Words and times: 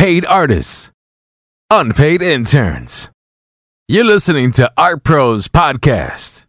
paid 0.00 0.24
artists, 0.24 0.90
unpaid 1.68 2.22
interns. 2.22 3.10
You're 3.86 4.06
listening 4.06 4.50
to 4.52 4.72
Art 4.74 5.04
Pros 5.04 5.46
Podcast. 5.46 6.46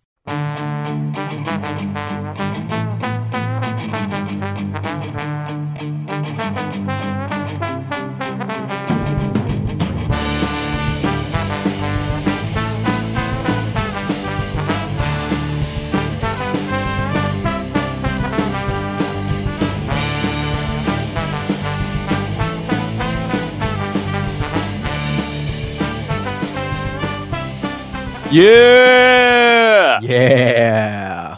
Yeah. 28.31 29.99
Yeah. 29.99 31.37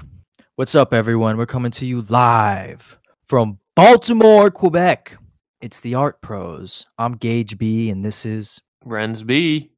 What's 0.58 0.76
up, 0.76 0.94
everyone? 0.94 1.38
We're 1.38 1.48
coming 1.48 1.72
to 1.72 1.88
you 1.88 2.02
live 2.02 3.00
from 3.28 3.58
Baltimore, 3.76 4.52
Quebec. 4.52 5.18
It's 5.60 5.80
the 5.80 5.96
Art 5.96 6.22
Pros. 6.22 6.86
I'm 7.00 7.14
Gage 7.14 7.58
B, 7.58 7.90
and 7.90 8.06
this 8.06 8.28
is, 8.28 8.62
Renz 8.86 9.26
B. 9.26 9.72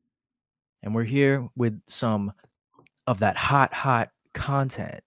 and 0.83 0.93
we're 0.93 1.05
here 1.05 1.47
with 1.55 1.79
some 1.85 2.33
of 3.07 3.19
that 3.19 3.37
hot, 3.37 3.73
hot 3.73 4.09
content. 4.33 5.01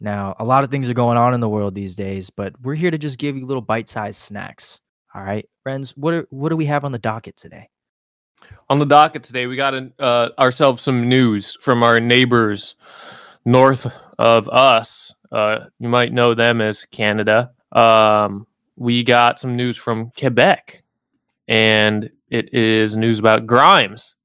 Now, 0.00 0.36
a 0.38 0.44
lot 0.44 0.64
of 0.64 0.70
things 0.70 0.90
are 0.90 0.94
going 0.94 1.16
on 1.16 1.32
in 1.32 1.40
the 1.40 1.48
world 1.48 1.74
these 1.74 1.96
days, 1.96 2.28
but 2.28 2.52
we're 2.60 2.74
here 2.74 2.90
to 2.90 2.98
just 2.98 3.16
give 3.18 3.38
you 3.38 3.46
little 3.46 3.62
bite-sized 3.62 4.20
snacks. 4.20 4.82
All 5.14 5.22
right, 5.22 5.48
friends. 5.62 5.96
What 5.96 6.12
are 6.12 6.26
what 6.28 6.50
do 6.50 6.56
we 6.56 6.66
have 6.66 6.84
on 6.84 6.92
the 6.92 6.98
docket 6.98 7.36
today? 7.36 7.70
On 8.68 8.78
the 8.78 8.86
docket 8.86 9.22
today, 9.22 9.46
we 9.46 9.56
got 9.56 9.74
uh, 9.98 10.30
ourselves 10.38 10.82
some 10.82 11.08
news 11.08 11.56
from 11.60 11.82
our 11.82 12.00
neighbors 12.00 12.76
north 13.44 13.86
of 14.18 14.48
us. 14.48 15.14
Uh, 15.30 15.66
you 15.78 15.88
might 15.88 16.12
know 16.12 16.34
them 16.34 16.60
as 16.60 16.84
Canada. 16.86 17.50
Um, 17.72 18.46
we 18.76 19.04
got 19.04 19.38
some 19.38 19.56
news 19.56 19.76
from 19.76 20.10
Quebec, 20.18 20.82
and 21.48 22.10
it 22.30 22.54
is 22.54 22.96
news 22.96 23.18
about 23.18 23.46
Grimes. 23.46 24.16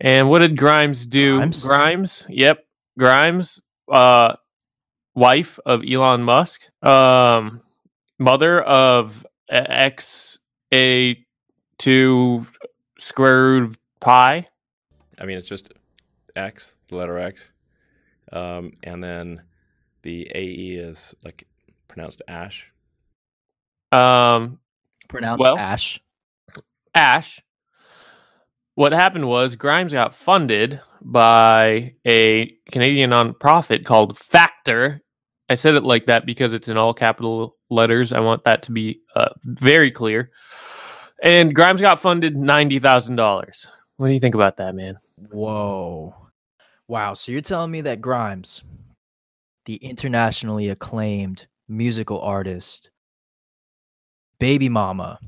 And 0.00 0.28
what 0.28 0.40
did 0.40 0.58
Grimes 0.58 1.06
do? 1.06 1.38
Grimes? 1.38 1.62
Grimes 1.62 2.26
yep, 2.28 2.66
Grimes, 2.98 3.62
uh, 3.90 4.34
wife 5.14 5.58
of 5.64 5.82
Elon 5.88 6.22
Musk, 6.22 6.62
um, 6.82 7.62
mother 8.18 8.60
of 8.60 9.24
X 9.48 10.38
A 10.72 11.24
two 11.78 12.46
square 13.04 13.42
root 13.42 13.62
of 13.64 13.78
pi. 14.00 14.46
I 15.18 15.24
mean, 15.26 15.36
it's 15.36 15.48
just 15.48 15.72
X, 16.34 16.74
the 16.88 16.96
letter 16.96 17.18
X, 17.18 17.52
um, 18.32 18.72
and 18.82 19.02
then 19.02 19.42
the 20.02 20.30
AE 20.34 20.76
is 20.76 21.14
like 21.24 21.46
pronounced 21.88 22.22
Ash. 22.28 22.70
Um, 23.92 24.58
Pronounced 25.08 25.40
Well- 25.40 25.58
Ash. 25.58 26.00
Ash. 26.94 27.40
What 28.74 28.92
happened 28.92 29.28
was 29.28 29.54
Grimes 29.54 29.92
got 29.92 30.16
funded 30.16 30.80
by 31.00 31.94
a 32.04 32.56
Canadian 32.72 33.10
nonprofit 33.10 33.84
called 33.84 34.18
Factor. 34.18 35.00
I 35.48 35.54
said 35.54 35.76
it 35.76 35.84
like 35.84 36.06
that 36.06 36.26
because 36.26 36.52
it's 36.52 36.66
in 36.68 36.76
all 36.76 36.92
capital 36.92 37.56
letters. 37.70 38.12
I 38.12 38.18
want 38.18 38.42
that 38.44 38.64
to 38.64 38.72
be 38.72 39.02
uh, 39.14 39.28
very 39.44 39.92
clear. 39.92 40.32
And 41.22 41.54
Grimes 41.54 41.80
got 41.80 42.00
funded 42.00 42.36
ninety 42.36 42.78
thousand 42.78 43.16
dollars. 43.16 43.66
What 43.96 44.08
do 44.08 44.14
you 44.14 44.20
think 44.20 44.34
about 44.34 44.56
that, 44.56 44.74
man? 44.74 44.96
Whoa. 45.30 46.14
Wow. 46.88 47.14
So 47.14 47.32
you're 47.32 47.40
telling 47.40 47.70
me 47.70 47.80
that 47.82 48.00
Grimes, 48.00 48.62
the 49.64 49.76
internationally 49.76 50.68
acclaimed 50.68 51.46
musical 51.68 52.20
artist, 52.20 52.90
baby 54.38 54.68
mama 54.68 55.18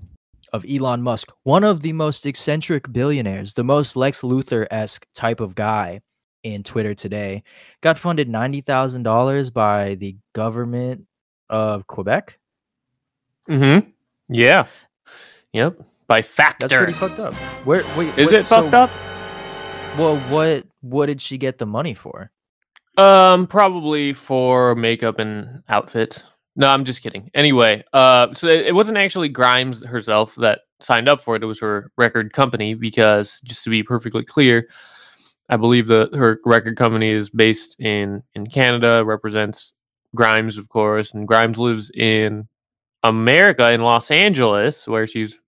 of 0.52 0.64
Elon 0.68 1.02
Musk, 1.02 1.32
one 1.44 1.64
of 1.64 1.80
the 1.80 1.92
most 1.92 2.26
eccentric 2.26 2.92
billionaires, 2.92 3.54
the 3.54 3.64
most 3.64 3.96
Lex 3.96 4.22
Luthor 4.22 4.66
esque 4.70 5.06
type 5.14 5.40
of 5.40 5.54
guy 5.54 6.00
in 6.42 6.62
Twitter 6.62 6.94
today, 6.94 7.42
got 7.80 7.98
funded 7.98 8.28
$90,000 8.28 9.52
by 9.52 9.94
the 9.96 10.16
government 10.34 11.06
of 11.50 11.86
Quebec? 11.86 12.38
Mm-hmm. 13.48 13.88
Yeah. 14.28 14.66
Yep. 15.56 15.80
By 16.06 16.20
Factor. 16.20 16.68
That's 16.68 16.74
pretty 16.74 16.92
fucked 16.92 17.18
up. 17.18 17.34
Where, 17.64 17.82
wait, 17.96 18.16
Is 18.18 18.30
it 18.30 18.46
fucked 18.46 18.72
so- 18.72 18.82
up? 18.82 18.90
Well, 19.98 20.18
what 20.28 20.66
what 20.82 21.06
did 21.06 21.22
she 21.22 21.38
get 21.38 21.56
the 21.56 21.64
money 21.64 21.94
for? 21.94 22.30
Um, 22.98 23.46
probably 23.46 24.12
for 24.12 24.74
makeup 24.74 25.18
and 25.18 25.62
outfits. 25.70 26.24
No, 26.56 26.68
I'm 26.68 26.84
just 26.84 27.02
kidding. 27.02 27.30
Anyway, 27.34 27.82
uh, 27.94 28.34
so 28.34 28.48
it 28.48 28.66
it 28.66 28.74
wasn't 28.74 28.98
actually 28.98 29.30
Grimes 29.30 29.82
herself 29.82 30.34
that 30.34 30.60
signed 30.80 31.08
up 31.08 31.22
for 31.22 31.36
it. 31.36 31.42
It 31.42 31.46
was 31.46 31.60
her 31.60 31.90
record 31.96 32.34
company 32.34 32.74
because, 32.74 33.40
just 33.44 33.64
to 33.64 33.70
be 33.70 33.82
perfectly 33.82 34.24
clear, 34.24 34.68
I 35.48 35.56
believe 35.56 35.86
that 35.86 36.14
her 36.14 36.38
record 36.44 36.76
company 36.76 37.08
is 37.08 37.30
based 37.30 37.80
in 37.80 38.22
in 38.34 38.48
Canada, 38.48 39.02
represents 39.06 39.72
Grimes, 40.14 40.58
of 40.58 40.68
course, 40.68 41.14
and 41.14 41.26
Grimes 41.26 41.58
lives 41.58 41.90
in 41.94 42.46
America 43.02 43.72
in 43.72 43.82
Los 43.82 44.10
Angeles, 44.10 44.86
where 44.86 45.06
she's 45.06 45.40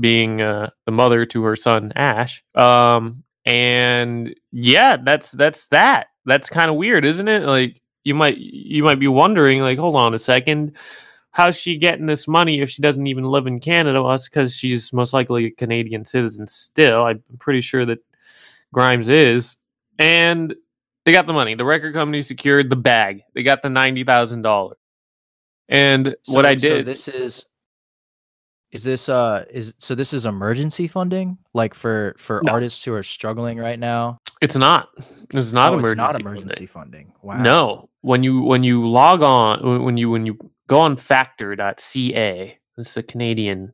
being 0.00 0.40
uh, 0.40 0.70
the 0.86 0.92
mother 0.92 1.26
to 1.26 1.42
her 1.42 1.56
son 1.56 1.92
Ash. 1.96 2.42
Um, 2.54 3.24
and 3.44 4.34
yeah, 4.52 4.96
that's 4.96 5.32
that's 5.32 5.68
that. 5.68 6.08
That's 6.24 6.48
kind 6.48 6.70
of 6.70 6.76
weird, 6.76 7.04
isn't 7.04 7.28
it? 7.28 7.42
Like 7.42 7.80
you 8.04 8.14
might 8.14 8.36
you 8.38 8.82
might 8.82 9.00
be 9.00 9.08
wondering, 9.08 9.60
like, 9.60 9.78
hold 9.78 9.96
on 9.96 10.14
a 10.14 10.18
second, 10.18 10.76
how's 11.32 11.56
she 11.56 11.76
getting 11.76 12.06
this 12.06 12.28
money 12.28 12.60
if 12.60 12.70
she 12.70 12.82
doesn't 12.82 13.06
even 13.06 13.24
live 13.24 13.46
in 13.46 13.58
Canada? 13.60 14.02
Well, 14.02 14.12
that's 14.12 14.28
because 14.28 14.54
she's 14.54 14.92
most 14.92 15.12
likely 15.12 15.46
a 15.46 15.50
Canadian 15.50 16.04
citizen 16.04 16.46
still. 16.46 17.04
I'm 17.04 17.22
pretty 17.38 17.60
sure 17.60 17.84
that 17.86 17.98
Grimes 18.72 19.08
is, 19.08 19.56
and 19.98 20.54
they 21.04 21.12
got 21.12 21.26
the 21.26 21.32
money. 21.32 21.54
The 21.56 21.64
record 21.64 21.94
company 21.94 22.22
secured 22.22 22.70
the 22.70 22.76
bag. 22.76 23.22
They 23.34 23.42
got 23.42 23.62
the 23.62 23.70
ninety 23.70 24.04
thousand 24.04 24.42
dollars. 24.42 24.78
And 25.68 26.14
what 26.26 26.44
So- 26.44 26.50
I 26.50 26.56
so 26.56 26.68
did, 26.68 26.86
this 26.86 27.08
is 27.08 27.44
is 28.72 28.82
this 28.82 29.08
uh 29.08 29.44
is 29.50 29.74
so 29.78 29.94
this 29.94 30.12
is 30.12 30.26
emergency 30.26 30.88
funding 30.88 31.38
like 31.54 31.74
for 31.74 32.14
for 32.18 32.40
No. 32.44 32.52
artists 32.52 32.82
who 32.84 32.92
are 32.94 33.02
struggling 33.02 33.58
right 33.58 33.78
now. 33.78 34.18
it's 34.40 34.56
not. 34.56 34.88
It's 35.30 35.52
not 35.52 35.72
Oh, 35.72 35.78
emergency. 35.78 35.92
It's 35.92 35.96
not 35.98 36.12
funding. 36.12 36.26
emergency 36.26 36.66
funding. 36.66 37.12
Wow. 37.22 37.42
No, 37.42 37.90
when 38.00 38.22
you 38.24 38.42
when 38.42 38.64
you 38.64 38.88
log 38.88 39.22
on 39.22 39.62
when- 39.64 39.82
when 39.84 39.96
you 39.96 40.10
when 40.10 40.26
you 40.26 40.36
go 40.66 40.78
on 40.80 40.96
factor.ca, 40.96 42.58
this 42.76 42.88
is 42.90 42.96
a 42.96 43.02
Canadian 43.02 43.72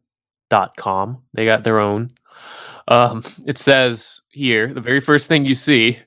dot 0.51 0.77
com. 0.77 1.23
They 1.35 1.45
got 1.47 1.65
their 1.65 1.79
own. 1.79 2.11
Um, 2.89 3.23
it 3.47 3.59
says 3.59 4.21
here, 4.31 4.73
the 4.73 4.81
very 4.81 5.01
first 5.01 5.27
thing 5.27 5.45
you 5.45 5.55
see, 5.55 5.99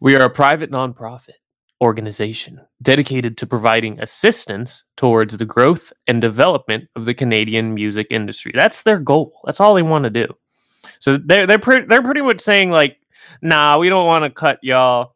we 0.00 0.16
are 0.16 0.22
a 0.24 0.30
private 0.30 0.70
nonprofit 0.70 1.36
organization 1.80 2.60
dedicated 2.82 3.38
to 3.38 3.46
providing 3.46 4.00
assistance 4.00 4.82
towards 4.96 5.36
the 5.36 5.44
growth 5.44 5.92
and 6.06 6.20
development 6.20 6.88
of 6.96 7.04
the 7.04 7.14
Canadian 7.14 7.74
music 7.74 8.08
industry. 8.10 8.52
That's 8.54 8.82
their 8.82 8.98
goal. 8.98 9.40
That's 9.44 9.60
all 9.60 9.74
they 9.74 9.82
want 9.82 10.04
to 10.04 10.10
do. 10.10 10.26
So 11.00 11.16
they're 11.16 11.46
they're 11.46 11.58
pretty 11.58 11.86
they're 11.86 12.02
pretty 12.02 12.20
much 12.20 12.40
saying 12.40 12.70
like, 12.70 12.98
nah, 13.42 13.78
we 13.78 13.88
don't 13.88 14.06
want 14.06 14.24
to 14.24 14.30
cut 14.30 14.58
y'all 14.62 15.14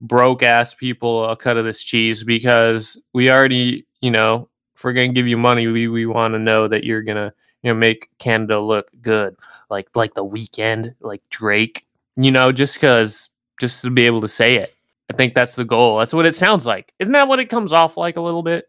broke 0.00 0.42
ass 0.42 0.74
people 0.74 1.24
a 1.28 1.36
cut 1.36 1.56
of 1.56 1.64
this 1.64 1.82
cheese 1.82 2.24
because 2.24 2.98
we 3.12 3.30
already, 3.30 3.86
you 4.00 4.10
know, 4.10 4.48
if 4.74 4.84
we're 4.84 4.92
gonna 4.92 5.08
give 5.12 5.26
you 5.26 5.36
money, 5.36 5.66
we, 5.66 5.88
we 5.88 6.06
want 6.06 6.34
to 6.34 6.38
know 6.38 6.68
that 6.68 6.84
you're 6.84 7.02
gonna, 7.02 7.32
you 7.62 7.72
know, 7.72 7.78
make 7.78 8.10
Canada 8.18 8.60
look 8.60 8.90
good, 9.00 9.36
like 9.70 9.88
like 9.94 10.14
the 10.14 10.24
Weeknd, 10.24 10.94
like 11.00 11.22
Drake, 11.30 11.86
you 12.16 12.30
know, 12.30 12.52
just 12.52 12.80
cause 12.80 13.30
just 13.60 13.82
to 13.82 13.90
be 13.90 14.06
able 14.06 14.20
to 14.20 14.28
say 14.28 14.56
it. 14.56 14.73
I 15.10 15.16
think 15.16 15.34
that's 15.34 15.54
the 15.54 15.64
goal. 15.64 15.98
That's 15.98 16.14
what 16.14 16.26
it 16.26 16.34
sounds 16.34 16.66
like. 16.66 16.92
Isn't 16.98 17.12
that 17.12 17.28
what 17.28 17.40
it 17.40 17.50
comes 17.50 17.72
off 17.72 17.96
like 17.96 18.16
a 18.16 18.22
little 18.22 18.42
bit? 18.42 18.66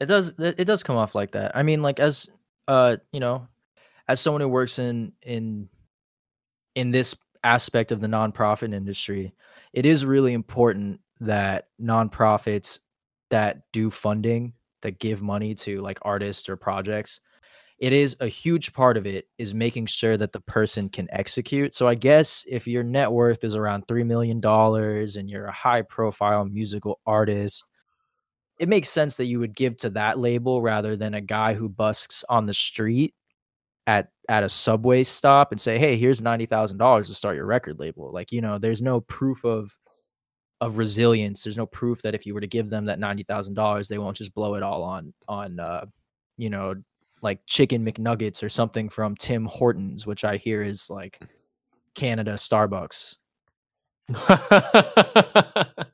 It 0.00 0.06
does 0.06 0.34
it 0.38 0.64
does 0.64 0.82
come 0.82 0.96
off 0.96 1.14
like 1.14 1.32
that. 1.32 1.56
I 1.56 1.62
mean 1.62 1.82
like 1.82 2.00
as 2.00 2.26
uh 2.66 2.96
you 3.12 3.20
know 3.20 3.46
as 4.08 4.20
someone 4.20 4.40
who 4.40 4.48
works 4.48 4.78
in 4.78 5.12
in 5.22 5.68
in 6.74 6.90
this 6.90 7.14
aspect 7.44 7.92
of 7.92 8.00
the 8.00 8.08
nonprofit 8.08 8.74
industry, 8.74 9.32
it 9.72 9.86
is 9.86 10.04
really 10.04 10.32
important 10.32 11.00
that 11.20 11.68
nonprofits 11.80 12.80
that 13.30 13.62
do 13.72 13.90
funding 13.90 14.52
that 14.82 14.98
give 14.98 15.22
money 15.22 15.54
to 15.54 15.80
like 15.80 15.98
artists 16.02 16.48
or 16.48 16.56
projects 16.56 17.20
it 17.82 17.92
is 17.92 18.16
a 18.20 18.28
huge 18.28 18.72
part 18.72 18.96
of 18.96 19.06
it 19.06 19.26
is 19.38 19.52
making 19.54 19.86
sure 19.86 20.16
that 20.16 20.32
the 20.32 20.40
person 20.40 20.88
can 20.88 21.08
execute 21.12 21.74
so 21.74 21.88
i 21.88 21.94
guess 21.94 22.44
if 22.48 22.66
your 22.66 22.82
net 22.84 23.10
worth 23.10 23.44
is 23.44 23.54
around 23.56 23.84
3 23.88 24.04
million 24.04 24.40
dollars 24.40 25.16
and 25.16 25.28
you're 25.28 25.46
a 25.46 25.52
high 25.52 25.82
profile 25.82 26.44
musical 26.44 27.00
artist 27.06 27.64
it 28.58 28.68
makes 28.68 28.88
sense 28.88 29.16
that 29.16 29.26
you 29.26 29.40
would 29.40 29.56
give 29.56 29.76
to 29.78 29.90
that 29.90 30.18
label 30.18 30.62
rather 30.62 30.96
than 30.96 31.14
a 31.14 31.20
guy 31.20 31.54
who 31.54 31.68
busks 31.68 32.24
on 32.28 32.46
the 32.46 32.54
street 32.54 33.14
at 33.86 34.08
at 34.28 34.44
a 34.44 34.48
subway 34.48 35.02
stop 35.02 35.52
and 35.52 35.60
say, 35.60 35.78
"Hey, 35.78 35.96
here's 35.96 36.22
ninety 36.22 36.46
thousand 36.46 36.78
dollars 36.78 37.08
to 37.08 37.14
start 37.14 37.36
your 37.36 37.46
record 37.46 37.80
label." 37.80 38.12
Like 38.12 38.32
you 38.32 38.40
know, 38.40 38.58
there's 38.58 38.82
no 38.82 39.00
proof 39.00 39.44
of 39.44 39.76
of 40.60 40.78
resilience. 40.78 41.42
There's 41.42 41.56
no 41.56 41.66
proof 41.66 42.02
that 42.02 42.14
if 42.14 42.26
you 42.26 42.34
were 42.34 42.40
to 42.40 42.46
give 42.46 42.70
them 42.70 42.86
that 42.86 43.00
ninety 43.00 43.24
thousand 43.24 43.54
dollars, 43.54 43.88
they 43.88 43.98
won't 43.98 44.16
just 44.16 44.34
blow 44.34 44.54
it 44.54 44.62
all 44.62 44.82
on 44.84 45.12
on 45.28 45.58
uh, 45.60 45.86
you 46.38 46.50
know 46.50 46.74
like 47.22 47.40
chicken 47.46 47.84
McNuggets 47.84 48.42
or 48.42 48.48
something 48.48 48.88
from 48.88 49.16
Tim 49.16 49.46
Hortons, 49.46 50.06
which 50.06 50.24
I 50.24 50.36
hear 50.36 50.62
is 50.62 50.90
like 50.90 51.18
mm. 51.20 51.28
Canada 51.94 52.32
Starbucks. 52.34 53.16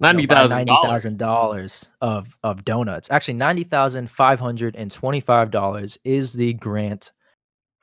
Ninety 0.00 0.26
thousand 0.26 0.56
ninety 0.56 0.72
thousand 0.82 1.18
dollars 1.18 1.90
of 2.00 2.34
of 2.42 2.64
donuts. 2.64 3.10
Actually, 3.10 3.34
ninety 3.34 3.64
thousand 3.64 4.10
five 4.10 4.40
hundred 4.40 4.74
and 4.76 4.90
twenty 4.90 5.20
five 5.20 5.50
dollars 5.50 5.98
is 6.04 6.32
the 6.32 6.54
grant 6.54 7.12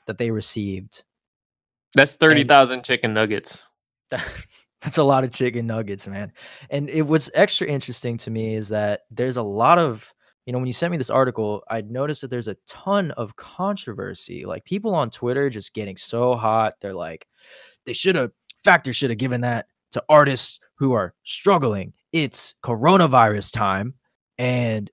that 0.07 0.17
they 0.17 0.31
received. 0.31 1.03
That's 1.93 2.15
thirty 2.15 2.43
thousand 2.43 2.83
chicken 2.83 3.13
nuggets. 3.13 3.63
that's 4.09 4.97
a 4.97 5.03
lot 5.03 5.23
of 5.23 5.31
chicken 5.31 5.67
nuggets, 5.67 6.07
man. 6.07 6.33
And 6.71 6.89
it 6.89 7.03
what's 7.03 7.29
extra 7.35 7.67
interesting 7.67 8.17
to 8.19 8.31
me 8.31 8.55
is 8.55 8.69
that 8.69 9.01
there's 9.11 9.37
a 9.37 9.43
lot 9.43 9.77
of 9.77 10.11
you 10.47 10.53
know 10.53 10.59
when 10.59 10.67
you 10.67 10.73
sent 10.73 10.91
me 10.91 10.97
this 10.97 11.09
article, 11.09 11.61
I 11.69 11.81
noticed 11.81 12.21
that 12.21 12.29
there's 12.29 12.47
a 12.47 12.55
ton 12.65 13.11
of 13.11 13.35
controversy. 13.35 14.45
Like 14.45 14.63
people 14.63 14.95
on 14.95 15.09
Twitter 15.09 15.49
just 15.49 15.73
getting 15.73 15.97
so 15.97 16.35
hot. 16.35 16.75
They're 16.79 16.93
like, 16.93 17.27
they 17.85 17.91
should 17.91 18.15
have 18.15 18.31
Factor 18.63 18.93
should 18.93 19.09
have 19.09 19.19
given 19.19 19.41
that 19.41 19.67
to 19.91 20.03
artists 20.07 20.61
who 20.75 20.93
are 20.93 21.13
struggling. 21.23 21.93
It's 22.13 22.55
coronavirus 22.63 23.53
time. 23.53 23.95
And 24.37 24.89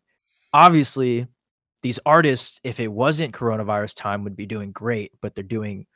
obviously, 0.52 1.28
these 1.82 2.00
artists, 2.04 2.60
if 2.64 2.80
it 2.80 2.88
wasn't 2.88 3.32
coronavirus 3.32 3.94
time, 3.96 4.24
would 4.24 4.36
be 4.36 4.46
doing 4.46 4.72
great, 4.72 5.12
but 5.22 5.36
they're 5.36 5.44
doing 5.44 5.86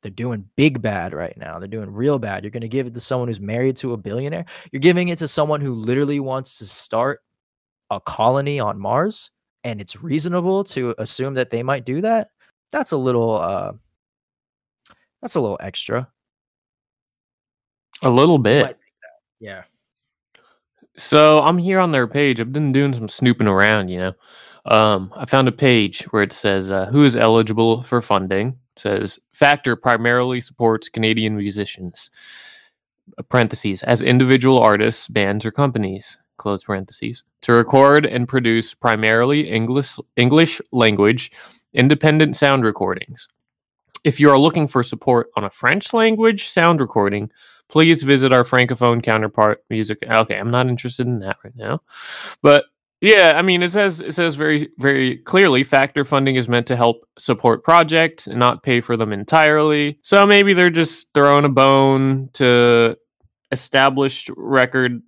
they're 0.00 0.12
doing 0.12 0.48
big 0.54 0.80
bad 0.80 1.12
right 1.12 1.36
now. 1.36 1.58
They're 1.58 1.66
doing 1.66 1.92
real 1.92 2.20
bad. 2.20 2.44
You're 2.44 2.52
gonna 2.52 2.68
give 2.68 2.86
it 2.86 2.94
to 2.94 3.00
someone 3.00 3.26
who's 3.26 3.40
married 3.40 3.76
to 3.78 3.94
a 3.94 3.96
billionaire. 3.96 4.44
You're 4.70 4.78
giving 4.78 5.08
it 5.08 5.18
to 5.18 5.26
someone 5.26 5.60
who 5.60 5.74
literally 5.74 6.20
wants 6.20 6.58
to 6.58 6.66
start 6.66 7.20
a 7.90 8.00
colony 8.00 8.60
on 8.60 8.78
Mars, 8.78 9.30
and 9.64 9.80
it's 9.80 10.02
reasonable 10.02 10.64
to 10.64 10.94
assume 10.98 11.34
that 11.34 11.50
they 11.50 11.62
might 11.62 11.84
do 11.84 12.00
that. 12.00 12.30
That's 12.70 12.92
a 12.92 12.96
little 12.96 13.38
uh 13.38 13.72
that's 15.22 15.34
a 15.34 15.40
little 15.40 15.58
extra. 15.60 16.08
A 18.02 18.10
little 18.10 18.38
bit. 18.38 18.78
Yeah. 19.40 19.64
So 20.96 21.40
I'm 21.40 21.58
here 21.58 21.80
on 21.80 21.92
their 21.92 22.06
page. 22.06 22.40
I've 22.40 22.52
been 22.52 22.72
doing 22.72 22.92
some 22.92 23.08
snooping 23.08 23.46
around, 23.46 23.88
you 23.88 23.98
know. 23.98 24.12
Um, 24.66 25.12
I 25.16 25.24
found 25.24 25.48
a 25.48 25.52
page 25.52 26.02
where 26.10 26.22
it 26.22 26.32
says 26.32 26.70
uh, 26.70 26.86
who 26.86 27.04
is 27.04 27.16
eligible 27.16 27.82
for 27.82 28.02
funding. 28.02 28.48
It 28.76 28.80
says 28.80 29.18
Factor 29.32 29.76
primarily 29.76 30.40
supports 30.40 30.88
Canadian 30.88 31.36
musicians. 31.36 32.10
Parentheses 33.30 33.82
as 33.84 34.02
individual 34.02 34.58
artists, 34.58 35.08
bands, 35.08 35.46
or 35.46 35.50
companies. 35.50 36.18
Close 36.38 36.64
parentheses 36.64 37.24
to 37.42 37.52
record 37.52 38.06
and 38.06 38.26
produce 38.26 38.74
primarily 38.74 39.48
English 39.50 39.96
English 40.16 40.60
language 40.72 41.30
independent 41.74 42.36
sound 42.36 42.64
recordings. 42.64 43.28
If 44.04 44.18
you 44.18 44.30
are 44.30 44.38
looking 44.38 44.68
for 44.68 44.82
support 44.82 45.28
on 45.36 45.44
a 45.44 45.50
French 45.50 45.92
language 45.92 46.48
sound 46.48 46.80
recording, 46.80 47.30
please 47.68 48.02
visit 48.02 48.32
our 48.32 48.44
francophone 48.44 49.02
counterpart 49.02 49.62
music 49.70 49.98
okay 50.12 50.38
i'm 50.38 50.50
not 50.50 50.68
interested 50.68 51.06
in 51.06 51.18
that 51.18 51.36
right 51.44 51.56
now 51.56 51.80
but 52.42 52.64
yeah 53.00 53.34
i 53.36 53.42
mean 53.42 53.62
it 53.62 53.70
says 53.70 54.00
it 54.00 54.12
says 54.12 54.34
very 54.34 54.68
very 54.78 55.18
clearly 55.18 55.62
factor 55.62 56.04
funding 56.04 56.36
is 56.36 56.48
meant 56.48 56.66
to 56.66 56.76
help 56.76 57.06
support 57.18 57.62
projects 57.62 58.26
and 58.26 58.38
not 58.38 58.62
pay 58.62 58.80
for 58.80 58.96
them 58.96 59.12
entirely 59.12 59.98
so 60.02 60.26
maybe 60.26 60.54
they're 60.54 60.70
just 60.70 61.08
throwing 61.14 61.44
a 61.44 61.48
bone 61.48 62.28
to 62.32 62.96
established 63.52 64.30
record 64.36 65.02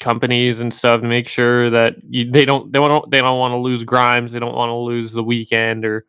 companies 0.00 0.60
and 0.60 0.72
stuff 0.72 1.00
to 1.00 1.06
make 1.06 1.28
sure 1.28 1.70
that 1.70 1.96
you, 2.08 2.30
they 2.30 2.44
don't 2.44 2.72
they 2.72 2.78
don't 2.78 3.10
they 3.10 3.20
don't 3.20 3.38
want 3.38 3.52
to 3.52 3.58
lose 3.58 3.82
grimes 3.84 4.32
they 4.32 4.38
don't 4.38 4.54
want 4.54 4.70
to 4.70 4.74
lose 4.74 5.12
the 5.12 5.24
Weeknd 5.24 5.84
or 5.84 6.06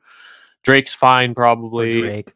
drake's 0.63 0.93
fine 0.93 1.33
probably 1.33 2.01
Drake. 2.01 2.33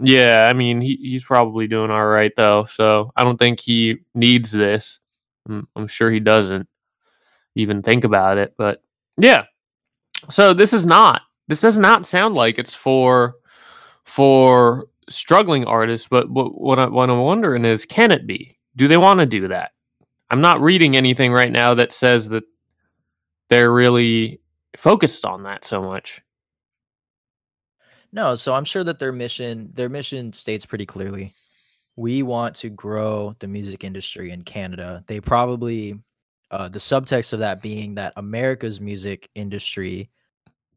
yeah, 0.00 0.46
I 0.48 0.52
mean 0.52 0.80
he, 0.80 0.96
he's 0.96 1.24
probably 1.24 1.66
doing 1.66 1.90
all 1.90 2.06
right 2.06 2.32
though, 2.36 2.64
so 2.64 3.10
I 3.16 3.24
don't 3.24 3.38
think 3.38 3.58
he 3.60 3.98
needs 4.14 4.50
this. 4.50 5.00
I'm, 5.48 5.66
I'm 5.74 5.88
sure 5.88 6.10
he 6.10 6.20
doesn't 6.20 6.68
even 7.56 7.82
think 7.82 8.04
about 8.04 8.38
it, 8.38 8.54
but 8.56 8.82
yeah. 9.16 9.44
So 10.30 10.54
this 10.54 10.72
is 10.72 10.86
not 10.86 11.22
this 11.48 11.60
does 11.60 11.78
not 11.78 12.06
sound 12.06 12.34
like 12.36 12.58
it's 12.58 12.74
for 12.74 13.36
for 14.04 14.86
struggling 15.08 15.64
artists, 15.64 16.06
but 16.08 16.30
what 16.30 16.60
what, 16.60 16.78
I, 16.78 16.86
what 16.86 17.10
I'm 17.10 17.20
wondering 17.20 17.64
is 17.64 17.84
can 17.84 18.12
it 18.12 18.26
be? 18.26 18.56
Do 18.76 18.86
they 18.86 18.96
want 18.96 19.20
to 19.20 19.26
do 19.26 19.48
that? 19.48 19.72
I'm 20.32 20.40
not 20.40 20.62
reading 20.62 20.96
anything 20.96 21.30
right 21.30 21.52
now 21.52 21.74
that 21.74 21.92
says 21.92 22.30
that 22.30 22.44
they're 23.50 23.70
really 23.70 24.40
focused 24.78 25.26
on 25.26 25.42
that 25.42 25.62
so 25.62 25.82
much. 25.82 26.22
No, 28.12 28.34
so 28.34 28.54
I'm 28.54 28.64
sure 28.64 28.82
that 28.82 28.98
their 28.98 29.12
mission 29.12 29.70
their 29.74 29.90
mission 29.90 30.32
states 30.32 30.64
pretty 30.64 30.86
clearly. 30.86 31.34
We 31.96 32.22
want 32.22 32.54
to 32.56 32.70
grow 32.70 33.36
the 33.40 33.46
music 33.46 33.84
industry 33.84 34.30
in 34.30 34.42
Canada. 34.42 35.04
They 35.06 35.20
probably 35.20 36.00
uh, 36.50 36.68
the 36.68 36.78
subtext 36.78 37.34
of 37.34 37.40
that 37.40 37.60
being 37.60 37.94
that 37.96 38.14
America's 38.16 38.80
music 38.80 39.28
industry, 39.34 40.08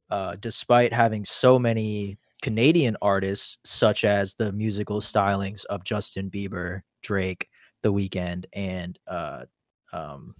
uh, 0.09 0.35
despite 0.41 0.91
having 0.91 1.23
so 1.23 1.57
many 1.57 2.17
Canadian 2.41 2.97
artists, 3.01 3.57
such 3.63 4.03
as 4.03 4.33
the 4.33 4.51
musical 4.51 4.99
stylings 4.99 5.63
of 5.65 5.85
Justin 5.85 6.29
Bieber, 6.29 6.81
Drake, 7.01 7.47
The 7.85 7.93
Weeknd, 7.93 8.45
and 8.53 8.97
uh, 9.07 9.45
um, 9.93 10.33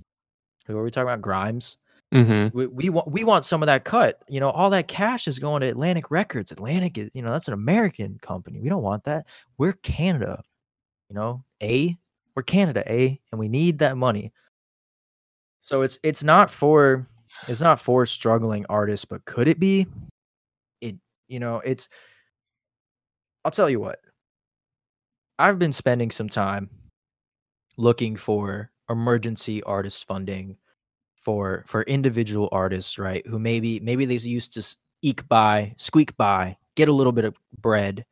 who 0.66 0.76
are 0.78 0.84
we 0.84 0.90
talking 0.90 1.08
about? 1.08 1.22
Grimes 1.22 1.78
Mm-hmm. 2.14 2.58
we, 2.58 2.68
we 2.68 2.90
want 2.90 3.12
we 3.12 3.24
want 3.24 3.44
some 3.44 3.62
of 3.62 3.68
that 3.68 3.84
cut. 3.84 4.22
You 4.30 4.40
know, 4.40 4.50
all 4.50 4.70
that 4.70 4.88
cash 4.88 5.28
is 5.28 5.38
going 5.38 5.62
to 5.62 5.68
Atlantic 5.68 6.12
Records. 6.12 6.52
Atlantic 6.52 6.98
is, 6.98 7.10
you 7.14 7.22
know, 7.22 7.32
that's 7.32 7.48
an 7.48 7.54
American 7.54 8.20
company. 8.22 8.62
We 8.62 8.70
don't 8.70 8.84
want 8.84 9.04
that. 9.06 9.26
We're 9.58 9.74
Canada. 9.74 10.42
You 11.10 11.16
know, 11.16 11.44
A, 11.62 11.98
we're 12.36 12.44
Canada, 12.44 12.84
A, 12.88 13.20
and 13.32 13.40
we 13.40 13.50
need 13.50 13.80
that 13.80 13.98
money. 13.98 14.32
So 15.62 15.82
it's 15.82 16.00
it's 16.04 16.24
not 16.24 16.50
for 16.50 17.06
it's 17.50 17.62
not 17.62 17.82
for 17.82 18.06
struggling 18.06 18.66
artists, 18.70 19.06
but 19.06 19.26
could 19.26 19.50
it 19.50 19.60
be? 19.60 19.88
It 20.80 20.96
you 21.28 21.40
know, 21.40 21.58
it's 21.66 21.90
I'll 23.44 23.52
tell 23.52 23.70
you 23.70 23.80
what. 23.80 24.00
I've 25.38 25.60
been 25.60 25.74
spending 25.74 26.12
some 26.12 26.30
time 26.30 26.70
looking 27.78 28.16
for 28.16 28.72
emergency 28.90 29.64
artist 29.64 30.08
funding 30.08 30.58
for 31.16 31.64
for 31.68 31.84
individual 31.84 32.50
artists, 32.52 32.98
right? 33.00 33.26
Who 33.28 33.40
maybe 33.40 33.80
maybe 33.80 34.06
they 34.06 34.16
used 34.16 34.54
to 34.54 34.78
eke 35.02 35.28
by, 35.28 35.74
squeak 35.78 36.16
by, 36.18 36.58
get 36.76 36.90
a 36.90 36.94
little 36.94 37.12
bit 37.12 37.26
of 37.26 37.38
bread, 37.60 38.06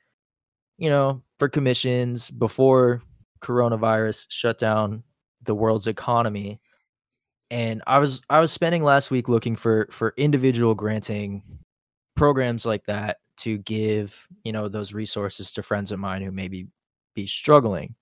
you 0.77 0.89
know, 0.89 1.21
for 1.39 1.49
commissions 1.49 2.31
before 2.31 3.01
coronavirus 3.41 4.25
shut 4.29 4.57
down 4.57 5.03
the 5.43 5.55
world's 5.55 5.87
economy. 5.87 6.59
And 7.51 7.83
I 7.85 7.99
was 7.99 8.21
I 8.29 8.39
was 8.39 8.51
spending 8.51 8.83
last 8.83 9.11
week 9.11 9.29
looking 9.29 9.55
for 9.55 9.87
for 9.91 10.13
individual 10.17 10.73
granting 10.75 11.43
programs 12.15 12.65
like 12.65 12.85
that 12.85 13.17
to 13.37 13.57
give, 13.59 14.27
you 14.43 14.51
know, 14.51 14.67
those 14.67 14.93
resources 14.93 15.51
to 15.53 15.63
friends 15.63 15.91
of 15.91 15.99
mine 15.99 16.21
who 16.21 16.31
maybe 16.31 16.67
be 17.15 17.27
struggling. 17.27 17.95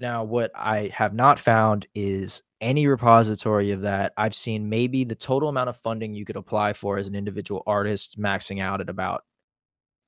Now, 0.00 0.24
what 0.24 0.50
I 0.54 0.90
have 0.94 1.12
not 1.14 1.38
found 1.38 1.86
is 1.94 2.42
any 2.60 2.86
repository 2.86 3.70
of 3.70 3.82
that. 3.82 4.12
I've 4.16 4.34
seen 4.34 4.68
maybe 4.68 5.04
the 5.04 5.14
total 5.14 5.50
amount 5.50 5.68
of 5.68 5.76
funding 5.76 6.14
you 6.14 6.24
could 6.24 6.36
apply 6.36 6.72
for 6.72 6.96
as 6.96 7.08
an 7.08 7.14
individual 7.14 7.62
artist 7.66 8.18
maxing 8.18 8.60
out 8.60 8.80
at 8.80 8.88
about 8.88 9.24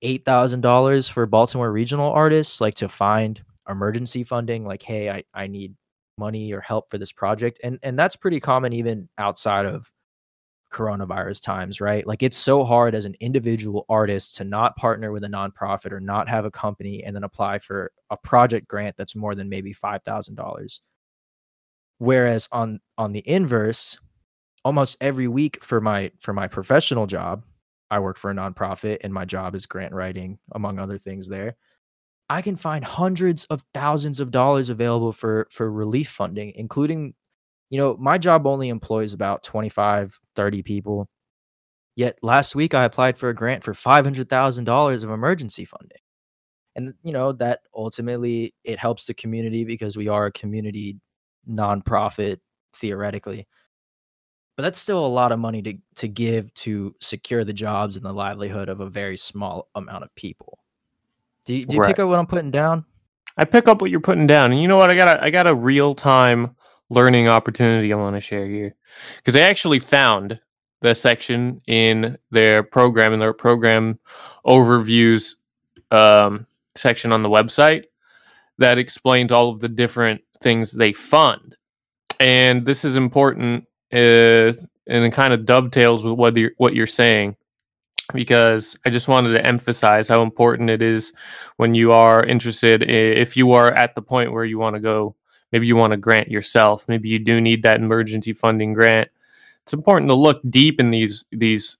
$8,000 0.02 1.10
for 1.10 1.26
Baltimore 1.26 1.70
regional 1.70 2.10
artists, 2.10 2.60
like 2.60 2.74
to 2.76 2.88
find 2.88 3.42
emergency 3.68 4.24
funding, 4.24 4.66
like, 4.66 4.82
hey, 4.82 5.10
I, 5.10 5.24
I 5.34 5.46
need 5.46 5.74
money 6.18 6.52
or 6.52 6.60
help 6.60 6.90
for 6.90 6.98
this 6.98 7.12
project. 7.12 7.60
And 7.62 7.78
and 7.82 7.98
that's 7.98 8.16
pretty 8.16 8.40
common 8.40 8.72
even 8.72 9.08
outside 9.18 9.66
of 9.66 9.90
coronavirus 10.72 11.42
times, 11.42 11.80
right? 11.80 12.06
Like 12.06 12.22
it's 12.22 12.36
so 12.36 12.64
hard 12.64 12.94
as 12.94 13.04
an 13.04 13.14
individual 13.20 13.84
artist 13.88 14.36
to 14.36 14.44
not 14.44 14.76
partner 14.76 15.12
with 15.12 15.24
a 15.24 15.28
nonprofit 15.28 15.92
or 15.92 16.00
not 16.00 16.28
have 16.28 16.44
a 16.44 16.50
company 16.50 17.04
and 17.04 17.14
then 17.14 17.24
apply 17.24 17.58
for 17.58 17.92
a 18.10 18.16
project 18.16 18.66
grant 18.68 18.96
that's 18.96 19.14
more 19.14 19.34
than 19.34 19.48
maybe 19.48 19.74
$5,000. 19.74 20.80
Whereas 21.98 22.48
on 22.50 22.80
on 22.98 23.12
the 23.12 23.22
inverse, 23.28 23.96
almost 24.64 24.96
every 25.00 25.28
week 25.28 25.62
for 25.62 25.80
my 25.80 26.10
for 26.18 26.32
my 26.32 26.48
professional 26.48 27.06
job, 27.06 27.44
I 27.92 28.00
work 28.00 28.16
for 28.16 28.30
a 28.30 28.34
nonprofit 28.34 28.98
and 29.04 29.14
my 29.14 29.24
job 29.24 29.54
is 29.54 29.66
grant 29.66 29.92
writing 29.92 30.38
among 30.52 30.78
other 30.78 30.98
things 30.98 31.28
there. 31.28 31.56
I 32.28 32.42
can 32.42 32.56
find 32.56 32.84
hundreds 32.84 33.44
of 33.46 33.62
thousands 33.74 34.18
of 34.18 34.30
dollars 34.30 34.70
available 34.70 35.12
for 35.12 35.46
for 35.50 35.70
relief 35.70 36.08
funding, 36.08 36.52
including 36.56 37.14
you 37.72 37.78
know, 37.78 37.96
my 37.98 38.18
job 38.18 38.46
only 38.46 38.68
employs 38.68 39.14
about 39.14 39.42
25, 39.42 40.20
30 40.36 40.62
people. 40.62 41.08
Yet 41.96 42.18
last 42.22 42.54
week 42.54 42.74
I 42.74 42.84
applied 42.84 43.16
for 43.16 43.30
a 43.30 43.34
grant 43.34 43.64
for 43.64 43.72
five 43.72 44.04
hundred 44.04 44.28
thousand 44.28 44.64
dollars 44.64 45.04
of 45.04 45.10
emergency 45.10 45.64
funding, 45.64 45.98
and 46.76 46.92
you 47.02 47.12
know 47.12 47.32
that 47.32 47.60
ultimately 47.74 48.54
it 48.62 48.78
helps 48.78 49.06
the 49.06 49.14
community 49.14 49.64
because 49.64 49.96
we 49.96 50.06
are 50.08 50.26
a 50.26 50.32
community 50.32 50.98
nonprofit 51.48 52.40
theoretically. 52.76 53.46
But 54.56 54.64
that's 54.64 54.78
still 54.78 55.04
a 55.04 55.08
lot 55.08 55.32
of 55.32 55.38
money 55.38 55.62
to 55.62 55.74
to 55.96 56.08
give 56.08 56.52
to 56.54 56.94
secure 57.00 57.42
the 57.42 57.54
jobs 57.54 57.96
and 57.96 58.04
the 58.04 58.12
livelihood 58.12 58.68
of 58.68 58.80
a 58.80 58.88
very 58.90 59.16
small 59.16 59.68
amount 59.74 60.04
of 60.04 60.14
people. 60.14 60.58
Do 61.46 61.54
you, 61.54 61.64
do 61.64 61.74
you 61.76 61.80
Right. 61.80 61.88
pick 61.88 61.98
up 62.00 62.08
what 62.10 62.18
I'm 62.18 62.26
putting 62.26 62.50
down? 62.50 62.84
I 63.38 63.46
pick 63.46 63.66
up 63.66 63.80
what 63.80 63.90
you're 63.90 64.00
putting 64.00 64.26
down, 64.26 64.52
and 64.52 64.60
you 64.60 64.68
know 64.68 64.76
what? 64.76 64.90
I 64.90 64.94
got 64.94 65.08
a 65.08 65.22
I 65.24 65.30
got 65.30 65.46
a 65.46 65.54
real 65.54 65.94
time 65.94 66.54
learning 66.92 67.26
opportunity 67.26 67.92
I 67.92 67.96
want 67.96 68.16
to 68.16 68.20
share 68.20 68.46
here. 68.46 68.74
Because 69.16 69.34
they 69.34 69.42
actually 69.42 69.78
found 69.78 70.38
the 70.82 70.94
section 70.94 71.60
in 71.66 72.18
their 72.30 72.62
program 72.62 73.12
in 73.12 73.20
their 73.20 73.32
program 73.32 73.98
overviews 74.46 75.36
um, 75.90 76.46
section 76.74 77.12
on 77.12 77.22
the 77.22 77.28
website 77.28 77.84
that 78.58 78.78
explains 78.78 79.32
all 79.32 79.48
of 79.48 79.60
the 79.60 79.68
different 79.68 80.20
things 80.40 80.72
they 80.72 80.92
fund, 80.92 81.56
and 82.20 82.66
this 82.66 82.84
is 82.84 82.96
important 82.96 83.66
uh, 83.92 84.52
and 84.86 85.04
it 85.04 85.12
kind 85.12 85.32
of 85.32 85.46
dovetails 85.46 86.04
with 86.04 86.14
what 86.14 86.36
you're, 86.36 86.52
what 86.58 86.74
you're 86.74 86.86
saying 86.86 87.36
because 88.12 88.76
I 88.84 88.90
just 88.90 89.08
wanted 89.08 89.34
to 89.34 89.46
emphasize 89.46 90.08
how 90.08 90.22
important 90.22 90.68
it 90.70 90.82
is 90.82 91.12
when 91.56 91.74
you 91.74 91.92
are 91.92 92.24
interested 92.24 92.82
if 92.82 93.36
you 93.36 93.52
are 93.52 93.70
at 93.72 93.94
the 93.94 94.02
point 94.02 94.32
where 94.32 94.44
you 94.44 94.58
want 94.58 94.74
to 94.74 94.80
go 94.80 95.14
maybe 95.52 95.66
you 95.66 95.76
want 95.76 95.92
to 95.92 95.96
grant 95.96 96.30
yourself. 96.30 96.88
Maybe 96.88 97.08
you 97.08 97.18
do 97.18 97.40
need 97.40 97.62
that 97.62 97.80
emergency 97.80 98.32
funding 98.32 98.72
grant. 98.72 99.10
It's 99.62 99.72
important 99.72 100.10
to 100.10 100.16
look 100.16 100.40
deep 100.48 100.80
in 100.80 100.90
these 100.90 101.24
these 101.30 101.78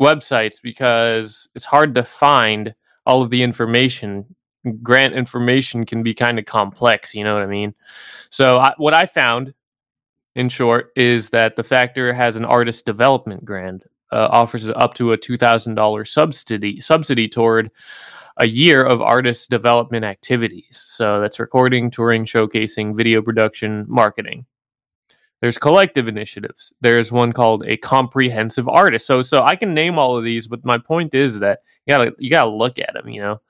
websites 0.00 0.62
because 0.62 1.48
it's 1.54 1.64
hard 1.64 1.94
to 1.96 2.04
find 2.04 2.74
all 3.04 3.22
of 3.22 3.30
the 3.30 3.42
information. 3.42 4.24
Grant 4.82 5.14
information 5.14 5.84
can 5.84 6.02
be 6.02 6.14
kind 6.14 6.38
of 6.38 6.44
complex 6.44 7.14
you 7.14 7.24
know 7.24 7.34
what 7.34 7.42
i 7.42 7.46
mean? 7.46 7.74
So 8.30 8.58
I, 8.58 8.74
what 8.76 8.94
i 8.94 9.06
found 9.06 9.54
in 10.34 10.48
short 10.48 10.92
is 10.96 11.30
that 11.30 11.56
the 11.56 11.64
factor 11.64 12.12
has 12.12 12.36
an 12.36 12.44
artist 12.44 12.84
development 12.86 13.44
grant 13.44 13.84
uh, 14.12 14.28
offers 14.30 14.68
up 14.68 14.94
to 14.94 15.12
a 15.12 15.18
$2000 15.18 16.08
subsidy 16.08 16.80
subsidy 16.80 17.28
toward 17.28 17.70
a 18.38 18.46
year 18.46 18.84
of 18.84 19.02
artist 19.02 19.50
development 19.50 20.04
activities. 20.04 20.82
So 20.84 21.20
that's 21.20 21.40
recording, 21.40 21.90
touring, 21.90 22.24
showcasing, 22.24 22.96
video 22.96 23.20
production, 23.20 23.84
marketing. 23.88 24.46
There's 25.40 25.58
collective 25.58 26.08
initiatives. 26.08 26.72
There's 26.80 27.12
one 27.12 27.32
called 27.32 27.64
a 27.66 27.76
comprehensive 27.76 28.68
artist. 28.68 29.06
So 29.06 29.22
so 29.22 29.42
I 29.42 29.54
can 29.54 29.74
name 29.74 29.98
all 29.98 30.16
of 30.16 30.24
these, 30.24 30.48
but 30.48 30.64
my 30.64 30.78
point 30.78 31.14
is 31.14 31.38
that 31.40 31.60
you 31.86 31.96
gotta 31.96 32.14
you 32.18 32.30
gotta 32.30 32.50
look 32.50 32.78
at 32.78 32.92
them, 32.94 33.08
you 33.08 33.20
know, 33.20 33.40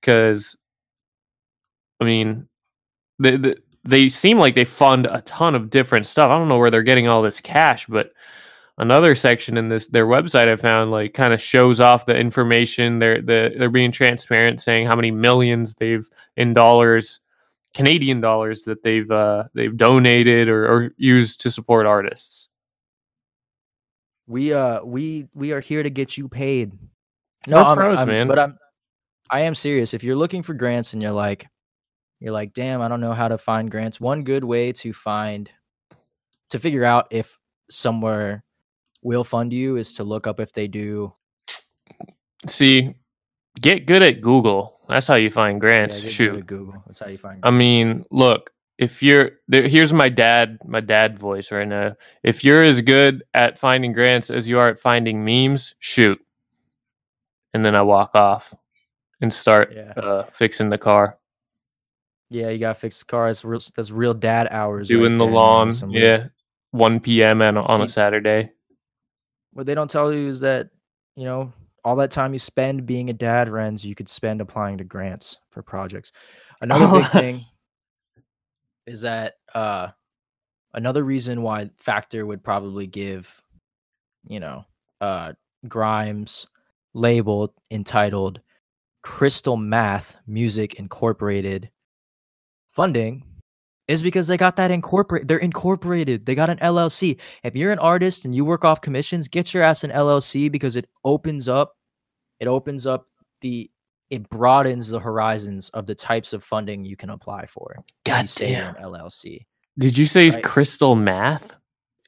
because 0.00 0.56
I 2.00 2.04
mean, 2.04 2.48
the, 3.18 3.36
the, 3.36 3.56
they 3.84 4.08
seem 4.08 4.38
like 4.38 4.54
they 4.54 4.64
fund 4.64 5.06
a 5.06 5.22
ton 5.22 5.54
of 5.54 5.70
different 5.70 6.06
stuff. 6.06 6.30
I 6.30 6.38
don't 6.38 6.48
know 6.48 6.58
where 6.58 6.70
they're 6.70 6.82
getting 6.82 7.08
all 7.08 7.22
this 7.22 7.40
cash, 7.40 7.86
but 7.86 8.12
another 8.78 9.14
section 9.14 9.56
in 9.56 9.68
this 9.68 9.86
their 9.88 10.06
website 10.06 10.48
I 10.48 10.56
found 10.56 10.90
like 10.90 11.14
kind 11.14 11.32
of 11.32 11.40
shows 11.40 11.80
off 11.80 12.06
the 12.06 12.16
information. 12.16 12.98
They're 12.98 13.22
the, 13.22 13.54
they're 13.58 13.70
being 13.70 13.92
transparent, 13.92 14.60
saying 14.60 14.86
how 14.86 14.96
many 14.96 15.10
millions 15.10 15.74
they've 15.74 16.08
in 16.36 16.52
dollars, 16.52 17.20
Canadian 17.74 18.20
dollars 18.20 18.62
that 18.64 18.82
they've 18.82 19.10
uh, 19.10 19.44
they've 19.54 19.76
donated 19.76 20.48
or, 20.48 20.66
or 20.66 20.90
used 20.96 21.40
to 21.42 21.50
support 21.50 21.86
artists. 21.86 22.48
We 24.26 24.52
uh 24.52 24.82
we 24.82 25.28
we 25.34 25.52
are 25.52 25.60
here 25.60 25.82
to 25.82 25.90
get 25.90 26.16
you 26.18 26.28
paid. 26.28 26.72
We're 27.46 27.56
I'm- 27.56 27.76
pros, 27.76 27.98
I'm- 27.98 28.08
man. 28.08 28.28
But 28.28 28.38
I'm 28.38 28.58
I 29.30 29.40
am 29.40 29.54
serious. 29.54 29.92
If 29.94 30.04
you're 30.04 30.16
looking 30.16 30.42
for 30.42 30.54
grants 30.54 30.92
and 30.92 31.02
you're 31.02 31.12
like 31.12 31.46
you're 32.20 32.32
like, 32.32 32.54
damn, 32.54 32.80
I 32.80 32.88
don't 32.88 33.00
know 33.00 33.12
how 33.12 33.28
to 33.28 33.36
find 33.38 33.70
grants. 33.70 34.00
One 34.00 34.24
good 34.24 34.42
way 34.42 34.72
to 34.72 34.92
find 34.92 35.50
to 36.50 36.58
figure 36.58 36.84
out 36.84 37.08
if 37.10 37.38
somewhere 37.70 38.42
will 39.06 39.24
fund 39.24 39.52
you 39.52 39.76
is 39.76 39.94
to 39.94 40.04
look 40.04 40.26
up 40.26 40.40
if 40.40 40.52
they 40.52 40.66
do 40.68 41.12
See, 42.46 42.94
get 43.60 43.86
good 43.86 44.02
at 44.02 44.20
Google. 44.20 44.78
That's 44.88 45.06
how 45.06 45.14
you 45.16 45.30
find 45.30 45.60
grants. 45.60 46.02
Yeah, 46.02 46.10
Shoot. 46.10 46.46
Google. 46.46 46.82
That's 46.86 46.98
how 47.00 47.08
you 47.08 47.18
find 47.18 47.40
I 47.42 47.50
mean, 47.50 48.04
look, 48.10 48.50
if 48.78 49.02
you're 49.02 49.30
there, 49.48 49.66
here's 49.66 49.92
my 49.92 50.08
dad, 50.08 50.58
my 50.64 50.80
dad 50.80 51.18
voice 51.18 51.50
right 51.50 51.66
now. 51.66 51.94
If 52.22 52.44
you're 52.44 52.62
as 52.62 52.80
good 52.82 53.24
at 53.34 53.58
finding 53.58 53.92
grants 53.92 54.30
as 54.30 54.46
you 54.46 54.58
are 54.58 54.68
at 54.68 54.78
finding 54.78 55.24
memes, 55.24 55.74
shoot. 55.78 56.18
And 57.54 57.64
then 57.64 57.74
I 57.74 57.82
walk 57.82 58.10
off 58.14 58.54
and 59.22 59.32
start 59.32 59.72
Yeah. 59.74 59.92
uh, 59.96 60.24
fixing 60.32 60.68
the 60.68 60.78
car, 60.78 61.18
Yeah, 62.28 62.50
you 62.50 62.58
gotta 62.58 62.78
fix 62.78 62.98
the 62.98 63.06
car. 63.06 63.28
That's 63.28 63.44
real 63.44 63.60
that's 63.74 63.90
real 63.90 64.14
dad 64.14 64.48
hours. 64.50 64.90
right 64.90 64.96
doing 64.98 65.16
the 65.16 65.24
there, 65.24 65.34
lawn. 65.34 65.72
Yeah, 65.90 66.26
1 66.72 67.00
p.m. 67.00 67.40
on, 67.40 67.56
a- 67.56 67.62
on 67.64 67.82
a 67.82 67.88
Saturday. 67.88 68.50
What 69.56 69.64
they 69.64 69.74
don't 69.74 69.90
tell 69.90 70.12
you 70.12 70.28
is 70.28 70.40
that, 70.40 70.68
you 71.16 71.24
know, 71.24 71.50
all 71.82 71.96
that 71.96 72.10
time 72.10 72.34
you 72.34 72.38
spend 72.38 72.84
being 72.84 73.08
a 73.08 73.14
dad, 73.14 73.48
Renz, 73.48 73.84
you 73.84 73.94
could 73.94 74.08
spend 74.08 74.42
applying 74.42 74.76
to 74.78 74.84
grants 74.84 75.38
for 75.50 75.62
projects. 75.62 76.12
Another 76.60 76.84
Oh. 76.84 77.00
big 77.00 77.08
thing 77.10 77.44
is 78.86 79.00
that 79.00 79.34
uh 79.54 79.88
another 80.74 81.04
reason 81.04 81.40
why 81.40 81.70
Factor 81.78 82.26
would 82.26 82.44
probably 82.44 82.86
give, 82.86 83.40
you 84.28 84.40
know, 84.40 84.64
uh 85.00 85.32
Grimes 85.68 86.46
label 86.92 87.54
entitled 87.70 88.40
Crystal 89.02 89.56
Math 89.56 90.16
Music 90.26 90.74
Incorporated 90.74 91.70
funding 92.72 93.24
is 93.88 94.02
because 94.02 94.26
they 94.26 94.36
got 94.36 94.56
that 94.56 94.70
incorporate 94.70 95.28
they're 95.28 95.38
incorporated. 95.38 96.26
They 96.26 96.34
got 96.34 96.50
an 96.50 96.58
LLC. 96.58 97.18
If 97.44 97.54
you're 97.56 97.72
an 97.72 97.78
artist 97.78 98.24
and 98.24 98.34
you 98.34 98.44
work 98.44 98.64
off 98.64 98.80
commissions, 98.80 99.28
get 99.28 99.54
your 99.54 99.62
ass 99.62 99.84
an 99.84 99.90
LLC 99.90 100.50
because 100.50 100.76
it 100.76 100.88
opens 101.04 101.48
up 101.48 101.76
it 102.40 102.48
opens 102.48 102.86
up 102.86 103.06
the 103.40 103.70
it 104.10 104.28
broadens 104.28 104.88
the 104.88 105.00
horizons 105.00 105.68
of 105.70 105.86
the 105.86 105.94
types 105.94 106.32
of 106.32 106.44
funding 106.44 106.84
you 106.84 106.96
can 106.96 107.10
apply 107.10 107.46
for. 107.46 107.84
if 108.06 108.20
you 108.22 108.26
say 108.28 108.54
LLC. 108.54 109.46
Did 109.78 109.98
you 109.98 110.06
say 110.06 110.30
Right. 110.30 110.42
crystal 110.42 110.94
math? 110.94 111.54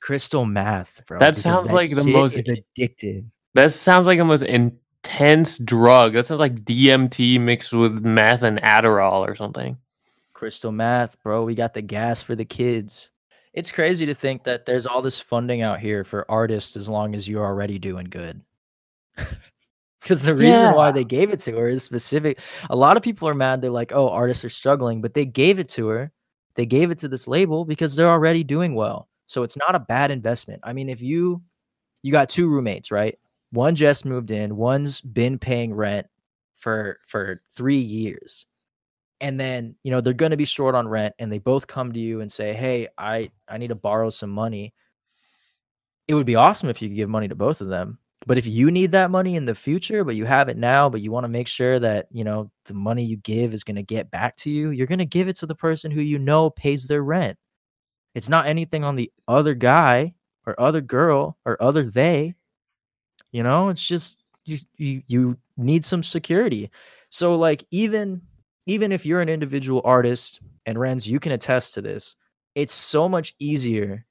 Crystal 0.01 0.45
math, 0.47 1.03
bro. 1.07 1.19
That 1.19 1.31
because 1.31 1.43
sounds 1.43 1.71
like 1.73 1.95
the 1.95 2.05
most- 2.05 2.37
is 2.37 2.49
addictive. 2.49 3.25
That 3.55 3.73
sounds 3.73 4.07
like 4.07 4.19
the 4.19 4.25
most 4.25 4.43
intense 4.43 5.59
drug. 5.59 6.13
That 6.15 6.27
sounds 6.27 6.39
like 6.41 6.65
DMT 6.65 7.39
mixed 7.41 7.73
with 7.73 8.05
meth 8.05 8.43
and 8.43 8.61
Adderall 8.63 9.27
or 9.29 9.35
something. 9.35 9.77
Crystal 10.39 10.71
math, 10.71 11.21
bro. 11.25 11.43
We 11.43 11.57
got 11.57 11.75
the 11.75 11.83
gas 11.83 12.23
for 12.23 12.37
the 12.37 12.45
kids. 12.45 13.11
It's 13.55 13.73
crazy 13.73 14.07
to 14.07 14.15
think 14.15 14.45
that 14.45 14.67
there's 14.67 14.87
all 14.87 15.03
this 15.03 15.19
funding 15.19 15.63
out 15.63 15.81
here 15.81 16.05
for 16.05 16.31
artists 16.31 16.77
as 16.77 16.89
long 16.89 17.17
as 17.17 17.29
you're 17.29 17.45
already 17.45 17.77
doing 17.81 18.07
good. 18.07 18.41
Because 20.01 20.23
the 20.23 20.37
reason 20.37 20.75
why 20.75 20.93
they 20.93 21.03
gave 21.03 21.31
it 21.31 21.41
to 21.41 21.57
her 21.57 21.69
is 21.69 21.83
specific. 21.83 22.39
A 22.71 22.77
lot 22.77 22.97
of 22.97 23.03
people 23.03 23.29
are 23.29 23.35
mad. 23.35 23.61
They're 23.61 23.71
like, 23.73 23.93
oh, 23.93 24.09
artists 24.09 24.45
are 24.45 24.49
struggling, 24.49 25.03
but 25.03 25.13
they 25.13 25.27
gave 25.27 25.59
it 25.59 25.69
to 25.71 25.89
her. 25.89 26.13
They 26.55 26.67
gave 26.67 26.93
it 26.93 26.99
to 26.99 27.09
this 27.09 27.27
label 27.27 27.65
because 27.65 27.97
they're 27.97 28.09
already 28.09 28.45
doing 28.45 28.77
well. 28.77 29.09
So 29.27 29.43
it's 29.43 29.57
not 29.57 29.75
a 29.75 29.81
bad 29.81 30.13
investment. 30.13 30.61
I 30.63 30.73
mean, 30.73 30.89
if 30.89 31.03
you 31.03 31.43
you 32.03 32.13
got 32.13 32.29
two 32.29 32.49
roommates, 32.49 32.93
right? 32.93 33.19
One 33.51 33.75
just 33.75 34.05
moved 34.05 34.31
in, 34.31 34.57
one's 34.57 35.01
been 35.01 35.37
paying 35.37 35.75
rent 35.75 36.07
for 36.55 37.01
for 37.05 37.43
three 37.51 37.81
years 37.81 38.47
and 39.21 39.39
then 39.39 39.75
you 39.83 39.91
know 39.91 40.01
they're 40.01 40.13
going 40.13 40.31
to 40.31 40.37
be 40.37 40.45
short 40.45 40.75
on 40.75 40.89
rent 40.89 41.15
and 41.19 41.31
they 41.31 41.39
both 41.39 41.67
come 41.67 41.93
to 41.93 41.99
you 42.01 42.21
and 42.21 42.31
say 42.31 42.53
hey 42.53 42.89
i 42.97 43.31
i 43.49 43.59
need 43.59 43.69
to 43.69 43.75
borrow 43.75 44.11
some 44.11 44.31
money. 44.31 44.73
It 46.07 46.15
would 46.15 46.27
be 46.27 46.37
awesome 46.37 46.71
if 46.71 46.81
you 46.81 46.89
could 46.89 46.97
give 46.97 47.11
money 47.11 47.29
to 47.29 47.35
both 47.35 47.61
of 47.61 47.69
them 47.69 47.99
but 48.27 48.39
if 48.39 48.47
you 48.47 48.71
need 48.71 48.91
that 48.93 49.11
money 49.11 49.37
in 49.37 49.45
the 49.45 49.55
future 49.55 50.05
but 50.05 50.17
you 50.17 50.25
have 50.25 50.49
it 50.49 50.57
now 50.57 50.89
but 50.89 51.01
you 51.01 51.13
want 51.13 51.25
to 51.25 51.29
make 51.29 51.47
sure 51.47 51.79
that 51.79 52.09
you 52.11 52.25
know 52.25 52.51
the 52.65 52.75
money 52.75 53.05
you 53.05 53.17
give 53.19 53.55
is 53.55 53.65
going 53.65 53.77
to 53.77 53.83
get 53.83 54.11
back 54.11 54.35
to 54.37 54.51
you 54.51 54.71
you're 54.71 54.87
going 54.87 54.99
to 54.99 55.05
give 55.05 55.29
it 55.29 55.37
to 55.37 55.47
the 55.47 55.55
person 55.55 55.91
who 55.91 56.01
you 56.01 56.19
know 56.19 56.51
pays 56.51 56.87
their 56.87 57.03
rent. 57.03 57.39
It's 58.15 58.29
not 58.29 58.47
anything 58.47 58.85
on 58.85 58.97
the 58.97 59.13
other 59.29 59.55
guy 59.55 60.15
or 60.47 60.61
other 60.61 60.81
girl 60.81 61.37
or 61.45 61.63
other 61.63 61.85
they 61.85 62.35
you 63.31 63.43
know 63.43 63.69
it's 63.69 63.87
just 63.87 64.23
you 64.45 64.59
you, 64.77 65.03
you 65.07 65.37
need 65.57 65.85
some 65.85 66.03
security. 66.03 66.71
So 67.11 67.37
like 67.37 67.65
even 67.71 68.23
even 68.69 68.93
if 68.93 69.07
you're 69.07 69.23
an 69.23 69.31
individual 69.31 69.81
artist 69.83 70.41
and 70.67 70.77
Renz, 70.77 71.07
you 71.07 71.19
can 71.19 71.33
attest 71.33 71.75
to 71.75 71.83
this. 71.83 72.15
It's 72.55 72.75
so 72.75 73.09
much 73.09 73.35
easier 73.39 74.05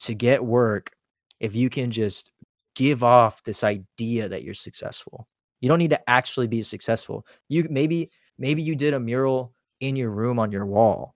to 0.00 0.14
get 0.14 0.42
work 0.42 0.90
if 1.38 1.54
you 1.54 1.68
can 1.68 1.90
just 1.90 2.32
give 2.74 3.04
off 3.04 3.42
this 3.44 3.62
idea 3.62 4.26
that 4.28 4.42
you're 4.42 4.54
successful. 4.54 5.28
You 5.60 5.68
don't 5.68 5.78
need 5.78 5.90
to 5.90 6.10
actually 6.10 6.46
be 6.46 6.62
successful. 6.62 7.26
You 7.48 7.66
maybe 7.70 8.10
maybe 8.38 8.62
you 8.62 8.74
did 8.74 8.94
a 8.94 9.00
mural 9.00 9.52
in 9.80 9.96
your 9.96 10.10
room 10.10 10.38
on 10.38 10.50
your 10.50 10.64
wall, 10.64 11.14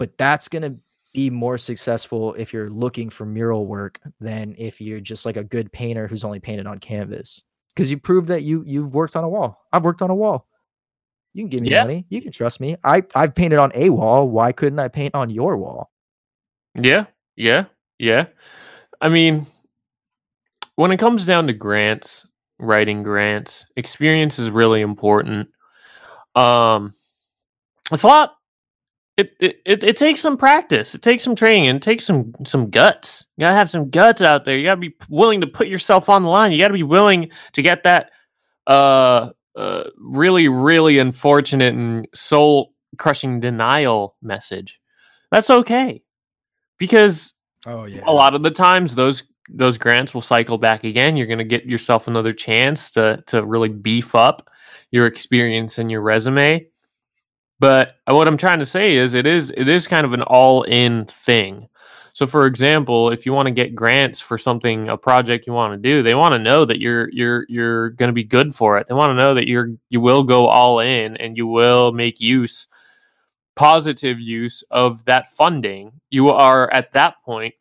but 0.00 0.18
that's 0.18 0.48
gonna 0.48 0.74
be 1.14 1.30
more 1.30 1.58
successful 1.58 2.34
if 2.34 2.52
you're 2.52 2.70
looking 2.70 3.10
for 3.10 3.24
mural 3.26 3.66
work 3.66 4.00
than 4.20 4.56
if 4.58 4.80
you're 4.80 4.98
just 4.98 5.24
like 5.24 5.36
a 5.36 5.44
good 5.44 5.70
painter 5.70 6.08
who's 6.08 6.24
only 6.24 6.40
painted 6.40 6.66
on 6.66 6.78
canvas. 6.78 7.44
Because 7.68 7.92
you 7.92 7.98
prove 7.98 8.26
that 8.26 8.42
you 8.42 8.64
you've 8.66 8.92
worked 8.92 9.14
on 9.14 9.22
a 9.22 9.28
wall. 9.28 9.62
I've 9.72 9.84
worked 9.84 10.02
on 10.02 10.10
a 10.10 10.16
wall. 10.16 10.48
You 11.34 11.42
can 11.42 11.48
give 11.50 11.62
me 11.62 11.70
Yeah. 11.70 11.84
money. 11.84 12.06
You 12.08 12.20
can 12.22 12.32
trust 12.32 12.60
me. 12.60 12.76
I 12.84 13.02
I've 13.14 13.34
painted 13.34 13.58
on 13.58 13.72
a 13.74 13.90
wall. 13.90 14.28
Why 14.28 14.52
couldn't 14.52 14.78
I 14.78 14.88
paint 14.88 15.14
on 15.14 15.30
your 15.30 15.56
wall? 15.56 15.90
Yeah, 16.74 17.06
yeah, 17.36 17.66
yeah. 17.98 18.26
I 19.00 19.08
mean, 19.08 19.46
when 20.76 20.92
it 20.92 20.98
comes 20.98 21.26
down 21.26 21.46
to 21.46 21.52
grants, 21.52 22.26
writing 22.58 23.02
grants, 23.02 23.64
experience 23.76 24.38
is 24.38 24.50
really 24.50 24.80
important. 24.80 25.48
Um, 26.34 26.94
it's 27.90 28.02
a 28.02 28.06
lot. 28.06 28.36
It, 29.18 29.32
it 29.40 29.56
it 29.66 29.84
it 29.84 29.96
takes 29.98 30.20
some 30.20 30.38
practice. 30.38 30.94
It 30.94 31.02
takes 31.02 31.22
some 31.24 31.34
training 31.36 31.66
and 31.68 31.76
it 31.76 31.82
takes 31.82 32.06
some 32.06 32.32
some 32.46 32.70
guts. 32.70 33.26
You 33.36 33.42
gotta 33.42 33.56
have 33.56 33.70
some 33.70 33.90
guts 33.90 34.22
out 34.22 34.44
there. 34.46 34.56
You 34.56 34.64
gotta 34.64 34.80
be 34.80 34.94
willing 35.10 35.42
to 35.42 35.46
put 35.46 35.68
yourself 35.68 36.08
on 36.08 36.22
the 36.22 36.30
line. 36.30 36.52
You 36.52 36.58
gotta 36.58 36.72
be 36.74 36.82
willing 36.82 37.30
to 37.52 37.62
get 37.62 37.82
that 37.82 38.10
uh 38.66 39.30
uh 39.56 39.84
really 39.98 40.48
really 40.48 40.98
unfortunate 40.98 41.74
and 41.74 42.06
soul 42.14 42.72
crushing 42.98 43.40
denial 43.40 44.16
message. 44.22 44.80
That's 45.30 45.50
okay 45.50 46.02
because 46.78 47.34
Oh 47.66 47.84
yeah. 47.84 48.02
a 48.06 48.12
lot 48.12 48.34
of 48.34 48.42
the 48.42 48.50
times 48.50 48.94
those 48.94 49.22
those 49.48 49.78
grants 49.78 50.14
will 50.14 50.20
cycle 50.20 50.58
back 50.58 50.84
again 50.84 51.16
you're 51.16 51.26
going 51.26 51.38
to 51.38 51.44
get 51.44 51.64
yourself 51.64 52.08
another 52.08 52.32
chance 52.32 52.90
to 52.92 53.22
to 53.26 53.44
really 53.44 53.68
beef 53.68 54.14
up 54.14 54.48
your 54.90 55.06
experience 55.06 55.78
and 55.78 55.90
your 55.90 56.00
resume 56.00 56.66
but 57.60 57.96
what 58.06 58.28
i'm 58.28 58.36
trying 58.36 58.58
to 58.60 58.66
say 58.66 58.94
is 58.94 59.14
it 59.14 59.26
is 59.26 59.52
it 59.56 59.68
is 59.68 59.88
kind 59.88 60.06
of 60.06 60.12
an 60.12 60.22
all 60.22 60.62
in 60.62 61.04
thing 61.06 61.68
so 62.12 62.26
for 62.26 62.46
example 62.46 63.10
if 63.10 63.24
you 63.24 63.32
want 63.32 63.46
to 63.46 63.52
get 63.52 63.74
grants 63.74 64.20
for 64.20 64.36
something 64.38 64.88
a 64.88 64.96
project 64.96 65.46
you 65.46 65.52
want 65.52 65.72
to 65.72 65.88
do 65.88 66.02
they 66.02 66.14
want 66.14 66.32
to 66.32 66.38
know 66.38 66.64
that 66.64 66.80
you're 66.80 67.10
you're 67.10 67.46
you're 67.48 67.90
going 67.90 68.08
to 68.08 68.14
be 68.14 68.24
good 68.24 68.54
for 68.54 68.78
it 68.78 68.86
they 68.86 68.94
want 68.94 69.10
to 69.10 69.14
know 69.14 69.34
that 69.34 69.48
you're 69.48 69.70
you 69.90 70.00
will 70.00 70.22
go 70.22 70.46
all 70.46 70.80
in 70.80 71.16
and 71.18 71.36
you 71.36 71.46
will 71.46 71.92
make 71.92 72.20
use 72.20 72.68
positive 73.54 74.18
use 74.18 74.62
of 74.70 75.04
that 75.04 75.28
funding 75.30 75.92
you 76.10 76.28
are 76.28 76.72
at 76.72 76.92
that 76.92 77.14
point 77.24 77.54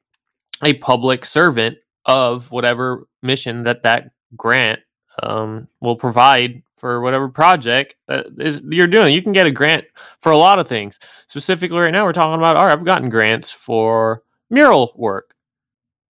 a 0.63 0.74
public 0.75 1.25
servant 1.25 1.77
of 2.05 2.50
whatever 2.51 3.08
mission 3.22 3.63
that 3.63 3.81
that 3.81 4.12
grant 4.36 4.79
um, 5.24 5.67
will 5.81 5.96
provide 5.96 6.62
for 6.77 7.01
whatever 7.01 7.29
project 7.29 7.96
that 8.08 8.25
is 8.39 8.60
you're 8.70 8.88
doing. 8.88 9.13
You 9.13 9.22
can 9.22 9.34
get 9.34 9.46
a 9.46 9.51
grant 9.51 9.86
for 10.20 10.31
a 10.31 10.38
lot 10.38 10.60
of 10.60 10.67
things. 10.67 11.00
Specifically, 11.27 11.77
right 11.77 11.91
now 11.91 12.03
we're 12.03 12.13
talking 12.13 12.39
about. 12.39 12.55
All 12.55 12.65
right, 12.65 12.74
I've 12.74 12.86
gotten 12.86 13.10
grants 13.10 13.51
for 13.51 14.24
mural 14.51 14.93
work. 14.96 15.36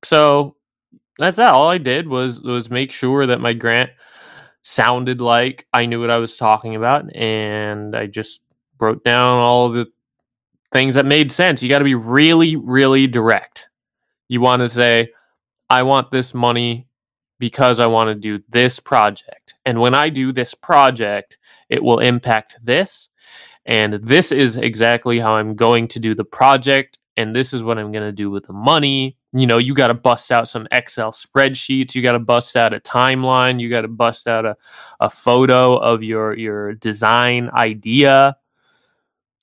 So 0.03 0.55
that's 1.17 1.37
that. 1.37 1.53
All 1.53 1.69
I 1.69 1.77
did 1.77 2.07
was 2.07 2.41
was 2.41 2.69
make 2.69 2.91
sure 2.91 3.25
that 3.25 3.39
my 3.39 3.53
grant 3.53 3.91
sounded 4.63 5.21
like 5.21 5.67
I 5.73 5.85
knew 5.85 6.01
what 6.01 6.11
I 6.11 6.17
was 6.17 6.37
talking 6.37 6.75
about, 6.75 7.15
and 7.15 7.95
I 7.95 8.07
just 8.07 8.41
wrote 8.79 9.03
down 9.05 9.37
all 9.37 9.69
the 9.69 9.87
things 10.73 10.95
that 10.95 11.05
made 11.05 11.31
sense. 11.31 11.61
You 11.61 11.69
got 11.69 11.79
to 11.79 11.85
be 11.85 11.95
really, 11.95 12.55
really 12.55 13.07
direct 13.07 13.69
you 14.31 14.39
want 14.39 14.61
to 14.61 14.69
say 14.69 15.09
i 15.69 15.83
want 15.83 16.09
this 16.09 16.33
money 16.33 16.87
because 17.37 17.81
i 17.81 17.85
want 17.85 18.07
to 18.07 18.15
do 18.15 18.41
this 18.47 18.79
project 18.79 19.55
and 19.65 19.79
when 19.79 19.93
i 19.93 20.07
do 20.07 20.31
this 20.31 20.53
project 20.53 21.37
it 21.69 21.83
will 21.83 21.99
impact 21.99 22.55
this 22.63 23.09
and 23.65 23.95
this 23.95 24.31
is 24.31 24.55
exactly 24.55 25.19
how 25.19 25.33
i'm 25.33 25.53
going 25.53 25.85
to 25.85 25.99
do 25.99 26.15
the 26.15 26.23
project 26.23 26.97
and 27.21 27.35
this 27.35 27.53
is 27.53 27.63
what 27.63 27.77
i'm 27.77 27.91
going 27.91 28.03
to 28.03 28.11
do 28.11 28.29
with 28.29 28.47
the 28.47 28.53
money. 28.53 29.17
You 29.33 29.47
know 29.47 29.57
you 29.57 29.73
got 29.73 29.87
to 29.87 29.93
bust 29.93 30.31
out 30.31 30.47
some 30.47 30.67
excel 30.71 31.11
spreadsheets. 31.11 31.95
You 31.95 32.01
got 32.01 32.13
to 32.13 32.19
bust 32.19 32.57
out 32.57 32.73
a 32.73 32.79
timeline. 32.79 33.61
You 33.61 33.69
got 33.69 33.81
to 33.81 33.87
bust 33.87 34.27
out 34.27 34.45
a, 34.45 34.57
a 34.99 35.09
photo 35.09 35.77
of 35.77 36.03
your 36.03 36.35
your 36.37 36.73
design 36.73 37.49
idea. 37.53 38.35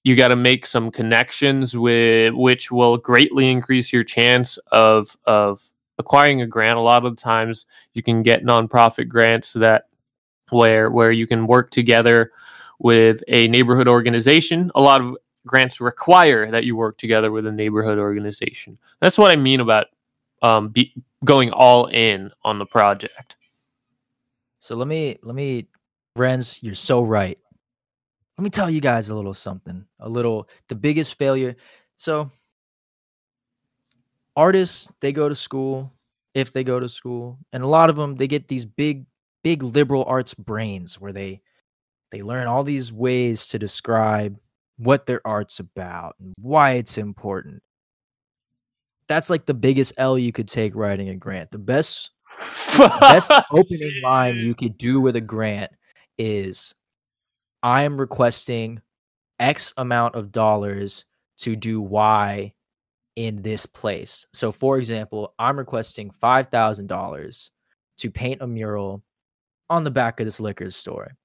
You 0.05 0.15
got 0.17 0.29
to 0.29 0.37
make 0.37 0.67
some 0.67 0.91
connections 0.91 1.77
with 1.77 2.35
which 2.35 2.71
will 2.71 2.99
greatly 2.99 3.51
increase 3.51 3.93
your 3.93 4.05
chance 4.05 4.59
of 4.73 5.17
of 5.25 5.63
acquiring 5.99 6.43
a 6.43 6.47
grant. 6.47 6.77
A 6.77 6.83
lot 6.83 7.05
of 7.05 7.17
the 7.17 7.23
times 7.23 7.67
you 7.95 8.03
can 8.03 8.23
get 8.23 8.45
nonprofit 8.45 9.09
grants 9.09 9.55
that 9.55 9.85
where 10.51 10.91
where 10.91 11.13
you 11.13 11.27
can 11.27 11.47
work 11.47 11.71
together 11.71 12.33
with 12.79 13.23
a 13.29 13.49
neighborhood 13.49 13.89
organization. 13.89 14.71
A 14.75 14.81
lot 14.81 15.01
of 15.01 15.17
grants 15.49 15.81
require 15.81 16.51
that 16.51 16.65
you 16.65 16.77
work 16.77 16.97
together 16.99 17.33
with 17.33 17.47
a 17.47 17.53
neighborhood 17.53 17.99
organization 17.99 18.79
that's 19.01 19.19
what 19.19 19.33
i 19.33 19.37
mean 19.37 19.61
about 19.61 19.87
um, 20.43 20.69
be, 20.69 20.95
going 21.25 21.51
all 21.51 21.87
in 21.87 22.31
on 22.45 22.61
the 22.61 22.67
project 22.67 23.35
So 24.61 24.77
let 24.77 24.87
me 24.87 25.19
let 25.23 25.35
me 25.35 25.67
Renz, 26.19 26.59
you're 26.63 26.75
so 26.75 27.03
right. 27.03 27.39
Let 28.37 28.43
me 28.43 28.51
tell 28.51 28.69
you 28.69 28.81
guys 28.81 29.09
a 29.09 29.15
little 29.15 29.35
something. 29.35 29.85
A 30.01 30.09
little 30.09 30.49
the 30.69 30.75
biggest 30.75 31.15
failure. 31.15 31.57
So 31.97 32.31
artists, 34.37 34.91
they 35.01 35.13
go 35.13 35.29
to 35.29 35.35
school, 35.35 35.93
if 36.35 36.53
they 36.53 36.65
go 36.65 36.81
to 36.81 36.89
school, 36.89 37.39
and 37.53 37.63
a 37.63 37.67
lot 37.67 37.91
of 37.91 37.97
them 37.97 38.17
they 38.17 38.27
get 38.27 38.49
these 38.49 38.67
big 38.67 39.07
big 39.43 39.63
liberal 39.63 40.05
arts 40.05 40.35
brains 40.35 41.01
where 41.01 41.13
they 41.13 41.41
they 42.11 42.23
learn 42.23 42.47
all 42.47 42.65
these 42.65 42.93
ways 42.93 43.47
to 43.49 43.59
describe 43.59 44.39
what 44.79 45.07
their 45.07 45.21
art's 45.27 45.61
about 45.61 46.17
and 46.21 46.35
why 46.41 46.73
it's 46.73 46.99
important. 46.99 47.63
That's 49.09 49.31
like 49.31 49.47
the 49.47 49.55
biggest 49.55 49.93
L 49.97 50.19
you 50.19 50.33
could 50.33 50.49
take 50.49 50.75
writing 50.75 51.09
a 51.09 51.15
grant. 51.15 51.51
The 51.51 51.59
best 51.59 52.11
best 52.77 53.31
oh, 53.33 53.43
opening 53.53 54.01
line 54.03 54.37
you 54.37 54.55
could 54.55 54.79
do 54.79 55.01
with 55.01 55.17
a 55.17 55.21
grant 55.21 55.73
is 56.19 56.75
I 57.63 57.83
am 57.83 57.99
requesting 57.99 58.81
X 59.41 59.73
amount 59.77 60.15
of 60.15 60.33
dollars 60.33 61.05
to 61.39 61.57
do 61.57 61.81
Y 61.81 62.53
in 63.17 63.43
this 63.43 63.67
place. 63.67 64.27
So, 64.33 64.53
for 64.53 64.79
example, 64.79 65.35
I'm 65.39 65.59
requesting 65.59 66.11
$5,000 66.23 67.51
to 67.99 68.11
paint 68.11 68.43
a 68.43 68.47
mural 68.47 69.03
on 69.69 69.85
the 69.85 69.91
back 69.91 70.21
of 70.21 70.27
this 70.27 70.41
liquor 70.41 70.71
store. 70.71 71.18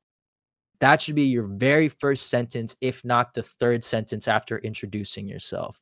That 0.80 1.02
should 1.02 1.16
be 1.16 1.24
your 1.24 1.48
very 1.48 1.90
first 1.90 2.30
sentence, 2.30 2.76
if 2.82 3.06
not 3.06 3.34
the 3.34 3.44
third 3.44 3.84
sentence 3.84 4.28
after 4.28 4.58
introducing 4.58 5.28
yourself 5.28 5.82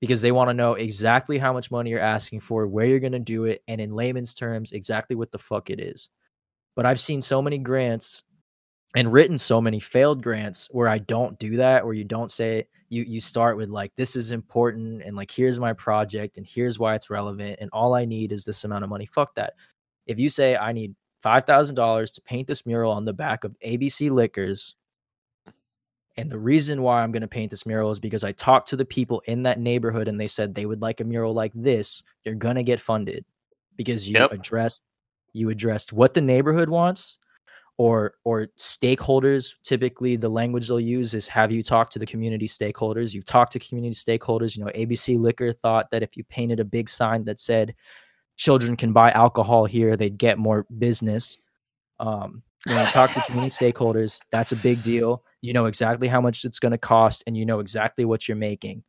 because 0.00 0.22
they 0.22 0.32
want 0.32 0.48
to 0.48 0.54
know 0.54 0.74
exactly 0.74 1.38
how 1.38 1.52
much 1.52 1.70
money 1.70 1.90
you're 1.90 2.00
asking 2.00 2.40
for, 2.40 2.66
where 2.66 2.86
you're 2.86 3.00
going 3.00 3.12
to 3.12 3.18
do 3.18 3.44
it, 3.44 3.62
and 3.68 3.80
in 3.80 3.94
layman's 3.94 4.34
terms, 4.34 4.72
exactly 4.72 5.16
what 5.16 5.32
the 5.32 5.38
fuck 5.38 5.70
it 5.70 5.80
is. 5.80 6.08
But 6.76 6.86
I've 6.86 7.00
seen 7.00 7.20
so 7.20 7.42
many 7.42 7.58
grants 7.58 8.22
and 8.94 9.12
written 9.12 9.36
so 9.36 9.60
many 9.60 9.80
failed 9.80 10.22
grants 10.22 10.68
where 10.70 10.88
I 10.88 10.98
don't 10.98 11.38
do 11.38 11.56
that, 11.56 11.84
where 11.84 11.94
you 11.94 12.04
don't 12.04 12.30
say 12.30 12.68
you 12.88 13.02
you 13.02 13.20
start 13.20 13.56
with 13.56 13.68
like 13.68 13.94
this 13.96 14.16
is 14.16 14.30
important 14.30 15.02
and 15.02 15.14
like 15.14 15.30
here's 15.30 15.60
my 15.60 15.74
project 15.74 16.38
and 16.38 16.46
here's 16.46 16.78
why 16.78 16.94
it's 16.94 17.10
relevant 17.10 17.58
and 17.60 17.68
all 17.72 17.94
I 17.94 18.06
need 18.06 18.32
is 18.32 18.44
this 18.44 18.64
amount 18.64 18.84
of 18.84 18.90
money. 18.90 19.06
Fuck 19.06 19.34
that. 19.34 19.54
If 20.06 20.18
you 20.18 20.30
say 20.30 20.56
I 20.56 20.72
need 20.72 20.94
five 21.22 21.44
thousand 21.44 21.74
dollars 21.74 22.10
to 22.12 22.20
paint 22.22 22.46
this 22.48 22.64
mural 22.66 22.92
on 22.92 23.04
the 23.04 23.12
back 23.12 23.44
of 23.44 23.56
ABC 23.64 24.10
Liquors, 24.10 24.74
and 26.16 26.30
the 26.30 26.38
reason 26.38 26.82
why 26.82 27.02
I'm 27.02 27.12
going 27.12 27.22
to 27.22 27.28
paint 27.28 27.50
this 27.50 27.66
mural 27.66 27.90
is 27.90 28.00
because 28.00 28.24
I 28.24 28.32
talked 28.32 28.68
to 28.68 28.76
the 28.76 28.84
people 28.84 29.22
in 29.26 29.42
that 29.44 29.60
neighborhood 29.60 30.08
and 30.08 30.20
they 30.20 30.28
said 30.28 30.54
they 30.54 30.66
would 30.66 30.82
like 30.82 31.00
a 31.00 31.04
mural 31.04 31.32
like 31.34 31.52
this. 31.54 32.02
You're 32.24 32.34
going 32.34 32.56
to 32.56 32.62
get 32.64 32.80
funded 32.80 33.24
because 33.76 34.08
you 34.08 34.16
Yep. 34.16 34.32
addressed 34.32 34.82
you 35.32 35.50
addressed 35.50 35.92
what 35.92 36.14
the 36.14 36.20
neighborhood 36.20 36.68
wants 36.68 37.18
or 37.76 38.14
or 38.24 38.48
stakeholders 38.58 39.54
typically 39.62 40.16
the 40.16 40.28
language 40.28 40.66
they'll 40.66 40.80
use 40.80 41.14
is 41.14 41.28
have 41.28 41.52
you 41.52 41.62
talked 41.62 41.92
to 41.92 41.98
the 42.00 42.06
community 42.06 42.48
stakeholders 42.48 43.14
you've 43.14 43.24
talked 43.24 43.52
to 43.52 43.58
community 43.60 43.94
stakeholders 43.94 44.56
you 44.56 44.64
know 44.64 44.70
abc 44.72 45.16
liquor 45.18 45.52
thought 45.52 45.88
that 45.92 46.02
if 46.02 46.16
you 46.16 46.24
painted 46.24 46.58
a 46.58 46.64
big 46.64 46.88
sign 46.88 47.24
that 47.24 47.38
said 47.38 47.74
children 48.38 48.76
can 48.76 48.92
buy 48.92 49.10
alcohol 49.10 49.66
here 49.66 49.96
they'd 49.96 50.16
get 50.16 50.38
more 50.38 50.64
business. 50.78 51.36
Um, 52.00 52.42
you 52.66 52.74
talk 52.86 53.12
to 53.12 53.20
community 53.22 53.54
stakeholders 53.72 54.20
that's 54.32 54.52
a 54.52 54.56
big 54.56 54.80
deal. 54.80 55.24
You 55.42 55.52
know 55.52 55.66
exactly 55.66 56.08
how 56.08 56.20
much 56.20 56.44
it's 56.44 56.58
going 56.58 56.72
to 56.72 56.78
cost 56.78 57.24
and 57.26 57.36
you 57.36 57.44
know 57.44 57.60
exactly 57.60 58.04
what 58.04 58.26
you're 58.26 58.36
making. 58.36 58.84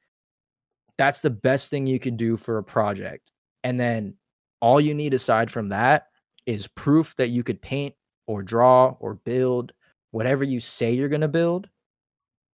That's 0.98 1.22
the 1.22 1.30
best 1.30 1.70
thing 1.70 1.88
you 1.88 2.00
can 2.00 2.16
do 2.16 2.38
for 2.38 2.58
a 2.58 2.64
project. 2.64 3.32
And 3.64 3.80
then 3.80 4.16
all 4.62 4.80
you 4.80 4.94
need 4.94 5.14
aside 5.14 5.50
from 5.50 5.70
that 5.70 6.08
is 6.46 6.68
proof 6.68 7.16
that 7.18 7.30
you 7.30 7.44
could 7.44 7.62
paint 7.62 7.96
or 8.28 8.44
draw 8.44 8.96
or 9.00 9.16
build 9.16 9.74
whatever 10.12 10.44
you 10.44 10.60
say 10.60 10.92
you're 10.92 11.10
going 11.10 11.22
to 11.22 11.28
build 11.28 11.70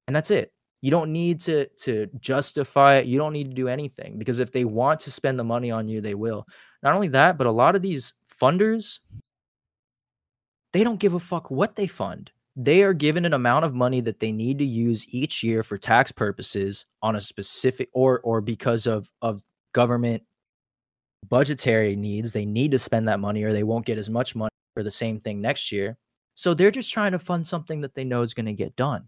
and 0.07 0.15
that's 0.15 0.31
it. 0.31 0.51
You 0.81 0.91
don't 0.91 1.13
need 1.13 1.39
to 1.41 1.67
to 1.83 2.07
justify 2.19 2.95
it. 2.95 3.05
You 3.05 3.17
don't 3.17 3.33
need 3.33 3.49
to 3.49 3.55
do 3.55 3.69
anything 3.69 4.17
because 4.17 4.39
if 4.39 4.51
they 4.51 4.65
want 4.65 4.99
to 5.01 5.11
spend 5.11 5.39
the 5.39 5.43
money 5.43 5.71
on 5.71 5.87
you 5.87 6.01
they 6.01 6.13
will 6.13 6.45
not 6.83 6.95
only 6.95 7.07
that 7.09 7.37
but 7.37 7.47
a 7.47 7.51
lot 7.51 7.75
of 7.75 7.81
these 7.81 8.13
funders 8.41 8.99
they 10.73 10.83
don't 10.83 10.99
give 10.99 11.13
a 11.13 11.19
fuck 11.19 11.51
what 11.51 11.75
they 11.75 11.87
fund. 11.87 12.31
They 12.55 12.83
are 12.83 12.93
given 12.93 13.25
an 13.25 13.33
amount 13.33 13.65
of 13.65 13.73
money 13.73 14.01
that 14.01 14.19
they 14.19 14.31
need 14.31 14.59
to 14.59 14.65
use 14.65 15.05
each 15.13 15.43
year 15.43 15.63
for 15.63 15.77
tax 15.77 16.11
purposes 16.11 16.85
on 17.01 17.15
a 17.15 17.21
specific 17.21 17.89
or 17.93 18.19
or 18.21 18.41
because 18.41 18.87
of 18.87 19.11
of 19.21 19.41
government 19.73 20.23
budgetary 21.29 21.95
needs 21.95 22.33
they 22.33 22.45
need 22.45 22.71
to 22.71 22.79
spend 22.79 23.07
that 23.07 23.19
money 23.19 23.43
or 23.43 23.53
they 23.53 23.63
won't 23.63 23.85
get 23.85 23.97
as 23.97 24.09
much 24.09 24.35
money 24.35 24.49
for 24.73 24.83
the 24.83 24.91
same 24.91 25.19
thing 25.19 25.41
next 25.41 25.71
year. 25.71 25.97
So 26.35 26.53
they're 26.53 26.71
just 26.71 26.91
trying 26.91 27.11
to 27.13 27.19
fund 27.19 27.47
something 27.47 27.81
that 27.81 27.93
they 27.95 28.03
know 28.03 28.21
is 28.21 28.33
going 28.33 28.47
to 28.47 28.53
get 28.53 28.75
done 28.75 29.07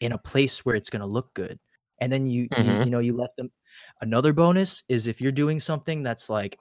in 0.00 0.12
a 0.12 0.18
place 0.18 0.64
where 0.64 0.74
it's 0.74 0.90
going 0.90 1.00
to 1.00 1.06
look 1.06 1.32
good. 1.34 1.58
And 2.00 2.12
then 2.12 2.26
you, 2.26 2.48
you 2.56 2.72
Mhm. 2.72 2.84
you 2.84 2.90
know 2.90 2.98
you 2.98 3.16
let 3.16 3.36
them 3.36 3.50
another 4.00 4.32
bonus 4.32 4.82
is 4.88 5.06
if 5.06 5.20
you're 5.20 5.32
doing 5.32 5.60
something 5.60 6.02
that's 6.02 6.28
like 6.28 6.58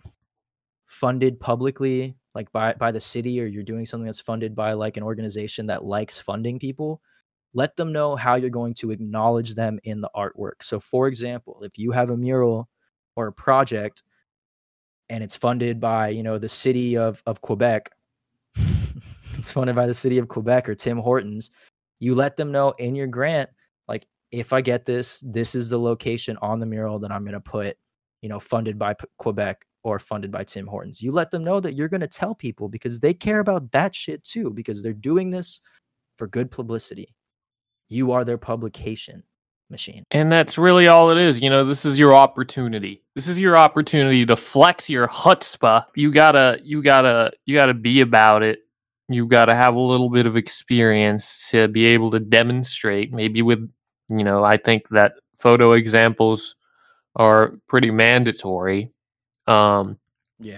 funded 0.92 1.40
publicly 1.40 2.16
like 2.36 2.52
by 2.52 2.74
by 2.74 2.92
the 2.92 3.00
city 3.00 3.42
or 3.42 3.46
you're 3.46 3.64
doing 3.64 3.86
something 3.86 4.06
that's 4.06 4.20
funded 4.20 4.54
by 4.54 4.74
like 4.74 4.98
an 4.98 5.04
organization 5.04 5.66
that 5.66 5.86
likes 5.86 6.20
funding 6.20 6.60
people 6.60 7.02
let 7.54 7.76
them 7.78 7.94
know 7.94 8.16
how 8.16 8.36
you're 8.36 8.50
going 8.50 8.74
to 8.74 8.92
acknowledge 8.92 9.56
them 9.56 9.78
in 9.84 10.00
the 10.00 10.10
artwork. 10.16 10.62
So 10.62 10.80
for 10.80 11.08
example 11.08 11.62
if 11.64 11.78
you 11.78 11.92
have 11.92 12.10
a 12.10 12.18
mural 12.18 12.68
or 13.16 13.28
a 13.28 13.34
project 13.34 14.04
and 15.10 15.24
it's 15.24 15.36
funded 15.36 15.80
by 15.80 16.10
you 16.10 16.24
know 16.24 16.38
the 16.38 16.50
city 16.50 16.98
of 16.98 17.24
of 17.26 17.42
quebec 17.42 17.90
it's 19.38 19.52
funded 19.52 19.76
by 19.76 19.88
the 19.88 19.94
city 19.94 20.18
of 20.18 20.28
quebec 20.28 20.70
or 20.70 20.76
tim 20.76 20.98
hortons 20.98 21.52
you 22.00 22.16
let 22.16 22.38
them 22.38 22.52
know 22.52 22.72
in 22.80 22.96
your 22.96 23.08
grant 23.08 23.50
like 23.90 24.08
if 24.32 24.54
i 24.54 24.62
get 24.62 24.86
this 24.86 25.22
this 25.26 25.54
is 25.54 25.70
the 25.70 25.78
location 25.78 26.38
on 26.42 26.60
the 26.60 26.66
mural 26.66 26.98
that 26.98 27.12
i'm 27.12 27.24
going 27.24 27.34
to 27.34 27.42
put 27.42 27.78
you 28.22 28.30
know 28.30 28.40
funded 28.40 28.80
by 28.80 28.94
P- 28.94 29.06
quebec 29.18 29.66
or 29.84 30.00
funded 30.00 30.32
by 30.32 30.44
tim 30.44 30.68
hortons 30.68 31.02
you 31.02 31.12
let 31.12 31.32
them 31.32 31.44
know 31.44 31.60
that 31.60 31.74
you're 31.74 31.90
going 31.90 32.02
to 32.02 32.08
tell 32.08 32.36
people 32.36 32.70
because 32.70 33.00
they 33.00 33.14
care 33.14 33.40
about 33.40 33.72
that 33.72 33.96
shit 33.96 34.24
too 34.24 34.50
because 34.50 34.82
they're 34.82 34.94
doing 34.94 35.30
this 35.30 35.62
for 36.18 36.28
good 36.28 36.52
publicity 36.52 37.14
you 37.90 38.12
are 38.12 38.24
their 38.24 38.38
publication 38.38 39.24
machine 39.72 40.06
And 40.12 40.32
that's 40.32 40.58
really 40.58 40.88
all 40.88 41.10
it 41.10 41.18
is. 41.18 41.40
You 41.40 41.50
know, 41.50 41.64
this 41.64 41.86
is 41.86 41.98
your 41.98 42.14
opportunity. 42.14 43.02
This 43.16 43.28
is 43.28 43.40
your 43.40 43.58
opportunity 43.58 44.26
to 44.26 44.36
flex 44.36 44.90
your 44.90 45.08
chutzpah. 45.08 45.86
You 45.96 46.12
gotta, 46.12 46.60
you 46.64 46.84
gotta, 46.84 47.32
you 47.46 47.56
gotta 47.56 47.74
be 47.74 48.02
about 48.02 48.44
it. 48.44 48.60
You 49.10 49.26
gotta 49.26 49.56
have 49.56 49.76
a 49.76 49.80
little 49.80 50.10
bit 50.10 50.28
of 50.28 50.36
experience 50.36 51.50
to 51.52 51.68
be 51.70 51.86
able 51.86 52.12
to 52.12 52.20
demonstrate. 52.20 53.12
Maybe 53.14 53.42
with, 53.42 53.68
you 54.10 54.24
know, 54.24 54.44
I 54.44 54.58
think 54.58 54.90
that 54.90 55.14
photo 55.38 55.72
examples 55.72 56.56
are 57.16 57.54
pretty 57.68 57.92
mandatory. 57.92 58.92
Um, 59.48 59.98
yeah. 60.40 60.58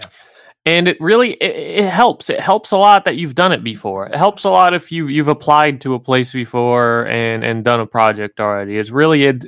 and 0.65 0.87
it 0.87 0.99
really 0.99 1.33
it, 1.33 1.81
it 1.83 1.89
helps. 1.89 2.29
It 2.29 2.39
helps 2.39 2.71
a 2.71 2.77
lot 2.77 3.05
that 3.05 3.17
you've 3.17 3.35
done 3.35 3.51
it 3.51 3.63
before. 3.63 4.07
It 4.07 4.15
helps 4.15 4.43
a 4.43 4.49
lot 4.49 4.73
if 4.73 4.91
you 4.91 5.07
you've 5.07 5.27
applied 5.27 5.81
to 5.81 5.93
a 5.93 5.99
place 5.99 6.33
before 6.33 7.07
and 7.07 7.43
and 7.43 7.63
done 7.63 7.79
a 7.79 7.85
project 7.85 8.39
already. 8.39 8.77
It's 8.77 8.91
really 8.91 9.25
it 9.25 9.45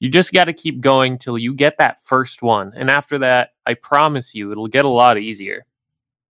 you 0.00 0.08
just 0.08 0.32
got 0.32 0.44
to 0.44 0.52
keep 0.52 0.80
going 0.80 1.18
till 1.18 1.38
you 1.38 1.54
get 1.54 1.78
that 1.78 2.02
first 2.02 2.42
one. 2.42 2.72
And 2.76 2.90
after 2.90 3.18
that 3.18 3.50
i 3.66 3.74
promise 3.74 4.34
you 4.34 4.52
it'll 4.52 4.68
get 4.68 4.84
a 4.84 4.88
lot 4.88 5.18
easier. 5.18 5.66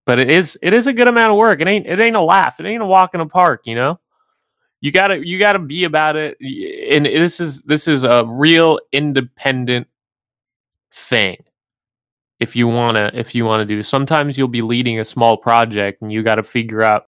But 0.05 0.19
it 0.19 0.31
is 0.31 0.59
it 0.63 0.73
is 0.73 0.87
a 0.87 0.93
good 0.93 1.09
amount 1.09 1.33
of 1.33 1.39
work. 1.39 1.61
It 1.61 1.69
ain't 1.69 1.87
it 1.87 2.01
ain't 2.01 2.17
a 2.17 2.21
laugh. 2.21 2.61
It 2.61 2.67
ain't 2.67 2.83
a 2.83 2.87
walk 2.87 3.15
in 3.15 3.21
a 3.21 3.27
park 3.27 3.63
you 3.67 3.75
know? 3.75 4.01
You 4.81 4.91
gotta 4.93 5.27
you 5.27 5.39
gotta 5.39 5.61
be 5.61 5.85
about 5.85 6.17
it. 6.17 6.37
And 6.93 7.07
this 7.07 7.41
is 7.41 7.63
this 7.63 7.89
is 7.89 8.05
a 8.05 8.25
real 8.27 8.81
independent 8.93 9.87
thing 10.93 11.37
if 12.45 12.55
you 12.55 12.69
want 12.69 12.97
to 12.97 13.11
if 13.19 13.35
you 13.35 13.45
want 13.45 13.61
to 13.61 13.65
do. 13.65 13.83
Sometimes 13.83 14.39
you'll 14.39 14.49
be 14.49 14.63
leading 14.63 15.01
a 15.01 15.05
small 15.05 15.37
project 15.37 16.03
and 16.03 16.13
you 16.13 16.23
got 16.23 16.37
to 16.37 16.43
figure 16.45 16.83
out 16.83 17.09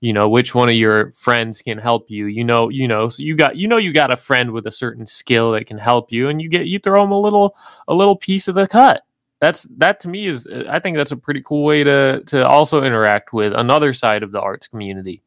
you 0.00 0.12
know 0.12 0.28
which 0.28 0.54
one 0.54 0.68
of 0.68 0.76
your 0.76 1.12
friends 1.12 1.60
can 1.60 1.76
help 1.76 2.08
you. 2.08 2.26
You 2.26 2.44
know 2.44 2.68
you 2.70 2.88
know 2.88 3.08
so 3.08 3.22
you 3.22 3.36
got 3.36 3.56
you 3.56 3.68
know 3.68 3.76
you 3.76 3.92
got 3.92 4.12
a 4.12 4.16
friend 4.16 4.52
with 4.52 4.66
a 4.66 4.70
certain 4.70 5.06
skill 5.06 5.52
that 5.52 5.66
can 5.66 5.78
help 5.78 6.12
you 6.12 6.28
and 6.28 6.40
you 6.40 6.48
get 6.48 6.66
you 6.66 6.78
throw 6.78 7.02
them 7.02 7.10
a 7.12 7.20
little 7.20 7.56
a 7.88 7.94
little 7.94 8.16
piece 8.16 8.48
of 8.48 8.54
the 8.54 8.66
cut. 8.66 9.02
That's 9.40 9.64
that 9.78 9.98
to 10.00 10.08
me 10.08 10.26
is 10.26 10.46
i 10.68 10.78
think 10.78 10.96
that's 10.96 11.10
a 11.10 11.16
pretty 11.16 11.42
cool 11.44 11.64
way 11.64 11.82
to 11.82 12.22
to 12.26 12.46
also 12.46 12.84
interact 12.84 13.32
with 13.32 13.52
another 13.52 13.92
side 13.92 14.22
of 14.22 14.30
the 14.30 14.40
arts 14.40 14.68
community. 14.68 15.22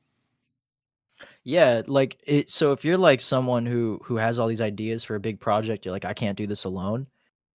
Yeah 1.44 1.82
like 1.86 2.18
it 2.26 2.50
so 2.50 2.72
if 2.72 2.86
you're 2.86 2.98
like 2.98 3.20
someone 3.20 3.66
who 3.66 4.00
who 4.04 4.16
has 4.16 4.40
all 4.40 4.48
these 4.48 4.62
ideas 4.62 5.04
for 5.04 5.16
a 5.16 5.20
big 5.20 5.40
project 5.42 5.86
you're 5.86 5.92
like 5.92 6.06
i 6.06 6.14
can't 6.14 6.38
do 6.38 6.48
this 6.48 6.64
alone. 6.64 7.08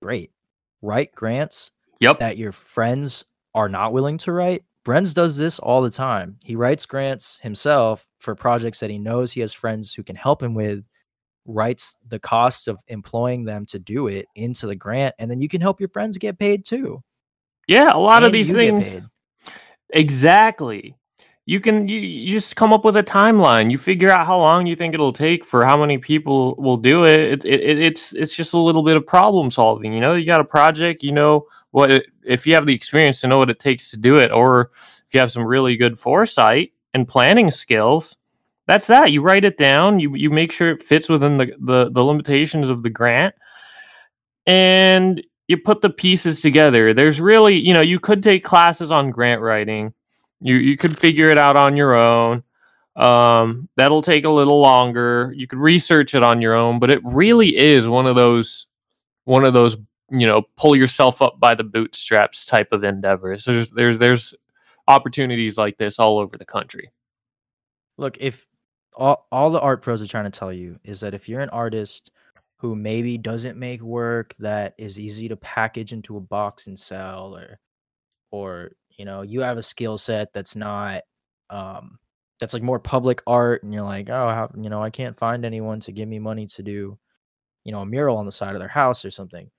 Great 0.03 0.31
write 0.83 1.15
grants 1.15 1.73
yep 2.01 2.19
that 2.19 2.39
your 2.39 2.53
friends 2.53 3.25
are 3.55 3.69
not 3.69 3.93
willing 3.93 4.19
to 4.19 4.33
write 4.33 4.65
Brenz 4.85 5.15
does 5.15 5.37
this 5.37 5.59
all 5.59 5.83
the 5.83 5.91
time 5.91 6.37
he 6.45 6.57
writes 6.57 6.87
grants 6.87 7.39
himself 7.43 8.07
for 8.19 8.35
projects 8.35 8.81
that 8.81 8.91
he 8.91 8.99
knows 8.99 9.33
he 9.33 9.41
has 9.41 9.53
friends 9.53 9.93
who 9.93 10.03
can 10.03 10.17
help 10.17 10.43
him 10.43 10.55
with 10.55 10.85
writes 11.47 11.97
the 12.09 12.19
costs 12.19 12.67
of 12.67 12.79
employing 12.89 13.45
them 13.45 13.67
to 13.67 13.79
do 13.79 14.07
it 14.07 14.27
into 14.35 14.67
the 14.67 14.77
grant 14.77 15.15
and 15.19 15.31
then 15.31 15.41
you 15.41 15.49
can 15.49 15.61
help 15.61 15.81
your 15.81 15.89
friends 15.89 16.19
get 16.19 16.39
paid 16.39 16.65
too 16.65 17.03
yeah 17.67 17.91
a 17.93 17.99
lot 17.99 18.23
of 18.23 18.33
these 18.33 18.53
things. 18.53 19.01
Exactly. 19.93 20.95
You 21.51 21.59
can 21.59 21.89
you, 21.89 21.99
you 21.99 22.29
just 22.29 22.55
come 22.55 22.73
up 22.73 22.85
with 22.85 22.97
a 22.97 23.03
timeline. 23.03 23.73
You 23.73 23.77
figure 23.77 24.09
out 24.09 24.25
how 24.25 24.39
long 24.39 24.67
you 24.67 24.77
think 24.77 24.95
it'll 24.95 25.13
take 25.13 25.45
for 25.45 25.65
how 25.65 25.77
many 25.77 25.99
people 25.99 26.55
will 26.59 26.77
do 26.77 27.05
it. 27.05 27.21
It, 27.21 27.45
it, 27.45 27.61
it 27.61 27.79
it's 27.81 28.13
it's 28.13 28.37
just 28.37 28.55
a 28.55 28.57
little 28.57 28.85
bit 28.85 28.97
of 28.97 29.05
problem 29.05 29.51
solving. 29.51 29.93
You 29.93 29.99
know, 29.99 30.15
you 30.15 30.25
got 30.25 30.41
a 30.41 30.45
project. 30.45 31.03
You 31.03 31.11
know 31.11 31.49
what 31.73 31.91
it, 31.91 32.07
if 32.23 32.47
you 32.47 32.55
have 32.55 32.67
the 32.67 32.73
experience 32.73 33.21
to 33.23 33.27
know 33.27 33.37
what 33.37 33.51
it 33.51 33.59
takes 33.59 33.91
to 33.91 33.97
do 33.97 34.17
it, 34.17 34.31
or 34.31 34.71
if 35.09 35.13
you 35.13 35.19
have 35.19 35.33
some 35.33 35.45
really 35.45 35.77
good 35.77 35.99
foresight 35.99 36.73
and 36.95 37.09
planning 37.09 37.51
skills. 37.51 38.17
That's 38.69 38.87
that. 38.87 39.11
You 39.11 39.21
write 39.21 39.45
it 39.45 39.59
down. 39.59 39.99
You 39.99 40.15
you 40.15 40.31
make 40.31 40.53
sure 40.53 40.71
it 40.71 40.85
fits 40.85 41.09
within 41.09 41.37
the 41.37 41.53
the, 41.59 41.91
the 41.91 42.05
limitations 42.05 42.69
of 42.69 42.85
the 42.85 42.91
grant, 42.91 43.35
and 44.47 45.21
you 45.49 45.57
put 45.57 45.81
the 45.81 45.91
pieces 45.91 46.43
together. 46.43 46.95
There's 46.95 47.21
really, 47.21 47.57
you 47.57 47.75
know, 47.75 47.81
you 47.81 47.99
could 47.99 48.23
take 48.23 48.45
classes 48.45 48.93
on 48.93 49.11
grant 49.11 49.43
writing. 49.43 49.95
You 50.41 50.57
you 50.57 50.77
could 50.77 50.97
figure 50.97 51.31
it 51.31 51.39
out 51.39 51.57
on 51.57 51.77
your 51.77 51.95
own. 51.95 52.43
Um, 52.97 53.69
that'll 53.77 54.03
take 54.03 54.25
a 54.25 54.31
little 54.31 54.61
longer. 54.61 55.33
You 55.37 55.47
could 55.47 55.59
research 55.59 56.15
it 56.15 56.23
on 56.23 56.43
your 56.43 56.55
own, 56.55 56.79
but 56.79 56.91
it 56.91 57.01
really 57.05 57.57
is 57.57 57.87
one 57.87 58.07
of 58.07 58.17
those 58.17 58.67
one 59.25 59.45
of 59.45 59.55
those, 59.55 59.77
you 60.11 60.27
know, 60.27 60.43
pull 60.57 60.75
yourself 60.75 61.23
up 61.23 61.39
by 61.39 61.55
the 61.55 61.65
bootstraps 61.65 62.47
type 62.47 62.73
of 62.73 62.85
endeavors. 62.85 63.45
There's 63.45 63.71
there's 63.71 63.99
there's 63.99 64.35
opportunities 64.89 65.57
like 65.57 65.79
this 65.79 65.99
all 65.99 66.19
over 66.19 66.37
the 66.37 66.45
country. 66.45 66.91
Look, 67.97 68.17
if 68.19 68.47
all, 68.97 69.27
all 69.31 69.51
the 69.51 69.61
art 69.61 69.83
pros 69.83 70.03
are 70.03 70.07
trying 70.07 70.25
to 70.25 70.31
tell 70.31 70.53
you 70.53 70.79
is 70.85 71.01
that 71.01 71.15
if 71.15 71.29
you're 71.29 71.41
an 71.41 71.51
artist 71.51 72.11
who 72.57 72.75
maybe 72.75 73.17
doesn't 73.17 73.59
make 73.59 73.81
work 73.81 74.35
that 74.37 74.75
is 74.77 74.99
easy 74.99 75.29
to 75.29 75.37
package 75.37 75.93
into 75.93 76.17
a 76.17 76.21
box 76.21 76.67
and 76.67 76.79
sell 76.79 77.37
or 77.37 77.59
or 78.31 78.73
you 79.01 79.07
know 79.07 79.23
you 79.23 79.41
have 79.41 79.57
a 79.57 79.63
skill 79.63 79.97
set 79.99 80.29
that's 80.35 80.55
not 80.55 81.03
um 81.49 81.99
that's 82.39 82.55
like 82.55 82.63
more 82.63 82.79
public 82.79 83.23
art 83.27 83.63
and 83.63 83.73
you're 83.73 83.83
like 83.83 84.11
oh 84.11 84.29
how, 84.29 84.51
you 84.63 84.69
know 84.69 84.83
i 84.83 84.91
can't 84.91 85.19
find 85.19 85.47
anyone 85.47 85.81
to 85.81 85.91
give 85.91 86.07
me 86.07 86.19
money 86.19 86.47
to 86.47 86.63
do 86.63 86.99
you 87.65 87.73
know 87.73 87.81
a 87.81 87.87
mural 87.87 88.19
on 88.19 88.27
the 88.27 88.33
side 88.33 88.55
of 88.55 88.61
their 88.61 88.69
house 88.69 89.07
or 89.07 89.11
something 89.11 89.51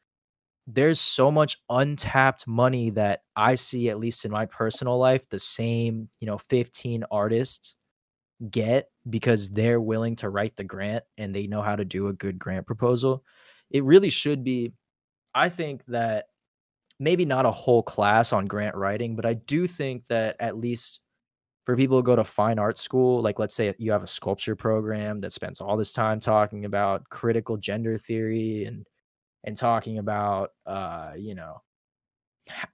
there's 0.68 1.00
so 1.00 1.32
much 1.32 1.58
untapped 1.72 2.48
money 2.48 2.92
that 2.92 3.24
i 3.36 3.56
see 3.56 3.90
at 3.90 4.00
least 4.00 4.26
in 4.26 4.32
my 4.32 4.46
personal 4.46 5.00
life 5.00 5.28
the 5.32 5.40
same 5.40 6.08
you 6.20 6.28
know 6.28 6.38
15 6.38 7.04
artists 7.10 7.76
get 8.50 8.90
because 9.10 9.50
they're 9.50 9.82
willing 9.82 10.16
to 10.18 10.30
write 10.30 10.56
the 10.56 10.64
grant 10.64 11.04
and 11.18 11.36
they 11.36 11.48
know 11.48 11.62
how 11.62 11.76
to 11.76 11.86
do 11.86 12.08
a 12.08 12.14
good 12.14 12.40
grant 12.40 12.66
proposal. 12.66 13.24
It 13.70 13.84
really 13.84 14.10
should 14.10 14.44
be 14.44 14.74
I 15.34 15.50
think 15.50 15.86
that 15.88 16.26
maybe 17.02 17.26
not 17.26 17.48
a 17.48 17.52
whole 17.52 17.82
class 17.82 18.32
on 18.32 18.46
grant 18.46 18.76
writing, 18.76 19.16
but 19.16 19.26
I 19.26 19.34
do 19.34 19.66
think 19.66 20.06
that 20.06 20.36
at 20.40 20.56
least 20.56 21.00
for 21.66 21.76
people 21.76 21.98
who 21.98 22.04
go 22.04 22.16
to 22.16 22.24
fine 22.24 22.60
art 22.60 22.78
school, 22.78 23.24
like 23.24 23.40
let's 23.40 23.56
say 23.56 23.74
you 23.80 23.92
have 23.92 24.04
a 24.04 24.08
sculpture 24.08 24.56
program 24.56 25.20
that 25.22 25.34
spends 25.34 25.60
all 25.60 25.78
this 25.78 25.94
time 25.94 26.20
talking 26.20 26.66
about 26.66 27.10
critical 27.10 27.58
gender 27.58 27.98
theory 27.98 28.66
and 28.66 28.86
and 29.44 29.58
talking 29.58 29.98
about 29.98 30.52
uh, 30.68 31.14
you 31.18 31.34
know, 31.34 31.64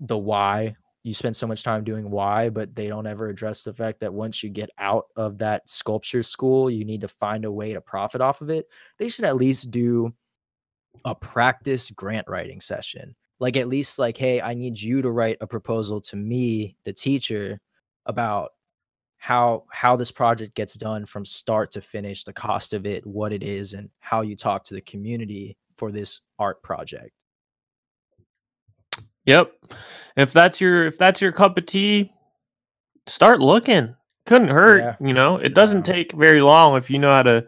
the 0.02 0.18
why 0.18 0.76
you 1.04 1.14
spend 1.14 1.34
so 1.34 1.48
much 1.48 1.64
time 1.64 1.86
doing 1.86 2.12
why, 2.12 2.50
but 2.50 2.76
they 2.76 2.88
don't 2.88 3.08
ever 3.08 3.30
address 3.30 3.64
the 3.64 3.74
fact 3.74 4.02
that 4.02 4.14
once 4.14 4.44
you 4.44 4.50
get 4.50 4.70
out 4.78 5.06
of 5.16 5.38
that 5.38 5.70
sculpture 5.70 6.22
school, 6.22 6.70
you 6.70 6.84
need 6.84 7.00
to 7.00 7.08
find 7.08 7.46
a 7.46 7.52
way 7.52 7.72
to 7.72 7.80
profit 7.80 8.20
off 8.20 8.42
of 8.42 8.50
it. 8.50 8.66
They 9.00 9.08
should 9.08 9.24
at 9.24 9.38
least 9.38 9.72
do 9.72 10.14
a 11.06 11.16
practice 11.16 11.90
grant 11.92 12.28
writing 12.28 12.60
session. 12.60 13.16
Like 13.40 13.58
at 13.58 13.68
least 13.68 14.00
like, 14.00 14.18
hey, 14.18 14.42
I 14.42 14.54
need 14.54 14.80
you 14.82 15.02
to 15.02 15.12
write 15.12 15.38
a 15.42 15.48
proposal 15.48 16.02
to 16.02 16.16
me, 16.16 16.76
the 16.86 16.94
teacher, 16.94 17.60
about 18.06 18.52
how 19.18 19.66
how 19.72 19.96
this 19.96 20.12
project 20.12 20.56
gets 20.56 20.76
done 20.76 21.06
from 21.06 21.26
start 21.26 21.72
to 21.72 21.82
finish, 21.82 22.24
the 22.24 22.34
cost 22.34 22.74
of 22.74 22.86
it, 22.86 23.06
what 23.06 23.34
it 23.34 23.44
is, 23.44 23.74
and 23.74 23.90
how 24.00 24.22
you 24.22 24.36
talk 24.36 24.64
to 24.66 24.74
the 24.74 24.82
community 24.82 25.58
for 25.76 25.92
this 25.92 26.22
art 26.40 26.62
project. 26.64 27.12
Yep. 29.26 29.52
If 30.16 30.32
that's 30.32 30.62
your 30.62 30.86
if 30.86 30.98
that's 30.98 31.22
your 31.22 31.32
cup 31.32 31.58
of 31.58 31.66
tea, 31.66 32.12
start 33.08 33.40
looking. 33.42 33.94
couldn't 34.26 34.50
hurt. 34.50 34.80
Yeah. 34.80 34.96
You 35.08 35.14
know, 35.14 35.38
it 35.38 35.54
doesn't 35.54 35.88
Wow. 35.88 35.94
take 35.94 36.12
very 36.14 36.42
long 36.42 36.76
if 36.78 36.90
you 36.90 37.00
know 37.00 37.12
how 37.12 37.24
to 37.24 37.46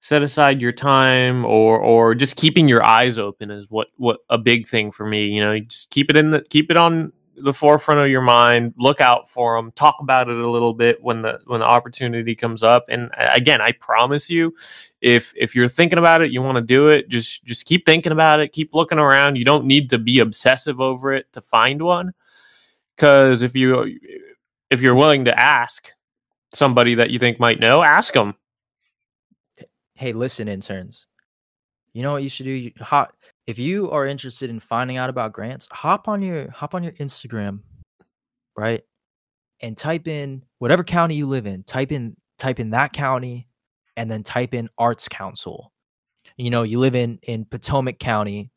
set 0.00 0.22
aside 0.22 0.60
your 0.60 0.72
time 0.72 1.44
or 1.44 1.78
or 1.78 2.14
just 2.14 2.36
keeping 2.36 2.68
your 2.68 2.84
eyes 2.84 3.18
open 3.18 3.50
is 3.50 3.70
what 3.70 3.88
what 3.96 4.20
a 4.30 4.38
big 4.38 4.68
thing 4.68 4.92
for 4.92 5.06
me. 5.06 5.26
You 5.26 5.40
know, 5.40 5.52
you 5.52 5.62
just 5.62 5.90
keep 5.90 6.10
it 6.10 6.16
in 6.16 6.30
the 6.30 6.42
keep 6.42 6.70
it 6.70 6.76
on 6.76 7.12
the 7.40 7.52
forefront 7.52 8.00
of 8.00 8.08
your 8.08 8.20
mind. 8.20 8.74
Look 8.76 9.00
out 9.00 9.28
for 9.28 9.56
them. 9.56 9.72
Talk 9.72 9.96
about 10.00 10.28
it 10.28 10.36
a 10.36 10.50
little 10.50 10.74
bit 10.74 11.02
when 11.02 11.22
the 11.22 11.40
when 11.46 11.60
the 11.60 11.66
opportunity 11.66 12.34
comes 12.34 12.62
up. 12.62 12.86
And 12.88 13.10
again, 13.16 13.60
I 13.60 13.72
promise 13.72 14.28
you, 14.30 14.54
if 15.00 15.32
if 15.36 15.54
you're 15.54 15.68
thinking 15.68 15.98
about 15.98 16.22
it, 16.22 16.30
you 16.30 16.42
want 16.42 16.56
to 16.56 16.62
do 16.62 16.88
it. 16.88 17.08
Just 17.08 17.44
just 17.44 17.66
keep 17.66 17.86
thinking 17.86 18.12
about 18.12 18.40
it. 18.40 18.52
Keep 18.52 18.74
looking 18.74 18.98
around. 18.98 19.36
You 19.36 19.44
don't 19.44 19.66
need 19.66 19.90
to 19.90 19.98
be 19.98 20.20
obsessive 20.20 20.80
over 20.80 21.12
it 21.12 21.32
to 21.32 21.40
find 21.40 21.82
one. 21.82 22.12
Because 22.96 23.42
if 23.42 23.54
you 23.54 23.98
if 24.70 24.80
you're 24.80 24.94
willing 24.94 25.24
to 25.26 25.38
ask 25.38 25.92
somebody 26.52 26.94
that 26.94 27.10
you 27.10 27.18
think 27.18 27.38
might 27.38 27.60
know, 27.60 27.82
ask 27.82 28.12
them. 28.14 28.34
Hey, 29.98 30.12
listen, 30.12 30.46
interns. 30.46 31.06
You 31.92 32.02
know 32.02 32.12
what 32.12 32.22
you 32.22 32.28
should 32.28 32.44
do? 32.44 32.52
You, 32.52 32.72
hop, 32.78 33.16
if 33.48 33.58
you 33.58 33.90
are 33.90 34.06
interested 34.06 34.48
in 34.48 34.60
finding 34.60 34.96
out 34.96 35.10
about 35.10 35.32
grants, 35.32 35.66
hop 35.72 36.06
on 36.06 36.22
your 36.22 36.48
hop 36.50 36.74
on 36.74 36.84
your 36.84 36.92
Instagram, 36.92 37.60
right? 38.56 38.82
And 39.60 39.76
type 39.76 40.06
in 40.06 40.44
whatever 40.58 40.84
county 40.84 41.16
you 41.16 41.26
live 41.26 41.46
in. 41.46 41.64
Type 41.64 41.90
in 41.90 42.16
type 42.38 42.60
in 42.60 42.70
that 42.70 42.92
county, 42.92 43.48
and 43.96 44.08
then 44.08 44.22
type 44.22 44.54
in 44.54 44.68
Arts 44.78 45.08
Council. 45.08 45.72
You 46.36 46.50
know, 46.50 46.62
you 46.62 46.78
live 46.78 46.94
in 46.94 47.18
in 47.24 47.44
Potomac 47.44 47.98
County. 47.98 48.52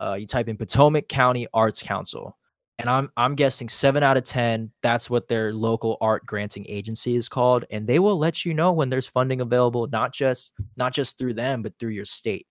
Uh, 0.00 0.14
you 0.14 0.26
type 0.26 0.48
in 0.48 0.56
Potomac 0.56 1.08
County 1.08 1.46
Arts 1.52 1.82
Council, 1.82 2.38
and 2.80 2.88
I'm 2.88 3.12
I'm 3.16 3.34
guessing 3.34 3.68
seven 3.68 4.02
out 4.02 4.16
of 4.16 4.24
ten. 4.24 4.70
That's 4.82 5.10
what 5.10 5.28
their 5.28 5.52
local 5.52 5.98
art 6.00 6.24
granting 6.24 6.64
agency 6.66 7.14
is 7.14 7.28
called, 7.28 7.66
and 7.70 7.86
they 7.86 7.98
will 7.98 8.18
let 8.18 8.44
you 8.44 8.54
know 8.54 8.72
when 8.72 8.88
there's 8.88 9.06
funding 9.06 9.42
available, 9.42 9.86
not 9.88 10.14
just 10.14 10.52
not 10.76 10.94
just 10.94 11.18
through 11.18 11.34
them, 11.34 11.60
but 11.60 11.74
through 11.78 11.90
your 11.90 12.06
state. 12.06 12.46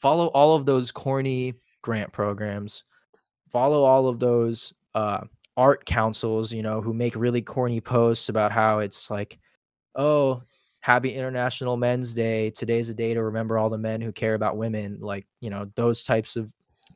Follow 0.00 0.28
all 0.28 0.54
of 0.54 0.66
those 0.66 0.92
corny 0.92 1.54
grant 1.82 2.12
programs. 2.12 2.84
Follow 3.50 3.82
all 3.82 4.08
of 4.08 4.20
those 4.20 4.72
uh, 4.94 5.22
art 5.56 5.84
councils, 5.84 6.52
you 6.52 6.62
know, 6.62 6.80
who 6.80 6.94
make 6.94 7.16
really 7.16 7.42
corny 7.42 7.80
posts 7.80 8.28
about 8.28 8.52
how 8.52 8.78
it's 8.78 9.10
like, 9.10 9.38
oh, 9.96 10.42
happy 10.80 11.12
International 11.12 11.76
Men's 11.76 12.14
Day. 12.14 12.50
Today's 12.50 12.88
a 12.88 12.94
day 12.94 13.14
to 13.14 13.22
remember 13.24 13.58
all 13.58 13.70
the 13.70 13.78
men 13.78 14.00
who 14.00 14.12
care 14.12 14.34
about 14.34 14.56
women. 14.56 14.98
Like, 15.00 15.26
you 15.40 15.50
know, 15.50 15.68
those 15.74 16.04
types 16.04 16.36
of 16.36 16.48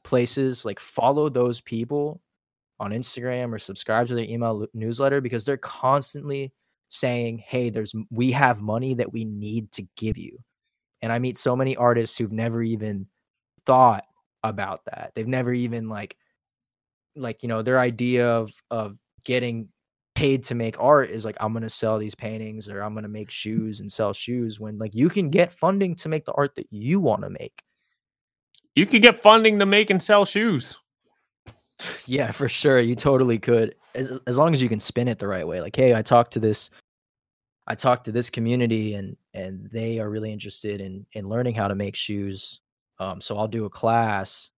places. 0.04 0.64
Like, 0.64 0.80
follow 0.80 1.28
those 1.28 1.60
people 1.60 2.20
on 2.80 2.92
Instagram 2.92 3.52
or 3.52 3.58
subscribe 3.58 4.08
to 4.08 4.14
their 4.14 4.24
email 4.24 4.66
newsletter 4.74 5.20
because 5.20 5.44
they're 5.44 5.56
constantly 5.58 6.52
saying, 6.88 7.38
"Hey, 7.38 7.70
there's 7.70 7.94
we 8.10 8.32
have 8.32 8.62
money 8.62 8.94
that 8.94 9.12
we 9.12 9.24
need 9.24 9.72
to 9.72 9.82
give 9.96 10.18
you." 10.18 10.38
And 11.02 11.12
I 11.12 11.18
meet 11.18 11.38
so 11.38 11.56
many 11.56 11.76
artists 11.76 12.18
who've 12.18 12.32
never 12.32 12.62
even 12.62 13.06
thought 13.66 14.04
about 14.44 14.82
that. 14.86 15.12
They've 15.14 15.26
never 15.28 15.52
even 15.52 15.88
like 15.88 16.16
like, 17.16 17.42
you 17.42 17.48
know, 17.48 17.62
their 17.62 17.78
idea 17.78 18.28
of 18.28 18.52
of 18.70 18.96
getting 19.24 19.68
paid 20.14 20.44
to 20.44 20.54
make 20.54 20.76
art 20.80 21.10
is 21.10 21.24
like 21.24 21.36
I'm 21.40 21.52
going 21.52 21.62
to 21.62 21.70
sell 21.70 21.98
these 21.98 22.14
paintings 22.14 22.68
or 22.68 22.82
I'm 22.82 22.94
going 22.94 23.04
to 23.04 23.08
make 23.08 23.30
shoes 23.30 23.80
and 23.80 23.90
sell 23.90 24.12
shoes 24.12 24.60
when 24.60 24.78
like 24.78 24.94
you 24.94 25.08
can 25.08 25.30
get 25.30 25.52
funding 25.52 25.94
to 25.96 26.08
make 26.08 26.24
the 26.24 26.32
art 26.32 26.54
that 26.56 26.66
you 26.70 27.00
want 27.00 27.22
to 27.22 27.30
make. 27.30 27.62
You 28.74 28.86
could 28.86 29.02
get 29.02 29.22
funding 29.22 29.58
to 29.58 29.66
make 29.66 29.90
and 29.90 30.02
sell 30.02 30.24
shoes. 30.24 30.78
Yeah, 32.06 32.30
for 32.30 32.48
sure. 32.48 32.78
You 32.78 32.94
totally 32.94 33.38
could. 33.38 33.74
As 33.94 34.20
as 34.26 34.38
long 34.38 34.52
as 34.52 34.62
you 34.62 34.68
can 34.68 34.80
spin 34.80 35.08
it 35.08 35.18
the 35.18 35.26
right 35.26 35.46
way. 35.46 35.60
Like, 35.60 35.74
hey, 35.74 35.94
I 35.94 36.02
talked 36.02 36.32
to 36.34 36.40
this 36.40 36.70
I 37.66 37.74
talked 37.74 38.04
to 38.06 38.12
this 38.12 38.30
community 38.30 38.94
and 38.94 39.16
and 39.34 39.68
they 39.70 39.98
are 39.98 40.10
really 40.10 40.32
interested 40.32 40.80
in 40.80 41.06
in 41.12 41.28
learning 41.28 41.54
how 41.54 41.68
to 41.68 41.74
make 41.74 41.96
shoes. 41.96 42.60
Um 42.98 43.20
so 43.20 43.38
I'll 43.38 43.48
do 43.48 43.64
a 43.64 43.70
class 43.70 44.50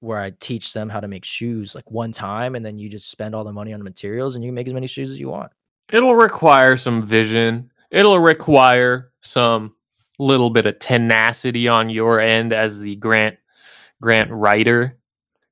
where 0.00 0.18
I 0.18 0.32
teach 0.40 0.72
them 0.72 0.88
how 0.88 0.98
to 0.98 1.08
make 1.08 1.24
shoes 1.24 1.74
like 1.74 1.88
one 1.90 2.10
time 2.10 2.54
and 2.54 2.64
then 2.64 2.78
you 2.78 2.88
just 2.88 3.10
spend 3.10 3.34
all 3.34 3.44
the 3.44 3.52
money 3.52 3.72
on 3.72 3.80
the 3.80 3.84
materials 3.84 4.34
and 4.34 4.42
you 4.42 4.48
can 4.48 4.54
make 4.54 4.66
as 4.66 4.72
many 4.74 4.86
shoes 4.86 5.10
as 5.10 5.20
you 5.20 5.28
want. 5.28 5.52
It'll 5.92 6.16
require 6.16 6.76
some 6.76 7.02
vision. 7.02 7.70
It'll 7.90 8.18
require 8.18 9.12
some 9.20 9.74
little 10.20 10.50
bit 10.50 10.66
of 10.66 10.78
tenacity 10.78 11.66
on 11.66 11.88
your 11.88 12.20
end 12.20 12.52
as 12.52 12.78
the 12.78 12.96
grant 12.96 13.38
grant 14.00 14.30
writer. 14.30 14.96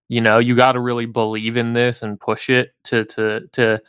You 0.08 0.20
know, 0.20 0.38
you 0.38 0.54
got 0.54 0.72
to 0.72 0.80
really 0.80 1.06
believe 1.06 1.56
in 1.56 1.72
this 1.72 2.02
and 2.02 2.20
push 2.20 2.50
it 2.50 2.72
to 2.84 3.04
to 3.06 3.46
to 3.52 3.80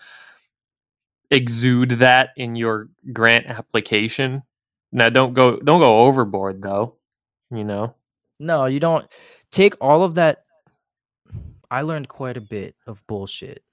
exude 1.32 1.92
that 1.92 2.30
in 2.38 2.56
your 2.56 2.90
grant 3.14 3.46
application. 3.48 4.44
Now 4.92 5.10
don't 5.10 5.34
go 5.34 5.60
don't 5.60 5.82
go 5.82 6.00
overboard 6.00 6.62
though. 6.62 6.96
You 7.52 7.64
know. 7.64 7.96
No, 8.40 8.66
you 8.66 8.80
don't 8.80 9.06
take 9.52 9.76
all 9.82 10.04
of 10.04 10.16
that. 10.16 10.46
I 11.70 11.82
learned 11.82 12.08
quite 12.08 12.38
a 12.38 12.42
bit 12.42 12.76
of 12.88 13.06
bullshit 13.06 13.64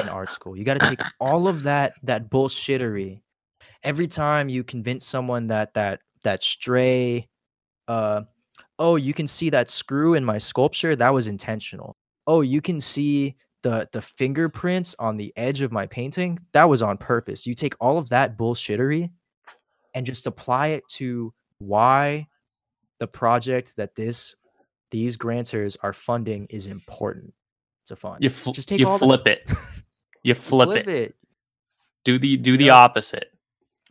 in 0.00 0.08
art 0.08 0.30
school. 0.30 0.56
You 0.56 0.64
got 0.64 0.80
to 0.80 0.88
take 0.88 1.00
all 1.20 1.48
of 1.48 1.64
that 1.64 1.94
that 2.04 2.30
bullshittery. 2.30 3.20
Every 3.82 4.06
time 4.06 4.48
you 4.48 4.64
convince 4.64 5.04
someone 5.04 5.48
that 5.48 5.74
that 5.74 6.00
that 6.24 6.42
stray, 6.42 7.28
uh, 7.88 8.22
oh, 8.78 8.96
you 8.96 9.14
can 9.14 9.28
see 9.28 9.50
that 9.50 9.70
screw 9.70 10.14
in 10.14 10.24
my 10.24 10.38
sculpture. 10.38 10.96
That 10.96 11.14
was 11.14 11.26
intentional. 11.28 11.96
Oh, 12.26 12.40
you 12.40 12.60
can 12.60 12.80
see 12.80 13.36
the 13.62 13.88
the 13.92 14.02
fingerprints 14.02 14.94
on 14.98 15.16
the 15.16 15.32
edge 15.36 15.60
of 15.62 15.72
my 15.72 15.86
painting. 15.86 16.38
That 16.52 16.68
was 16.68 16.82
on 16.82 16.98
purpose. 16.98 17.46
You 17.46 17.54
take 17.54 17.74
all 17.80 17.96
of 17.98 18.08
that 18.10 18.36
bullshittery 18.36 19.10
and 19.94 20.04
just 20.04 20.26
apply 20.26 20.68
it 20.68 20.82
to 20.88 21.32
why 21.58 22.26
the 22.98 23.06
project 23.06 23.76
that 23.76 23.94
this 23.94 24.34
these 24.90 25.16
grantors 25.16 25.76
are 25.82 25.92
funding 25.92 26.46
is 26.50 26.66
important 26.66 27.32
to 27.86 27.96
fund. 27.96 28.22
You 28.22 28.30
fl- 28.30 28.52
Just 28.52 28.68
take 28.68 28.80
you 28.80 28.88
all 28.88 28.98
the- 28.98 29.06
flip 29.06 29.26
it. 29.26 29.50
You 30.26 30.32
flip, 30.32 30.70
it. 30.70 30.88
it. 30.88 31.14
Do 32.06 32.18
the 32.18 32.38
do 32.38 32.56
the 32.56 32.70
opposite. 32.70 33.30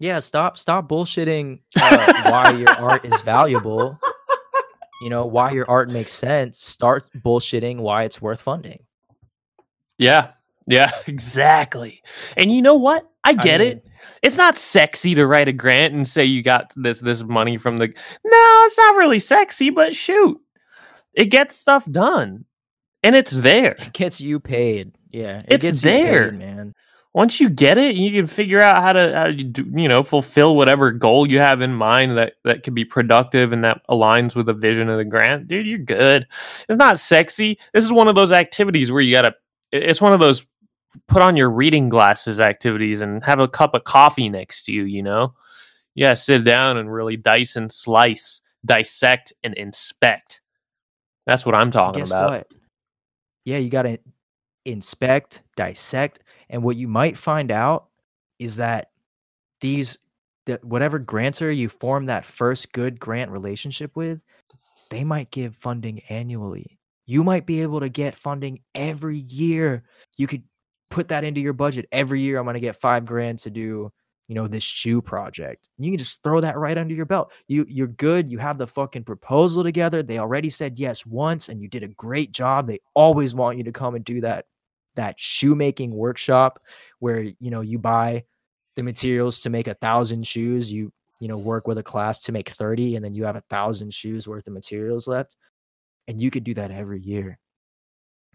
Yeah, 0.04 0.20
stop 0.20 0.58
stop 0.58 0.90
bullshitting 0.90 1.62
uh, 1.80 2.30
why 2.30 2.52
your 2.58 2.70
art 2.72 3.06
is 3.06 3.22
valuable. 3.22 3.98
You 5.02 5.10
know, 5.10 5.26
why 5.26 5.52
your 5.52 5.70
art 5.70 5.90
makes 5.90 6.14
sense. 6.14 6.64
Start 6.64 7.04
bullshitting 7.26 7.80
why 7.80 8.04
it's 8.04 8.22
worth 8.22 8.40
funding. 8.42 8.86
Yeah. 9.98 10.32
Yeah, 10.66 10.92
exactly. 11.08 12.02
And 12.38 12.50
you 12.50 12.62
know 12.62 12.76
what? 12.76 13.10
I 13.26 13.34
get 13.34 13.60
it. 13.60 13.86
It's 14.22 14.38
not 14.38 14.56
sexy 14.56 15.14
to 15.16 15.28
write 15.28 15.50
a 15.50 15.52
grant 15.52 15.94
and 15.94 16.08
say 16.08 16.24
you 16.24 16.42
got 16.42 16.72
this 16.78 17.00
this 17.00 17.22
money 17.22 17.58
from 17.58 17.80
the 17.80 17.88
No, 17.88 18.62
it's 18.66 18.78
not 18.78 18.96
really 18.96 19.20
sexy, 19.20 19.70
but 19.72 19.94
shoot. 19.94 20.40
It 21.14 21.26
gets 21.26 21.54
stuff 21.54 21.84
done. 21.92 22.46
And 23.04 23.14
it's 23.14 23.38
there. 23.40 23.76
It 23.80 23.92
gets 23.92 24.22
you 24.22 24.40
paid. 24.40 24.96
Yeah, 25.12 25.40
it 25.40 25.56
It's 25.56 25.66
gets 25.66 25.84
you 25.84 25.92
there. 25.92 26.32
paid, 26.32 26.40
man. 26.40 26.74
Once 27.14 27.40
you 27.40 27.48
get 27.48 27.78
it, 27.78 27.96
you 27.96 28.12
can 28.12 28.26
figure 28.26 28.60
out 28.60 28.82
how 28.82 28.92
to 28.92 29.14
how 29.14 29.28
you 29.28 29.44
do, 29.44 29.72
you 29.76 29.88
know 29.88 30.02
fulfill 30.02 30.56
whatever 30.56 30.92
goal 30.92 31.30
you 31.30 31.40
have 31.40 31.62
in 31.62 31.74
mind 31.74 32.18
that 32.18 32.34
that 32.44 32.64
could 32.64 32.74
be 32.74 32.84
productive 32.84 33.54
and 33.54 33.64
that 33.64 33.82
aligns 33.88 34.36
with 34.36 34.48
the 34.48 34.54
vision 34.54 34.90
of 34.90 34.98
the 34.98 35.06
grant. 35.06 35.48
Dude, 35.48 35.68
you're 35.68 35.78
good. 35.78 36.28
It's 36.68 36.78
not 36.78 37.00
sexy. 37.00 37.60
This 37.74 37.86
is 37.86 37.94
one 37.94 38.08
of 38.08 38.16
those 38.16 38.32
activities 38.32 38.92
where 38.92 39.02
you 39.02 39.12
gotta. 39.12 39.36
It's 39.72 40.02
one 40.02 40.14
of 40.14 40.20
those 40.20 40.46
put 41.08 41.22
on 41.22 41.38
your 41.38 41.50
reading 41.50 41.90
glasses 41.90 42.40
activities 42.40 43.02
and 43.02 43.24
have 43.24 43.40
a 43.40 43.48
cup 43.48 43.74
of 43.76 43.84
coffee 43.84 44.30
next 44.30 44.64
to 44.66 44.72
you. 44.72 44.84
You 44.86 45.04
know, 45.04 45.36
yeah, 45.94 46.16
sit 46.16 46.44
down 46.44 46.78
and 46.78 46.92
really 46.92 47.18
dice 47.18 47.56
and 47.56 47.72
slice, 47.72 48.42
dissect 48.66 49.34
and 49.44 49.54
inspect. 49.54 50.42
That's 51.28 51.46
what 51.46 51.56
I'm 51.56 51.72
talking 51.72 52.02
Guess 52.02 52.12
about. 52.12 52.32
what? 52.32 52.48
Yeah, 53.46 53.58
you 53.58 53.70
got 53.70 53.84
to 53.84 53.98
inspect, 54.66 55.44
dissect, 55.56 56.22
and 56.50 56.64
what 56.64 56.76
you 56.76 56.88
might 56.88 57.18
find 57.18 57.52
out 57.52 57.88
is 58.40 58.58
that 58.58 58.92
these 59.62 59.98
that 60.46 60.64
whatever 60.64 61.00
grantor 61.00 61.50
you 61.52 61.70
form 61.70 62.06
that 62.06 62.26
first 62.26 62.72
good 62.74 63.00
grant 63.00 63.32
relationship 63.32 63.96
with, 63.96 64.20
they 64.90 65.04
might 65.04 65.32
give 65.32 65.56
funding 65.56 66.02
annually. 66.10 66.80
You 67.06 67.24
might 67.24 67.46
be 67.46 67.62
able 67.62 67.80
to 67.80 67.90
get 67.90 68.16
funding 68.16 68.60
every 68.76 69.18
year. 69.18 69.84
You 70.18 70.28
could 70.28 70.44
put 70.90 71.08
that 71.10 71.24
into 71.24 71.42
your 71.42 71.54
budget 71.54 71.88
every 71.92 72.22
year. 72.22 72.38
I'm 72.38 72.46
going 72.46 72.54
to 72.54 72.60
get 72.60 72.80
five 72.80 73.06
grand 73.06 73.40
to 73.40 73.50
do, 73.50 73.92
you 74.28 74.36
know, 74.36 74.48
this 74.48 74.64
shoe 74.64 75.02
project. 75.02 75.70
You 75.78 75.92
can 75.92 75.98
just 75.98 76.24
throw 76.24 76.42
that 76.42 76.58
right 76.58 76.78
under 76.78 76.94
your 76.94 77.06
belt. 77.06 77.32
You 77.48 77.66
you're 77.68 77.88
good. 77.88 78.30
You 78.30 78.38
have 78.38 78.58
the 78.58 78.68
fucking 78.68 79.04
proposal 79.04 79.64
together. 79.64 80.04
They 80.04 80.20
already 80.20 80.50
said 80.50 80.78
yes 80.80 81.06
once, 81.06 81.50
and 81.50 81.62
you 81.62 81.68
did 81.68 81.84
a 81.84 81.88
great 81.90 82.32
job. 82.32 82.68
They 82.68 82.80
always 82.94 83.34
want 83.34 83.58
you 83.58 83.64
to 83.64 83.72
come 83.72 83.96
and 83.96 84.06
do 84.06 84.22
that 84.22 84.46
that 84.96 85.20
shoemaking 85.20 85.94
workshop 85.94 86.60
where 87.00 87.22
you 87.22 87.52
know 87.52 87.62
you 87.62 87.80
buy 87.80 88.24
the 88.76 88.84
materials 88.84 89.42
to 89.42 89.50
make 89.50 89.68
a 89.68 89.74
thousand 89.76 90.26
shoes. 90.28 90.72
You 90.72 90.92
you 91.20 91.28
know 91.28 91.38
work 91.38 91.68
with 91.68 91.78
a 91.78 91.84
class 91.84 92.22
to 92.22 92.32
make 92.32 92.50
30 92.50 92.96
and 92.96 93.06
then 93.06 93.14
you 93.14 93.24
have 93.24 93.36
a 93.36 93.44
thousand 93.50 93.94
shoes 93.94 94.28
worth 94.28 94.48
of 94.48 94.54
materials 94.54 95.08
left 95.08 95.38
and 96.08 96.20
you 96.20 96.30
could 96.30 96.44
do 96.44 96.54
that 96.54 96.70
every 96.70 97.00
year 97.00 97.40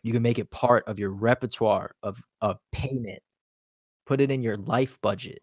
you 0.02 0.10
can 0.10 0.22
make 0.22 0.38
it 0.38 0.50
part 0.50 0.84
of 0.86 0.98
your 0.98 1.10
repertoire 1.10 1.90
of 2.02 2.18
of 2.40 2.58
payment 2.72 3.20
Put 4.08 4.22
it 4.22 4.30
in 4.30 4.42
your 4.42 4.56
life 4.56 4.98
budget. 5.02 5.42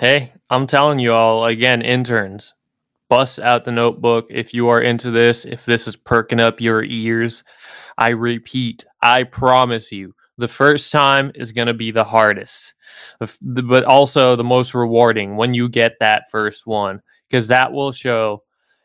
Hey, 0.00 0.32
I'm 0.50 0.66
telling 0.66 0.98
you 0.98 1.12
all 1.12 1.44
again, 1.44 1.82
interns, 1.82 2.52
bust 3.10 3.38
out 3.40 3.64
the 3.64 3.72
notebook 3.72 4.26
if 4.30 4.54
you 4.54 4.68
are 4.68 4.80
into 4.80 5.10
this, 5.10 5.44
if 5.44 5.66
this 5.66 5.86
is 5.86 5.96
perking 5.96 6.40
up 6.40 6.60
your 6.60 6.84
ears. 6.84 7.44
I 7.98 8.10
repeat, 8.10 8.86
I 9.02 9.24
promise 9.24 9.92
you, 9.92 10.14
the 10.38 10.48
first 10.48 10.90
time 10.90 11.32
is 11.34 11.52
going 11.52 11.66
to 11.66 11.74
be 11.74 11.90
the 11.90 12.04
hardest, 12.04 12.72
but 13.42 13.84
also 13.84 14.36
the 14.36 14.44
most 14.44 14.74
rewarding 14.74 15.36
when 15.36 15.52
you 15.52 15.68
get 15.68 15.96
that 16.00 16.30
first 16.30 16.66
one 16.66 17.02
because 17.28 17.48
that 17.48 17.72
will 17.72 17.92
show. 17.92 18.42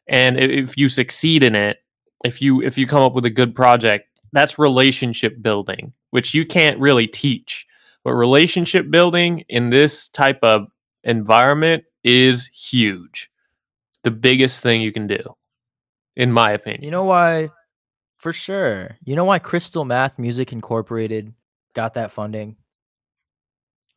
And 0.07 0.37
if 0.37 0.77
you 0.77 0.89
succeed 0.89 1.43
in 1.43 1.55
it, 1.55 1.77
if 2.25 2.41
you 2.41 2.61
if 2.61 2.77
you 2.77 2.87
come 2.87 3.03
up 3.03 3.13
with 3.13 3.25
a 3.25 3.29
good 3.29 3.55
project, 3.55 4.09
that's 4.33 4.59
relationship 4.59 5.41
building, 5.41 5.93
which 6.09 6.33
you 6.33 6.45
can't 6.45 6.79
really 6.79 7.07
teach. 7.07 7.65
But 8.03 8.13
relationship 8.13 8.91
building 8.91 9.45
in 9.49 9.69
this 9.69 10.09
type 10.09 10.39
of 10.43 10.67
environment 11.03 11.85
is 12.03 12.47
huge. 12.47 13.31
The 14.05 14.11
biggest 14.11 14.61
thing 14.61 14.81
you 14.81 14.91
can 14.91 15.07
do, 15.07 15.17
in 16.15 16.31
my 16.31 16.51
opinion. 16.51 16.83
You 16.83 16.91
know 16.91 17.05
why? 17.05 17.49
For 18.17 18.33
sure. 18.33 18.95
You 19.03 19.15
know 19.15 19.25
why 19.25 19.39
Crystal 19.39 19.83
Math 19.83 20.19
Music 20.19 20.53
Incorporated 20.53 21.33
got 21.73 21.95
that 21.95 22.11
funding? 22.11 22.55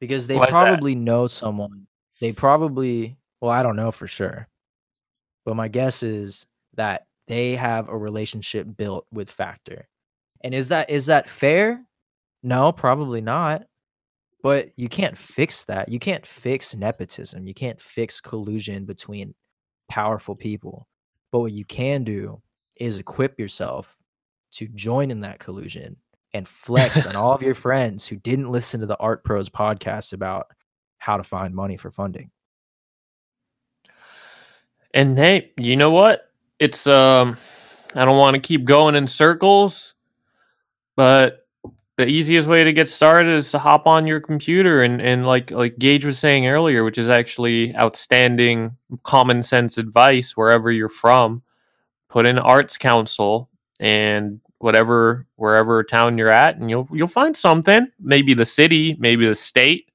Because 0.00 0.26
they 0.26 0.38
probably 0.38 0.94
know 0.94 1.26
someone. 1.26 1.86
They 2.22 2.32
probably, 2.32 3.18
well, 3.42 3.50
I 3.50 3.62
don't 3.62 3.76
know 3.76 3.92
for 3.92 4.06
sure. 4.06 4.48
But 5.44 5.56
my 5.56 5.68
guess 5.68 6.02
is 6.02 6.46
that 6.74 7.06
they 7.26 7.54
have 7.56 7.90
a 7.90 7.96
relationship 7.96 8.66
built 8.78 9.06
with 9.12 9.30
Factor. 9.30 9.88
And 10.42 10.54
is 10.54 10.68
that 10.68 10.88
is 10.88 11.04
that 11.06 11.28
fair? 11.28 11.84
No, 12.42 12.72
probably 12.72 13.20
not. 13.20 13.64
But 14.42 14.70
you 14.76 14.88
can't 14.88 15.18
fix 15.18 15.66
that. 15.66 15.90
You 15.90 15.98
can't 15.98 16.24
fix 16.24 16.74
nepotism. 16.74 17.46
You 17.46 17.52
can't 17.52 17.78
fix 17.78 18.22
collusion 18.22 18.86
between 18.86 19.34
powerful 19.88 20.34
people. 20.34 20.86
But 21.30 21.40
what 21.40 21.52
you 21.52 21.64
can 21.64 22.04
do 22.04 22.40
is 22.76 22.98
equip 22.98 23.38
yourself 23.38 23.96
to 24.52 24.68
join 24.68 25.10
in 25.10 25.20
that 25.20 25.38
collusion 25.38 25.96
and 26.32 26.46
flex 26.46 27.06
on 27.06 27.16
all 27.16 27.32
of 27.32 27.42
your 27.42 27.54
friends 27.66 28.06
who 28.06 28.16
didn't 28.16 28.50
listen 28.50 28.80
to 28.80 28.86
the 28.86 28.98
Art 28.98 29.24
Pros 29.24 29.48
podcast 29.48 30.12
about 30.12 30.46
how 30.98 31.16
to 31.16 31.22
find 31.22 31.54
money 31.54 31.76
for 31.76 31.90
funding. 31.90 32.30
And 34.94 35.18
hey, 35.18 35.52
you 35.58 35.76
know 35.76 35.90
what? 35.90 36.30
It's 36.58 36.86
um 36.86 37.36
I 37.94 38.04
don't 38.04 38.18
want 38.18 38.34
to 38.34 38.40
keep 38.40 38.64
going 38.64 38.94
in 38.94 39.06
circles, 39.06 39.94
but 40.96 41.46
the 41.98 42.06
easiest 42.06 42.46
way 42.46 42.62
to 42.62 42.72
get 42.72 42.86
started 42.86 43.34
is 43.34 43.50
to 43.50 43.58
hop 43.58 43.88
on 43.88 44.06
your 44.06 44.20
computer 44.20 44.82
and, 44.82 45.02
and 45.02 45.26
like 45.26 45.50
like 45.50 45.76
Gage 45.78 46.04
was 46.04 46.16
saying 46.16 46.46
earlier, 46.46 46.84
which 46.84 46.96
is 46.96 47.08
actually 47.08 47.74
outstanding 47.74 48.76
common 49.02 49.42
sense 49.42 49.78
advice 49.78 50.36
wherever 50.36 50.70
you're 50.70 50.88
from. 50.88 51.42
Put 52.08 52.24
in 52.24 52.38
Arts 52.38 52.78
Council 52.78 53.50
and 53.80 54.40
whatever 54.58 55.26
wherever 55.34 55.82
town 55.82 56.16
you're 56.18 56.30
at, 56.30 56.56
and 56.56 56.70
you'll 56.70 56.88
you'll 56.92 57.08
find 57.08 57.36
something. 57.36 57.88
Maybe 57.98 58.32
the 58.32 58.46
city, 58.46 58.96
maybe 59.00 59.26
the 59.26 59.34
state. 59.34 59.90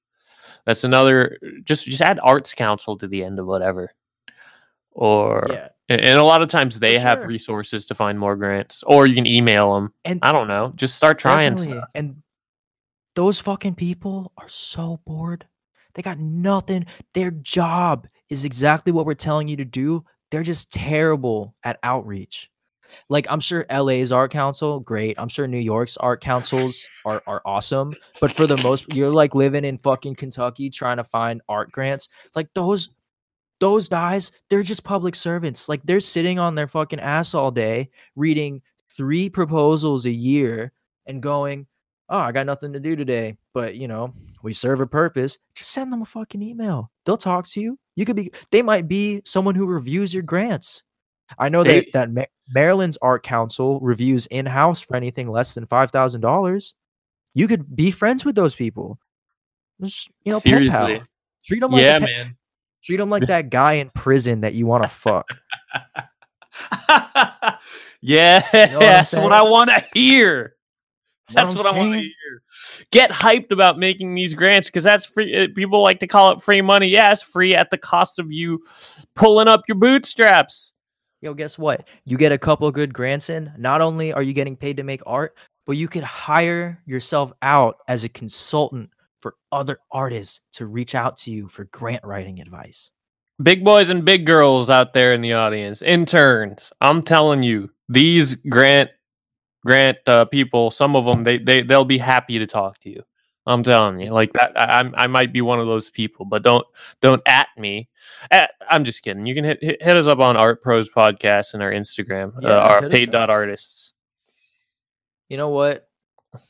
That's 0.66 0.84
another. 0.84 1.38
Just 1.64 1.86
just 1.86 2.02
add 2.02 2.20
Arts 2.22 2.54
Council 2.54 2.98
to 2.98 3.08
the 3.08 3.24
end 3.24 3.40
of 3.40 3.46
whatever. 3.46 3.94
Or 4.92 5.48
yeah. 5.50 5.70
And 5.90 6.18
a 6.18 6.24
lot 6.24 6.42
of 6.42 6.50
times 6.50 6.80
they 6.80 6.98
have 6.98 7.26
resources 7.26 7.86
to 7.88 7.96
find 7.96 8.18
more 8.18 8.36
grants, 8.36 8.84
or 8.88 9.06
you 9.06 9.16
can 9.16 9.28
email 9.28 9.76
them. 9.76 9.94
And 10.06 10.20
I 10.24 10.32
don't 10.32 10.48
know, 10.48 10.72
just 10.76 10.96
start 10.96 11.20
trying 11.20 11.58
stuff. 11.58 11.90
And 11.94 12.24
those 13.16 13.40
fucking 13.40 13.76
people 13.76 14.32
are 14.38 14.48
so 14.48 15.02
bored. 15.06 15.46
They 15.94 16.02
got 16.02 16.20
nothing. 16.20 16.86
Their 17.14 17.32
job 17.32 18.08
is 18.30 18.46
exactly 18.46 18.92
what 18.92 19.06
we're 19.06 19.14
telling 19.14 19.48
you 19.48 19.58
to 19.58 19.66
do. 19.66 20.04
They're 20.32 20.42
just 20.42 20.72
terrible 20.72 21.54
at 21.64 21.80
outreach. 21.84 22.50
Like 23.10 23.28
I'm 23.30 23.40
sure 23.40 23.66
LA's 23.72 24.12
art 24.12 24.32
council, 24.32 24.80
great. 24.80 25.20
I'm 25.20 25.28
sure 25.28 25.48
New 25.48 25.60
York's 25.60 25.98
art 25.98 26.22
councils 26.22 26.88
are 27.06 27.22
are 27.28 27.42
awesome. 27.46 27.92
But 28.22 28.32
for 28.32 28.48
the 28.48 28.58
most, 28.58 28.94
you're 28.94 29.10
like 29.10 29.36
living 29.36 29.66
in 29.66 29.78
fucking 29.80 30.16
Kentucky 30.16 30.70
trying 30.70 30.98
to 30.98 31.04
find 31.04 31.42
art 31.50 31.72
grants. 31.72 32.08
Like 32.36 32.50
those 32.54 32.90
those 33.64 33.88
guys, 33.88 34.34
they're 34.50 34.62
just 34.62 34.84
public 34.84 35.16
servants. 35.16 35.70
Like 35.70 35.82
they're 35.86 36.02
sitting 36.02 36.38
on 36.38 36.54
their 36.54 36.68
fucking 36.68 37.00
ass 37.00 37.34
all 37.34 37.50
day 37.50 37.90
reading 38.18 38.62
three 38.92 39.30
proposals 39.30 40.06
a 40.06 40.12
year 40.12 40.74
and 41.06 41.24
going, 41.24 41.66
"Oh, 42.10 42.18
I 42.18 42.34
got 42.34 42.46
nothing 42.46 42.74
to 42.74 42.82
do 42.82 42.98
today, 42.98 43.38
but 43.54 43.76
you 43.76 43.88
know, 43.88 44.12
we 44.44 44.54
serve 44.54 44.82
a 44.82 44.86
purpose." 44.86 45.38
Just 45.56 45.72
send 45.72 45.94
them 45.94 46.02
a 46.02 46.06
fucking 46.06 46.42
email. 46.42 46.92
They'll 47.06 47.16
talk 47.16 47.48
to 47.52 47.62
you. 47.62 47.80
You 47.96 48.04
could 48.04 48.18
be 48.18 48.34
they 48.52 48.62
might 48.62 48.90
be 48.90 49.22
someone 49.24 49.56
who 49.56 49.66
reviews 49.66 50.14
your 50.14 50.24
grants. 50.24 50.84
I 51.40 51.48
know 51.48 51.64
they, 51.64 51.90
that 51.94 52.14
that 52.16 52.30
Maryland's 52.54 52.98
art 53.02 53.24
council 53.24 53.80
reviews 53.80 54.26
in-house 54.26 54.82
for 54.82 54.98
anything 54.98 55.32
less 55.32 55.54
than 55.54 55.66
$5,000. 55.66 56.74
You 57.34 57.48
could 57.48 57.74
be 57.74 57.92
friends 57.92 58.26
with 58.26 58.36
those 58.36 58.58
people. 58.58 59.00
Just, 59.82 60.10
you 60.26 60.34
know, 60.34 60.40
seriously. 60.40 61.02
Treat 61.46 61.62
them 61.62 61.72
like 61.72 61.82
yeah, 61.82 62.00
man. 62.00 62.36
Treat 62.84 63.00
him 63.00 63.10
like 63.10 63.28
that 63.28 63.50
guy 63.50 63.74
in 63.74 63.90
prison 63.92 64.42
that 64.42 64.54
you 64.54 64.66
want 64.66 64.84
to 64.84 64.90
fuck. 64.90 65.28
yeah, 68.02 68.46
you 68.54 68.74
know 68.74 68.80
what 68.80 68.80
that's 68.80 69.14
what 69.14 69.32
I 69.32 69.42
want 69.42 69.70
to 69.70 69.86
hear. 69.94 70.56
That's 71.34 71.56
what, 71.56 71.66
what 71.66 71.76
I 71.76 71.80
want 71.80 71.94
to 71.94 72.00
hear. 72.00 72.44
Get 72.92 73.10
hyped 73.10 73.52
about 73.52 73.80
making 73.80 74.14
these 74.14 74.34
grants 74.34 74.68
because 74.68 74.84
that's 74.84 75.06
free. 75.06 75.34
Eh, 75.34 75.48
people 75.56 75.82
like 75.82 76.00
to 76.02 76.08
call 76.08 76.32
it 76.32 76.42
free 76.42 76.62
money. 76.62 76.88
Yeah, 76.88 77.12
it's 77.12 77.22
free 77.22 77.56
at 77.56 77.72
the 77.72 77.78
cost 77.78 78.20
of 78.20 78.32
you 78.32 78.62
pulling 79.16 79.48
up 79.48 79.62
your 79.68 79.78
bootstraps. 79.78 80.74
Yo, 81.22 81.34
guess 81.34 81.58
what? 81.58 81.88
You 82.04 82.18
get 82.18 82.34
a 82.34 82.38
couple 82.38 82.70
good 82.72 82.94
grants 82.94 83.30
in. 83.30 83.52
Not 83.58 83.80
only 83.80 84.12
are 84.12 84.22
you 84.22 84.34
getting 84.34 84.58
paid 84.58 84.76
to 84.78 84.84
make 84.84 85.02
art, 85.06 85.38
but 85.66 85.78
you 85.78 85.88
could 85.88 86.04
hire 86.04 86.82
yourself 86.86 87.32
out 87.42 87.78
as 87.88 88.04
a 88.04 88.10
consultant 88.10 88.90
for 89.24 89.36
other 89.54 89.80
artists 89.90 90.42
to 90.52 90.66
reach 90.66 90.94
out 90.96 91.18
to 91.18 91.32
you 91.32 91.48
for 91.48 91.64
grant 91.64 92.04
writing 92.04 92.42
advice. 92.42 92.92
Big 93.42 93.64
boys 93.64 93.90
and 93.90 94.04
big 94.04 94.26
girls 94.26 94.70
out 94.70 94.94
there 94.94 95.14
in 95.14 95.22
the 95.22 95.32
audience, 95.32 95.82
interns. 95.82 96.74
I'm 96.82 97.02
telling 97.02 97.42
you, 97.42 97.72
these 97.88 98.36
grant 98.36 98.92
grant 99.66 99.98
uh, 100.08 100.26
people, 100.26 100.72
some 100.72 100.98
of 100.98 101.06
them 101.06 101.22
they 101.22 101.38
they 101.38 101.64
they'll 101.64 101.86
be 101.86 101.98
happy 101.98 102.38
to 102.38 102.46
talk 102.46 102.80
to 102.80 102.90
you. 102.90 103.02
I'm 103.46 103.64
telling 103.64 104.00
you, 104.00 104.12
like 104.12 104.34
that. 104.34 104.52
I 104.56 104.92
I 104.94 105.08
might 105.08 105.32
be 105.32 105.42
one 105.42 105.60
of 105.60 105.68
those 105.68 105.90
people, 105.90 106.26
but 106.26 106.44
don't 106.44 106.66
don't 107.02 107.22
at 107.26 107.48
me. 107.58 107.88
At, 108.30 108.52
I'm 108.70 108.84
just 108.84 109.02
kidding. 109.04 109.26
You 109.26 109.36
can 109.36 109.46
hit, 109.46 109.64
hit, 109.64 109.82
hit 109.82 109.96
us 109.96 110.06
up 110.06 110.20
on 110.20 110.36
Art 110.36 110.62
Pros 110.62 110.90
podcast 110.90 111.54
and 111.54 111.64
our 111.64 111.72
Instagram, 111.72 112.34
yeah, 112.42 112.50
uh, 112.50 112.60
our 112.60 112.90
paid 112.90 113.10
dot 113.10 113.30
artists. 113.30 113.94
You 115.30 115.38
know 115.38 115.50
what? 115.50 115.88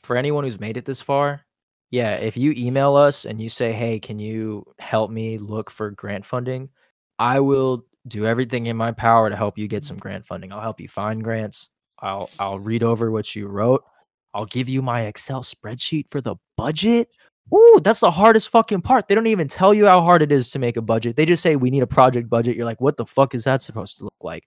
For 0.02 0.16
anyone 0.16 0.42
who's 0.42 0.58
made 0.58 0.76
it 0.76 0.84
this 0.84 1.02
far, 1.02 1.46
yeah, 1.94 2.16
if 2.16 2.36
you 2.36 2.52
email 2.56 2.96
us 2.96 3.24
and 3.24 3.40
you 3.40 3.48
say, 3.48 3.70
"Hey, 3.70 4.00
can 4.00 4.18
you 4.18 4.64
help 4.80 5.12
me 5.12 5.38
look 5.38 5.70
for 5.70 5.92
grant 5.92 6.26
funding?" 6.26 6.68
I 7.20 7.38
will 7.38 7.86
do 8.08 8.26
everything 8.26 8.66
in 8.66 8.76
my 8.76 8.90
power 8.90 9.30
to 9.30 9.36
help 9.36 9.56
you 9.56 9.68
get 9.68 9.84
some 9.84 9.98
grant 9.98 10.26
funding. 10.26 10.52
I'll 10.52 10.60
help 10.60 10.80
you 10.80 10.88
find 10.88 11.22
grants. 11.22 11.70
I'll 12.00 12.30
I'll 12.40 12.58
read 12.58 12.82
over 12.82 13.12
what 13.12 13.36
you 13.36 13.46
wrote. 13.46 13.84
I'll 14.34 14.44
give 14.46 14.68
you 14.68 14.82
my 14.82 15.02
Excel 15.02 15.44
spreadsheet 15.44 16.10
for 16.10 16.20
the 16.20 16.34
budget. 16.56 17.10
Ooh, 17.54 17.80
that's 17.84 18.00
the 18.00 18.10
hardest 18.10 18.48
fucking 18.48 18.82
part. 18.82 19.06
They 19.06 19.14
don't 19.14 19.28
even 19.28 19.46
tell 19.46 19.72
you 19.72 19.86
how 19.86 20.00
hard 20.00 20.20
it 20.20 20.32
is 20.32 20.50
to 20.50 20.58
make 20.58 20.76
a 20.76 20.82
budget. 20.82 21.14
They 21.14 21.26
just 21.26 21.44
say 21.44 21.54
we 21.54 21.70
need 21.70 21.84
a 21.84 21.86
project 21.86 22.28
budget. 22.28 22.56
You're 22.56 22.64
like, 22.64 22.80
what 22.80 22.96
the 22.96 23.06
fuck 23.06 23.36
is 23.36 23.44
that 23.44 23.62
supposed 23.62 23.98
to 23.98 24.04
look 24.04 24.14
like? 24.20 24.42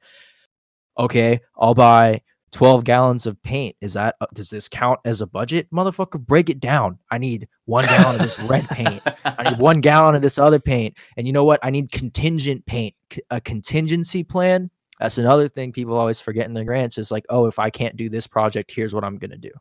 Okay, 1.00 1.40
I'll 1.58 1.76
buy 1.76 2.24
12 2.52 2.84
gallons 2.84 3.26
of 3.26 3.42
paint. 3.44 3.76
Is 3.82 3.94
that, 3.94 4.16
uh, 4.22 4.26
does 4.34 4.50
this 4.50 4.70
count 4.70 5.00
as 5.06 5.22
a 5.22 5.28
budget? 5.28 5.68
Motherfucker, 5.72 6.20
break 6.20 6.50
it 6.50 6.60
down. 6.60 6.98
I 7.12 7.18
need 7.18 7.48
one 7.66 7.86
gallon 7.86 8.16
of 8.16 8.22
this 8.22 8.40
red 8.40 8.68
paint. 8.70 9.02
I 9.26 9.50
need 9.50 9.60
one 9.60 9.82
gallon 9.82 10.16
of 10.16 10.22
this 10.22 10.40
other 10.40 10.60
paint. 10.60 10.98
And 11.18 11.28
you 11.28 11.34
know 11.34 11.44
what? 11.44 11.60
I 11.64 11.70
need 11.70 11.92
contingent 11.92 12.66
paint, 12.66 12.96
a 13.30 13.42
contingency 13.42 14.24
plan. 14.24 14.70
That's 15.00 15.18
another 15.18 15.48
thing 15.48 15.72
people 15.72 15.96
always 15.98 16.20
forget 16.20 16.46
in 16.46 16.54
their 16.54 16.64
grants 16.64 16.98
is 16.98 17.12
like, 17.12 17.26
oh, 17.30 17.46
if 17.46 17.60
I 17.60 17.70
can't 17.70 17.96
do 17.96 18.10
this 18.10 18.26
project, 18.26 18.72
here's 18.74 18.94
what 18.94 19.04
I'm 19.04 19.18
going 19.18 19.32
to 19.32 19.38
do. 19.38 19.52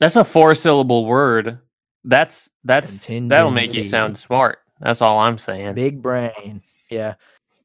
That's 0.00 0.16
a 0.16 0.24
four 0.24 0.54
syllable 0.54 1.06
word. 1.06 1.60
That's, 2.04 2.50
that's, 2.64 3.06
that'll 3.06 3.52
make 3.52 3.74
you 3.74 3.84
sound 3.84 4.18
smart. 4.18 4.58
That's 4.80 5.02
all 5.02 5.20
I'm 5.20 5.38
saying. 5.38 5.74
Big 5.74 6.02
brain. 6.02 6.62
Yeah. 6.90 7.14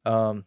Um, 0.05 0.45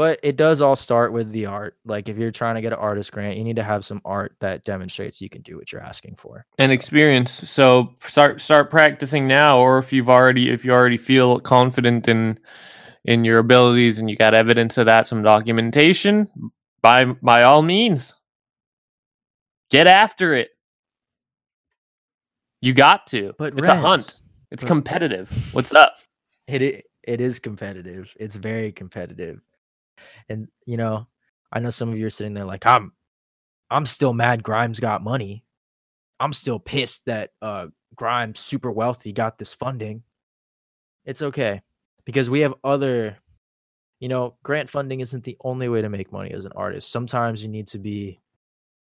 but 0.00 0.18
it 0.22 0.36
does 0.36 0.62
all 0.62 0.76
start 0.76 1.12
with 1.12 1.30
the 1.30 1.44
art. 1.44 1.76
Like 1.84 2.08
if 2.08 2.16
you're 2.16 2.30
trying 2.30 2.54
to 2.54 2.62
get 2.62 2.72
an 2.72 2.78
artist 2.78 3.12
grant, 3.12 3.36
you 3.36 3.44
need 3.44 3.56
to 3.56 3.62
have 3.62 3.84
some 3.84 4.00
art 4.02 4.34
that 4.40 4.64
demonstrates 4.64 5.20
you 5.20 5.28
can 5.28 5.42
do 5.42 5.58
what 5.58 5.70
you're 5.70 5.82
asking 5.82 6.16
for. 6.16 6.46
And 6.56 6.72
experience. 6.72 7.30
So 7.50 7.94
start 8.06 8.40
start 8.40 8.70
practicing 8.70 9.28
now 9.28 9.58
or 9.58 9.76
if 9.76 9.92
you've 9.92 10.08
already 10.08 10.48
if 10.48 10.64
you 10.64 10.72
already 10.72 10.96
feel 10.96 11.38
confident 11.38 12.08
in 12.08 12.38
in 13.04 13.26
your 13.26 13.40
abilities 13.40 13.98
and 13.98 14.08
you 14.08 14.16
got 14.16 14.32
evidence 14.32 14.78
of 14.78 14.86
that, 14.86 15.06
some 15.06 15.22
documentation, 15.22 16.30
by 16.80 17.04
by 17.04 17.42
all 17.42 17.60
means. 17.60 18.14
Get 19.70 19.86
after 19.86 20.32
it. 20.32 20.48
You 22.62 22.72
got 22.72 23.06
to. 23.08 23.34
But 23.36 23.58
it's 23.58 23.68
a 23.68 23.76
hunt. 23.76 24.18
It's 24.50 24.62
but- 24.62 24.68
competitive. 24.68 25.30
What's 25.52 25.74
up? 25.74 25.96
It 26.48 26.86
it 27.02 27.20
is 27.20 27.38
competitive. 27.38 28.16
It's 28.18 28.36
very 28.36 28.72
competitive. 28.72 29.44
And 30.28 30.48
you 30.66 30.76
know, 30.76 31.06
I 31.52 31.60
know 31.60 31.70
some 31.70 31.90
of 31.90 31.98
you 31.98 32.06
are 32.06 32.10
sitting 32.10 32.34
there 32.34 32.44
like 32.44 32.66
I'm 32.66 32.92
I'm 33.70 33.86
still 33.86 34.12
mad 34.12 34.42
Grimes 34.42 34.80
got 34.80 35.02
money. 35.02 35.44
I'm 36.18 36.32
still 36.32 36.58
pissed 36.58 37.06
that 37.06 37.30
uh 37.42 37.68
Grimes 37.94 38.40
super 38.40 38.70
wealthy 38.70 39.12
got 39.12 39.38
this 39.38 39.54
funding. 39.54 40.02
It's 41.04 41.22
okay 41.22 41.60
because 42.04 42.30
we 42.30 42.40
have 42.40 42.54
other 42.64 43.18
you 44.00 44.08
know, 44.08 44.34
grant 44.42 44.70
funding 44.70 45.00
isn't 45.00 45.24
the 45.24 45.36
only 45.44 45.68
way 45.68 45.82
to 45.82 45.90
make 45.90 46.10
money 46.10 46.32
as 46.32 46.46
an 46.46 46.52
artist. 46.56 46.90
Sometimes 46.90 47.42
you 47.42 47.48
need 47.48 47.68
to 47.68 47.78
be 47.78 48.18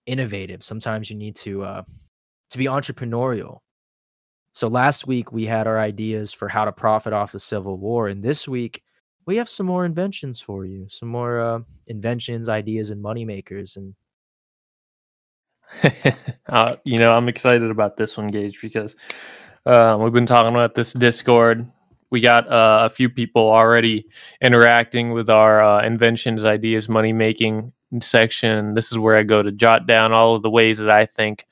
innovative. 0.07 0.63
Sometimes 0.63 1.09
you 1.09 1.15
need 1.15 1.35
to 1.37 1.63
uh 1.63 1.83
to 2.49 2.57
be 2.57 2.65
entrepreneurial. 2.65 3.59
So 4.53 4.67
last 4.67 5.07
week 5.07 5.31
we 5.31 5.45
had 5.45 5.67
our 5.67 5.79
ideas 5.79 6.33
for 6.33 6.47
how 6.47 6.65
to 6.65 6.71
profit 6.71 7.13
off 7.13 7.31
the 7.31 7.39
Civil 7.39 7.77
War, 7.77 8.07
and 8.07 8.23
this 8.23 8.47
week 8.47 8.83
we 9.25 9.37
have 9.37 9.49
some 9.49 9.65
more 9.65 9.85
inventions 9.85 10.39
for 10.39 10.65
you, 10.65 10.87
some 10.89 11.09
more 11.09 11.39
uh, 11.39 11.59
inventions, 11.87 12.49
ideas, 12.49 12.89
and 12.89 13.01
money 13.01 13.25
makers. 13.25 13.77
And 13.77 13.95
uh, 16.49 16.75
you 16.83 16.99
know, 16.99 17.11
I'm 17.11 17.29
excited 17.29 17.69
about 17.69 17.97
this 17.97 18.17
one, 18.17 18.27
Gage, 18.27 18.61
because 18.61 18.95
uh, 19.65 19.97
we've 19.99 20.13
been 20.13 20.25
talking 20.25 20.53
about 20.53 20.75
this 20.75 20.93
Discord. 20.93 21.69
We 22.09 22.21
got 22.21 22.47
uh, 22.47 22.81
a 22.85 22.89
few 22.89 23.09
people 23.09 23.49
already 23.49 24.05
interacting 24.41 25.13
with 25.13 25.29
our 25.29 25.63
uh, 25.63 25.83
inventions, 25.83 26.45
ideas, 26.45 26.87
money 26.87 27.11
making 27.11 27.73
section. 28.01 28.75
This 28.75 28.91
is 28.91 28.99
where 28.99 29.15
I 29.15 29.23
go 29.23 29.41
to 29.41 29.51
jot 29.51 29.87
down 29.87 30.13
all 30.13 30.35
of 30.35 30.43
the 30.43 30.49
ways 30.49 30.77
that 30.77 30.91
I 30.91 31.05
think 31.05 31.47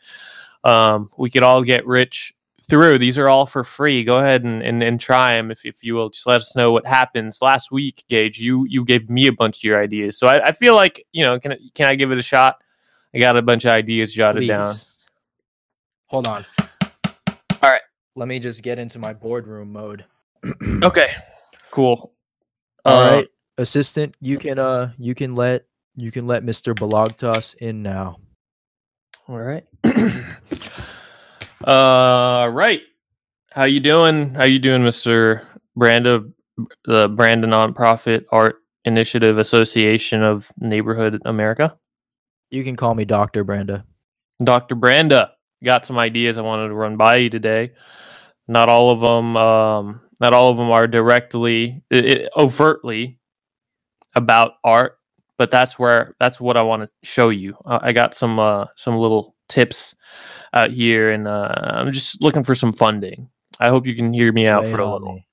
um, 0.63 1.09
we 1.17 1.31
could 1.31 1.43
all 1.43 1.63
get 1.63 1.85
rich 1.87 2.33
through. 2.71 2.97
These 2.97 3.19
are 3.19 3.27
all 3.29 3.45
for 3.45 3.63
free. 3.63 4.03
Go 4.03 4.17
ahead 4.17 4.43
and, 4.43 4.63
and, 4.63 4.81
and 4.81 4.99
try 4.99 5.33
them 5.33 5.51
if, 5.51 5.63
if 5.65 5.83
you 5.83 5.93
will. 5.93 6.09
Just 6.09 6.25
let 6.25 6.37
us 6.37 6.55
know 6.55 6.71
what 6.71 6.87
happens. 6.87 7.39
Last 7.41 7.71
week, 7.71 8.03
Gage, 8.09 8.39
you 8.39 8.65
you 8.67 8.83
gave 8.83 9.07
me 9.09 9.27
a 9.27 9.31
bunch 9.33 9.57
of 9.57 9.63
your 9.63 9.79
ideas, 9.79 10.17
so 10.17 10.25
I, 10.27 10.47
I 10.47 10.51
feel 10.53 10.73
like 10.73 11.05
you 11.11 11.23
know 11.23 11.39
can 11.39 11.51
I- 11.51 11.59
can 11.75 11.85
I 11.85 11.93
give 11.95 12.11
it 12.11 12.17
a 12.17 12.23
shot? 12.23 12.55
I 13.13 13.19
got 13.19 13.37
a 13.37 13.41
bunch 13.41 13.65
of 13.65 13.71
ideas 13.71 14.13
jotted 14.13 14.47
down. 14.47 14.73
hold 16.07 16.25
on. 16.27 16.45
All 17.61 17.69
right. 17.69 17.81
let 18.15 18.27
me 18.27 18.39
just 18.39 18.63
get 18.63 18.79
into 18.79 18.97
my 18.97 19.13
boardroom 19.13 19.71
mode. 19.71 20.05
Okay, 20.83 21.11
cool. 21.69 22.13
All 22.85 23.01
Uh, 23.01 23.05
right, 23.05 23.27
assistant, 23.59 24.15
you 24.21 24.37
can 24.39 24.57
uh 24.57 24.93
you 24.97 25.13
can 25.13 25.35
let 25.35 25.65
you 25.95 26.09
can 26.11 26.25
let 26.25 26.43
Mr. 26.43 26.73
Balagtas 26.73 27.53
in 27.55 27.83
now. 27.83 28.17
All 29.27 29.37
right. 29.37 29.65
uh, 31.65 32.49
right. 32.51 32.81
How 33.51 33.65
you 33.65 33.79
doing? 33.79 34.33
How 34.33 34.45
you 34.45 34.59
doing, 34.59 34.83
Mister 34.83 35.47
Branda, 35.77 36.31
the 36.85 37.09
Branda 37.09 37.45
Nonprofit 37.45 38.25
Art 38.31 38.57
Initiative 38.85 39.37
Association 39.37 40.23
of 40.23 40.51
Neighborhood 40.59 41.21
America? 41.25 41.77
You 42.49 42.63
can 42.63 42.75
call 42.75 42.95
me 42.95 43.05
Doctor 43.05 43.45
Branda. 43.45 43.83
Dr. 44.43 44.75
Branda, 44.75 45.31
got 45.63 45.85
some 45.85 45.99
ideas 45.99 46.37
I 46.37 46.41
wanted 46.41 46.69
to 46.69 46.73
run 46.73 46.97
by 46.97 47.17
you 47.17 47.29
today. 47.29 47.71
Not 48.47 48.69
all 48.69 48.89
of 48.89 48.99
them, 48.99 49.37
um, 49.37 50.01
not 50.19 50.33
all 50.33 50.49
of 50.49 50.57
them 50.57 50.71
are 50.71 50.87
directly, 50.87 51.83
i 51.91 51.97
i 51.97 52.41
overtly 52.41 53.19
about 54.15 54.53
art, 54.63 54.97
but 55.37 55.51
that's 55.51 55.79
where 55.79 56.15
that's 56.19 56.39
what 56.39 56.57
I 56.57 56.63
want 56.63 56.83
to 56.83 56.89
show 57.03 57.29
you. 57.29 57.55
Uh, 57.65 57.79
I 57.81 57.93
got 57.93 58.15
some 58.15 58.39
uh, 58.39 58.65
some 58.75 58.97
little 58.97 59.35
tips 59.47 59.95
out 60.53 60.71
here, 60.71 61.11
and 61.11 61.27
uh, 61.27 61.53
I'm 61.55 61.91
just 61.91 62.21
looking 62.21 62.43
for 62.43 62.55
some 62.55 62.73
funding. 62.73 63.29
I 63.59 63.69
hope 63.69 63.85
you 63.85 63.95
can 63.95 64.13
hear 64.13 64.31
me 64.31 64.47
out 64.47 64.65
Lay 64.65 64.71
for 64.71 64.79
a 64.79 64.91
little. 64.91 65.13
me. 65.13 65.27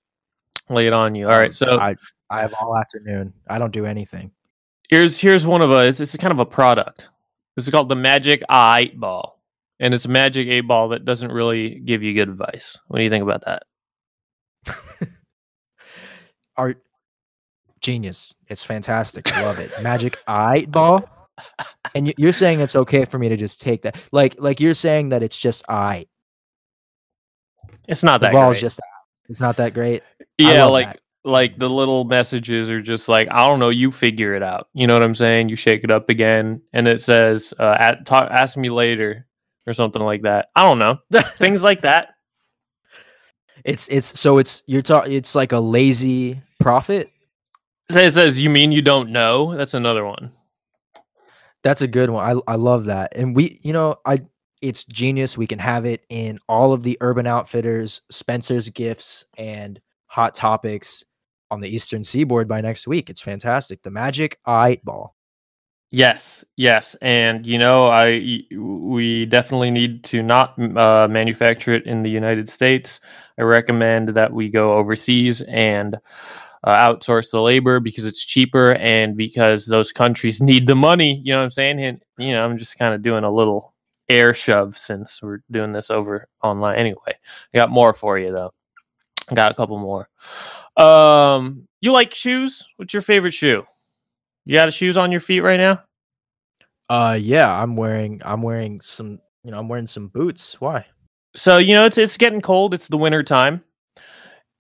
Lay 0.70 0.86
it 0.86 0.92
on 0.92 1.14
you. 1.14 1.28
All 1.28 1.38
right, 1.38 1.54
so 1.54 1.78
I 1.78 1.96
I 2.30 2.40
have 2.40 2.54
all 2.60 2.76
afternoon. 2.76 3.32
I 3.48 3.58
don't 3.58 3.72
do 3.72 3.86
anything. 3.86 4.30
here's 4.90 5.18
here's 5.18 5.46
one 5.46 5.62
of 5.62 5.70
a 5.70 5.86
it's, 5.86 6.00
it's 6.00 6.16
kind 6.16 6.32
of 6.32 6.40
a 6.40 6.46
product. 6.46 7.08
This 7.56 7.66
is 7.66 7.72
called 7.72 7.88
the 7.88 7.96
Magic 7.96 8.42
Eye 8.48 8.92
Ball, 8.94 9.40
and 9.80 9.94
it's 9.94 10.04
a 10.04 10.08
Magic 10.08 10.48
Eight 10.48 10.62
Ball 10.62 10.88
that 10.88 11.04
doesn't 11.04 11.32
really 11.32 11.80
give 11.80 12.02
you 12.02 12.14
good 12.14 12.28
advice. 12.28 12.78
What 12.88 12.98
do 12.98 13.04
you 13.04 13.10
think 13.10 13.22
about 13.22 13.44
that? 13.44 13.62
Art 16.56 16.82
genius. 17.80 18.34
It's 18.48 18.62
fantastic. 18.62 19.32
I 19.34 19.44
love 19.44 19.58
it. 19.58 19.70
Magic 19.82 20.18
eye 20.26 20.66
ball. 20.68 21.08
And 21.94 22.06
you- 22.08 22.14
you're 22.18 22.32
saying 22.32 22.60
it's 22.60 22.76
okay 22.76 23.04
for 23.04 23.18
me 23.18 23.28
to 23.28 23.36
just 23.36 23.60
take 23.60 23.82
that, 23.82 23.96
like, 24.12 24.36
like 24.38 24.60
you're 24.60 24.74
saying 24.74 25.08
that 25.10 25.22
it's 25.22 25.36
just 25.38 25.64
eye. 25.68 26.06
It's 27.86 28.02
not 28.02 28.20
The 28.20 28.26
that 28.26 28.32
ball 28.34 28.50
is 28.50 28.56
great. 28.56 28.60
just. 28.60 28.80
It's 29.28 29.40
not 29.40 29.56
that 29.58 29.74
great. 29.74 30.02
Yeah, 30.38 30.64
like 30.64 30.86
that. 30.86 31.00
like 31.24 31.58
the 31.58 31.68
little 31.68 32.04
messages 32.04 32.70
are 32.70 32.80
just 32.80 33.08
like 33.08 33.28
I 33.30 33.46
don't 33.46 33.58
know. 33.58 33.68
You 33.68 33.90
figure 33.90 34.34
it 34.34 34.42
out. 34.42 34.68
You 34.74 34.86
know 34.86 34.94
what 34.94 35.04
I'm 35.04 35.14
saying? 35.14 35.48
You 35.50 35.56
shake 35.56 35.84
it 35.84 35.90
up 35.90 36.08
again, 36.08 36.62
and 36.72 36.88
it 36.88 37.02
says, 37.02 37.52
uh, 37.58 37.76
at, 37.78 38.06
talk, 38.06 38.30
"Ask 38.30 38.56
me 38.56 38.70
later" 38.70 39.26
or 39.66 39.74
something 39.74 40.00
like 40.02 40.22
that. 40.22 40.48
I 40.56 40.62
don't 40.62 40.78
know. 40.78 40.98
Things 41.36 41.62
like 41.62 41.82
that. 41.82 42.14
It's 43.64 43.86
it's 43.88 44.18
so 44.18 44.38
it's 44.38 44.62
you're 44.66 44.80
talking. 44.82 45.12
It's 45.12 45.34
like 45.34 45.52
a 45.52 45.60
lazy 45.60 46.40
prophet. 46.60 47.10
It 47.90 48.12
says, 48.12 48.42
"You 48.42 48.48
mean 48.50 48.72
you 48.72 48.80
don't 48.82 49.10
know?" 49.10 49.54
That's 49.54 49.74
another 49.74 50.06
one. 50.06 50.32
That's 51.68 51.82
a 51.82 51.86
good 51.86 52.08
one. 52.08 52.24
I 52.24 52.52
I 52.52 52.56
love 52.56 52.86
that. 52.86 53.14
And 53.14 53.36
we, 53.36 53.60
you 53.62 53.74
know, 53.74 53.96
I 54.06 54.22
it's 54.62 54.84
genius. 54.84 55.36
We 55.36 55.46
can 55.46 55.58
have 55.58 55.84
it 55.84 56.02
in 56.08 56.38
all 56.48 56.72
of 56.72 56.82
the 56.82 56.96
Urban 57.02 57.26
Outfitters, 57.26 58.00
Spencer's 58.10 58.70
Gifts, 58.70 59.26
and 59.36 59.78
Hot 60.06 60.32
Topics 60.32 61.04
on 61.50 61.60
the 61.60 61.68
Eastern 61.68 62.04
Seaboard 62.04 62.48
by 62.48 62.62
next 62.62 62.86
week. 62.88 63.10
It's 63.10 63.20
fantastic. 63.20 63.82
The 63.82 63.90
Magic 63.90 64.38
Eye 64.46 64.80
Ball. 64.82 65.14
Yes, 65.90 66.42
yes, 66.56 66.96
and 67.02 67.44
you 67.44 67.58
know, 67.58 67.84
I 67.84 68.46
we 68.56 69.26
definitely 69.26 69.70
need 69.70 70.04
to 70.04 70.22
not 70.22 70.58
uh, 70.74 71.06
manufacture 71.10 71.74
it 71.74 71.84
in 71.84 72.02
the 72.02 72.10
United 72.10 72.48
States. 72.48 72.98
I 73.38 73.42
recommend 73.42 74.08
that 74.14 74.32
we 74.32 74.48
go 74.48 74.72
overseas 74.72 75.42
and 75.42 75.98
uh, 76.68 76.94
outsource 76.94 77.30
the 77.30 77.40
labor 77.40 77.80
because 77.80 78.04
it's 78.04 78.22
cheaper 78.22 78.74
and 78.74 79.16
because 79.16 79.64
those 79.64 79.90
countries 79.90 80.42
need 80.42 80.66
the 80.66 80.74
money. 80.74 81.22
You 81.24 81.32
know 81.32 81.38
what 81.38 81.44
I'm 81.44 81.50
saying? 81.50 81.80
And 81.82 82.02
you 82.18 82.32
know, 82.32 82.44
I'm 82.44 82.58
just 82.58 82.78
kind 82.78 82.94
of 82.94 83.02
doing 83.02 83.24
a 83.24 83.30
little 83.30 83.74
air 84.10 84.34
shove 84.34 84.76
since 84.76 85.22
we're 85.22 85.40
doing 85.50 85.72
this 85.72 85.90
over 85.90 86.28
online. 86.42 86.76
Anyway, 86.76 86.98
I 87.06 87.56
got 87.56 87.70
more 87.70 87.94
for 87.94 88.18
you 88.18 88.32
though. 88.32 88.52
I 89.30 89.34
got 89.34 89.50
a 89.50 89.54
couple 89.54 89.78
more. 89.78 90.08
Um, 90.76 91.66
you 91.80 91.92
like 91.92 92.14
shoes? 92.14 92.66
What's 92.76 92.92
your 92.92 93.02
favorite 93.02 93.34
shoe? 93.34 93.66
You 94.44 94.54
got 94.54 94.72
shoes 94.72 94.96
on 94.96 95.10
your 95.10 95.20
feet 95.20 95.40
right 95.40 95.58
now? 95.58 95.82
Uh 96.90 97.18
yeah, 97.20 97.50
I'm 97.50 97.76
wearing 97.76 98.20
I'm 98.24 98.42
wearing 98.42 98.80
some 98.80 99.20
you 99.42 99.50
know, 99.50 99.58
I'm 99.58 99.68
wearing 99.68 99.86
some 99.86 100.08
boots. 100.08 100.60
Why? 100.60 100.86
So 101.34 101.56
you 101.58 101.74
know 101.74 101.86
it's 101.86 101.98
it's 101.98 102.18
getting 102.18 102.40
cold. 102.42 102.74
It's 102.74 102.88
the 102.88 102.96
winter 102.98 103.22
time, 103.22 103.62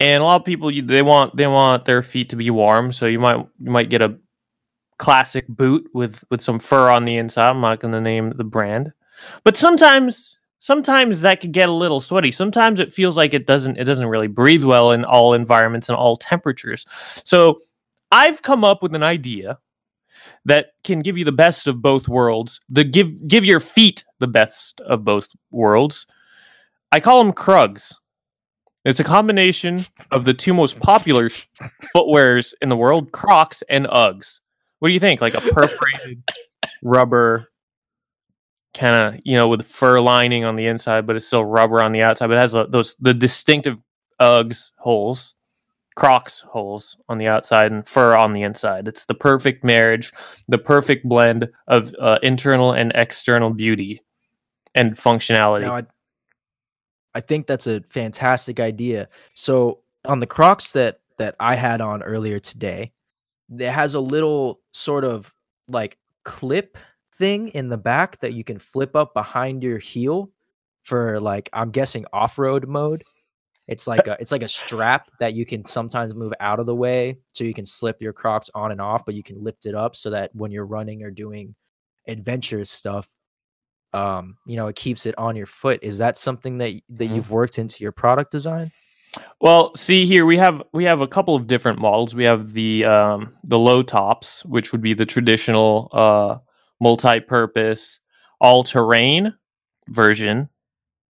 and 0.00 0.22
a 0.22 0.24
lot 0.24 0.40
of 0.40 0.44
people 0.44 0.70
they 0.70 1.02
want 1.02 1.36
they 1.36 1.46
want 1.46 1.84
their 1.84 2.02
feet 2.02 2.30
to 2.30 2.36
be 2.36 2.50
warm. 2.50 2.92
So 2.92 3.06
you 3.06 3.18
might 3.18 3.36
you 3.36 3.70
might 3.70 3.90
get 3.90 4.02
a 4.02 4.16
classic 4.98 5.46
boot 5.48 5.88
with 5.94 6.24
with 6.30 6.42
some 6.42 6.58
fur 6.58 6.90
on 6.90 7.04
the 7.04 7.16
inside. 7.16 7.50
I'm 7.50 7.60
not 7.60 7.80
going 7.80 7.92
to 7.92 8.00
name 8.00 8.30
the 8.30 8.44
brand, 8.44 8.92
but 9.44 9.56
sometimes 9.56 10.40
sometimes 10.60 11.20
that 11.22 11.40
could 11.40 11.52
get 11.52 11.68
a 11.68 11.72
little 11.72 12.00
sweaty. 12.00 12.30
Sometimes 12.30 12.80
it 12.80 12.92
feels 12.92 13.16
like 13.16 13.34
it 13.34 13.46
doesn't 13.46 13.76
it 13.76 13.84
doesn't 13.84 14.06
really 14.06 14.28
breathe 14.28 14.64
well 14.64 14.92
in 14.92 15.04
all 15.04 15.34
environments 15.34 15.88
and 15.88 15.96
all 15.96 16.16
temperatures. 16.16 16.86
So 17.24 17.60
I've 18.12 18.42
come 18.42 18.64
up 18.64 18.82
with 18.82 18.94
an 18.94 19.02
idea 19.02 19.58
that 20.44 20.68
can 20.84 21.00
give 21.00 21.18
you 21.18 21.24
the 21.24 21.32
best 21.32 21.66
of 21.66 21.82
both 21.82 22.08
worlds. 22.08 22.60
The 22.68 22.84
give 22.84 23.26
give 23.28 23.44
your 23.44 23.60
feet 23.60 24.04
the 24.18 24.28
best 24.28 24.80
of 24.82 25.04
both 25.04 25.28
worlds. 25.50 26.06
I 26.92 27.00
call 27.00 27.22
them 27.22 27.32
Krugs. 27.32 27.94
It's 28.84 29.00
a 29.00 29.04
combination 29.04 29.84
of 30.10 30.24
the 30.24 30.34
two 30.34 30.54
most 30.54 30.78
popular 30.80 31.28
footwears 31.94 32.54
in 32.62 32.68
the 32.68 32.76
world, 32.76 33.12
Crocs 33.12 33.62
and 33.68 33.86
Uggs. 33.86 34.40
What 34.78 34.88
do 34.88 34.94
you 34.94 35.00
think? 35.00 35.20
Like 35.20 35.34
a 35.34 35.40
perforated 35.40 36.22
rubber 36.82 37.48
kind 38.74 38.94
of, 38.94 39.20
you 39.24 39.36
know, 39.36 39.48
with 39.48 39.66
fur 39.66 40.00
lining 40.00 40.44
on 40.44 40.56
the 40.56 40.66
inside, 40.66 41.06
but 41.06 41.16
it's 41.16 41.26
still 41.26 41.44
rubber 41.44 41.82
on 41.82 41.92
the 41.92 42.02
outside. 42.02 42.28
But 42.28 42.36
it 42.36 42.40
has 42.40 42.54
uh, 42.54 42.66
those 42.66 42.94
the 43.00 43.14
distinctive 43.14 43.78
Uggs 44.20 44.70
holes, 44.78 45.34
Crocs 45.96 46.40
holes 46.40 46.96
on 47.08 47.18
the 47.18 47.26
outside, 47.26 47.72
and 47.72 47.86
fur 47.86 48.16
on 48.16 48.32
the 48.32 48.42
inside. 48.42 48.86
It's 48.86 49.06
the 49.06 49.14
perfect 49.14 49.64
marriage, 49.64 50.12
the 50.46 50.58
perfect 50.58 51.08
blend 51.08 51.48
of 51.66 51.92
uh, 52.00 52.18
internal 52.22 52.72
and 52.72 52.92
external 52.94 53.50
beauty 53.50 54.00
and 54.74 54.94
functionality. 54.94 55.62
Now, 55.62 55.76
I, 55.76 55.82
I 57.14 57.20
think 57.20 57.46
that's 57.46 57.66
a 57.66 57.80
fantastic 57.88 58.60
idea. 58.60 59.08
So 59.34 59.80
on 60.04 60.20
the 60.20 60.26
Crocs 60.26 60.72
that 60.72 61.00
that 61.18 61.34
I 61.40 61.56
had 61.56 61.80
on 61.80 62.02
earlier 62.02 62.38
today, 62.38 62.92
there 63.48 63.72
has 63.72 63.94
a 63.94 64.00
little 64.00 64.60
sort 64.72 65.04
of 65.04 65.32
like 65.66 65.98
clip 66.24 66.78
thing 67.14 67.48
in 67.48 67.68
the 67.68 67.76
back 67.76 68.18
that 68.20 68.34
you 68.34 68.44
can 68.44 68.58
flip 68.58 68.94
up 68.94 69.14
behind 69.14 69.62
your 69.62 69.78
heel 69.78 70.30
for 70.82 71.20
like 71.20 71.50
I'm 71.52 71.70
guessing 71.70 72.04
off-road 72.12 72.68
mode. 72.68 73.04
It's 73.66 73.86
like 73.86 74.06
a 74.06 74.16
it's 74.20 74.32
like 74.32 74.42
a 74.42 74.48
strap 74.48 75.10
that 75.20 75.34
you 75.34 75.44
can 75.44 75.64
sometimes 75.66 76.14
move 76.14 76.32
out 76.40 76.60
of 76.60 76.66
the 76.66 76.74
way 76.74 77.18
so 77.34 77.44
you 77.44 77.52
can 77.52 77.66
slip 77.66 78.00
your 78.00 78.14
Crocs 78.14 78.50
on 78.54 78.72
and 78.72 78.80
off, 78.80 79.04
but 79.04 79.14
you 79.14 79.22
can 79.22 79.42
lift 79.42 79.66
it 79.66 79.74
up 79.74 79.96
so 79.96 80.10
that 80.10 80.34
when 80.34 80.50
you're 80.50 80.64
running 80.64 81.02
or 81.02 81.10
doing 81.10 81.54
adventurous 82.06 82.70
stuff, 82.70 83.08
um, 83.92 84.36
you 84.46 84.56
know, 84.56 84.66
it 84.68 84.76
keeps 84.76 85.06
it 85.06 85.16
on 85.18 85.36
your 85.36 85.46
foot. 85.46 85.80
Is 85.82 85.98
that 85.98 86.18
something 86.18 86.58
that 86.58 86.72
that 86.90 87.08
Mhm. 87.08 87.14
you've 87.16 87.30
worked 87.30 87.58
into 87.58 87.82
your 87.82 87.92
product 87.92 88.30
design? 88.30 88.70
Well, 89.40 89.74
see 89.74 90.04
here 90.04 90.26
we 90.26 90.36
have 90.36 90.62
we 90.72 90.84
have 90.84 91.00
a 91.00 91.06
couple 91.06 91.34
of 91.34 91.46
different 91.46 91.78
models. 91.78 92.14
We 92.14 92.24
have 92.24 92.52
the 92.52 92.84
um, 92.84 93.34
the 93.44 93.58
low 93.58 93.82
tops, 93.82 94.44
which 94.44 94.72
would 94.72 94.82
be 94.82 94.94
the 94.94 95.06
traditional 95.06 95.88
uh, 95.92 96.38
multi-purpose 96.80 98.00
all-terrain 98.40 99.34
version. 99.88 100.48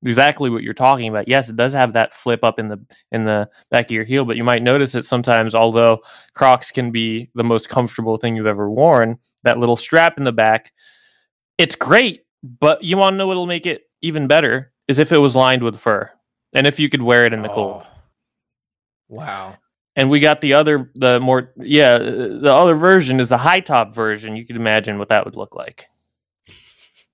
Exactly 0.05 0.49
what 0.49 0.63
you're 0.63 0.75
talking 0.75 1.09
about. 1.09 1.27
Yes, 1.27 1.49
it 1.49 1.57
does 1.57 1.73
have 1.73 1.93
that 1.95 2.15
flip 2.15 2.45
up 2.45 2.61
in 2.61 2.69
the 2.69 2.79
in 3.11 3.25
the 3.25 3.49
back 3.71 3.87
of 3.87 3.91
your 3.91 4.05
heel, 4.05 4.25
but 4.25 4.37
you 4.37 4.45
might 4.45 4.63
notice 4.63 4.93
that 4.93 5.05
sometimes, 5.05 5.57
although 5.57 5.99
Crocs 6.35 6.71
can 6.71 6.93
be 6.93 7.29
the 7.35 7.43
most 7.43 7.69
comfortable 7.69 8.17
thing 8.17 8.37
you've 8.37 8.47
ever 8.47 8.71
worn, 8.71 9.19
that 9.43 9.59
little 9.59 9.75
strap 9.77 10.17
in 10.17 10.23
the 10.25 10.33
back, 10.33 10.73
it's 11.59 11.75
great. 11.75 12.23
But 12.43 12.83
you 12.85 12.97
want 12.97 13.15
to 13.15 13.19
know 13.19 13.27
what'll 13.27 13.47
make 13.47 13.67
it 13.67 13.83
even 14.03 14.27
better 14.27 14.73
is 14.87 14.99
if 14.99 15.13
it 15.13 15.19
was 15.19 15.35
lined 15.37 15.63
with 15.63 15.77
fur, 15.77 16.11
and 16.55 16.67
if 16.67 16.79
you 16.79 16.89
could 16.89 17.03
wear 17.03 17.25
it 17.27 17.33
in 17.33 17.43
the 17.43 17.49
cold 17.49 17.83
Oh. 17.85 17.87
Wow. 19.09 19.57
and 19.97 20.09
we 20.11 20.21
got 20.21 20.41
the 20.41 20.55
other 20.55 20.91
the 20.95 21.19
more 21.21 21.53
yeah 21.57 21.99
the 21.99 22.53
other 22.55 22.75
version 22.75 23.21
is 23.21 23.31
the 23.31 23.39
high 23.39 23.61
top 23.61 23.95
version 23.95 24.37
you 24.37 24.47
could 24.47 24.57
imagine 24.57 24.99
what 24.99 25.09
that 25.09 25.25
would 25.25 25.35
look 25.37 25.55
like 25.55 25.87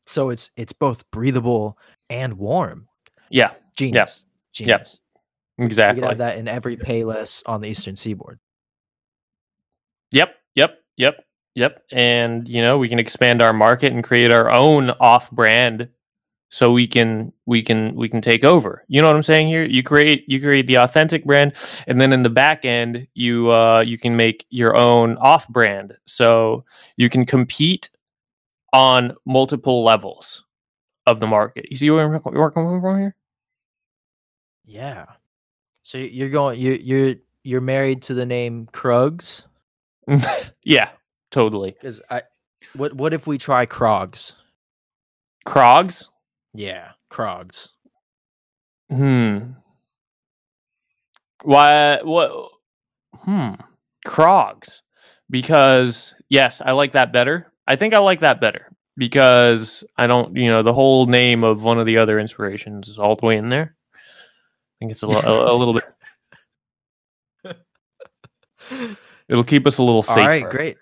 So 0.07 0.31
it's 0.31 0.51
it's 0.57 0.72
both 0.72 1.09
breathable 1.11 1.79
and 2.11 2.35
warm. 2.35 2.89
yeah 3.31 3.53
Genius. 3.77 4.25
Genius. 4.53 5.01
We 5.59 5.64
exactly 5.66 5.97
You 6.03 6.03
could 6.03 6.09
have 6.11 6.18
that 6.18 6.39
in 6.39 6.47
every 6.49 6.77
Payless 6.77 7.43
on 7.47 7.61
the 7.61 7.68
Eastern 7.68 7.97
Seaboard. 7.97 8.39
yep 10.11 10.35
yep 10.55 10.79
yep 10.97 11.25
yep 11.55 11.85
and 11.93 12.49
you 12.49 12.61
know 12.61 12.79
we 12.79 12.89
can 12.89 12.99
expand 12.99 13.41
our 13.43 13.53
market 13.53 13.93
and 13.93 14.05
create 14.05 14.33
our 14.33 14.51
own 14.51 14.91
off 15.01 15.31
brand 15.31 15.89
so 16.55 16.71
we 16.71 16.87
can 16.87 17.33
we 17.47 17.63
can 17.63 17.97
we 17.97 18.09
can 18.09 18.21
take 18.21 18.45
over. 18.45 18.85
You 18.87 19.03
know 19.03 19.09
what 19.09 19.17
i'm 19.17 19.25
saying 19.25 19.49
here? 19.49 19.65
You 19.65 19.83
create 19.83 20.25
you 20.29 20.41
create 20.41 20.69
the 20.69 20.77
authentic 20.77 21.25
brand 21.25 21.55
and 21.89 22.01
then 22.01 22.13
in 22.13 22.23
the 22.23 22.31
back 22.31 22.65
end 22.65 23.09
you 23.15 23.51
uh 23.51 23.81
you 23.81 23.99
can 23.99 24.17
make 24.17 24.47
your 24.51 24.77
own 24.77 25.17
off 25.17 25.49
brand 25.49 25.97
so 26.07 26.65
you 26.97 27.11
can 27.11 27.27
compete 27.27 27.91
on 28.73 29.17
multiple 29.27 29.83
levels 29.83 30.45
of 31.07 31.19
the 31.19 31.27
market. 31.27 31.67
You 31.71 31.77
see 31.77 31.91
where 31.91 32.05
i'm 32.05 32.21
coming 32.21 32.81
from 32.81 33.01
here? 33.01 33.17
Yeah. 34.65 35.07
So 35.83 35.99
you're 35.99 36.31
going 36.31 36.61
you 36.61 36.79
you're 36.81 37.15
you're 37.43 37.61
married 37.61 38.03
to 38.03 38.15
the 38.15 38.27
name 38.27 38.69
Krugs? 38.73 39.45
yeah, 40.63 40.91
totally. 41.35 41.72
Because 41.72 42.01
I 42.09 42.22
what 42.74 42.95
what 42.95 43.12
if 43.12 43.26
we 43.26 43.37
try 43.37 43.66
Krogs? 43.66 44.32
Krogs? 45.47 46.09
Yeah, 46.55 46.93
Krogs. 47.11 47.68
Hmm. 48.89 49.53
Why? 51.43 51.99
What? 52.03 52.51
Hmm. 53.16 53.55
Krogs. 54.07 54.80
Because 55.28 56.14
yes, 56.28 56.62
I 56.64 56.70
like 56.72 56.93
that 56.93 57.12
better. 57.12 57.53
I 57.66 57.76
think 57.76 57.95
I 57.95 57.99
like 57.99 58.20
that 58.20 58.41
better 58.41 58.70
because 58.97 59.82
I 59.97 60.07
don't. 60.07 60.37
You 60.37 60.49
know, 60.51 60.62
the 60.62 60.72
whole 60.72 61.07
name 61.07 61.43
of 61.43 61.64
one 61.64 61.80
of 61.80 61.87
the 61.87 61.99
other 61.99 62.18
inspirations 62.18 62.89
is 62.89 62.99
all 62.99 63.16
the 63.16 63.26
way 63.26 63.37
in 63.37 63.49
there. 63.49 63.76
I 63.95 63.99
think 64.78 64.93
it's 64.93 65.03
a, 65.03 65.07
a, 65.09 65.53
a 65.53 65.57
little 65.57 65.74
bit. 65.74 65.85
It'll 69.28 69.45
keep 69.45 69.66
us 69.66 69.78
a 69.78 69.82
little 69.82 69.97
All 69.97 70.14
safer. 70.14 70.28
right, 70.28 70.49
great. 70.49 70.76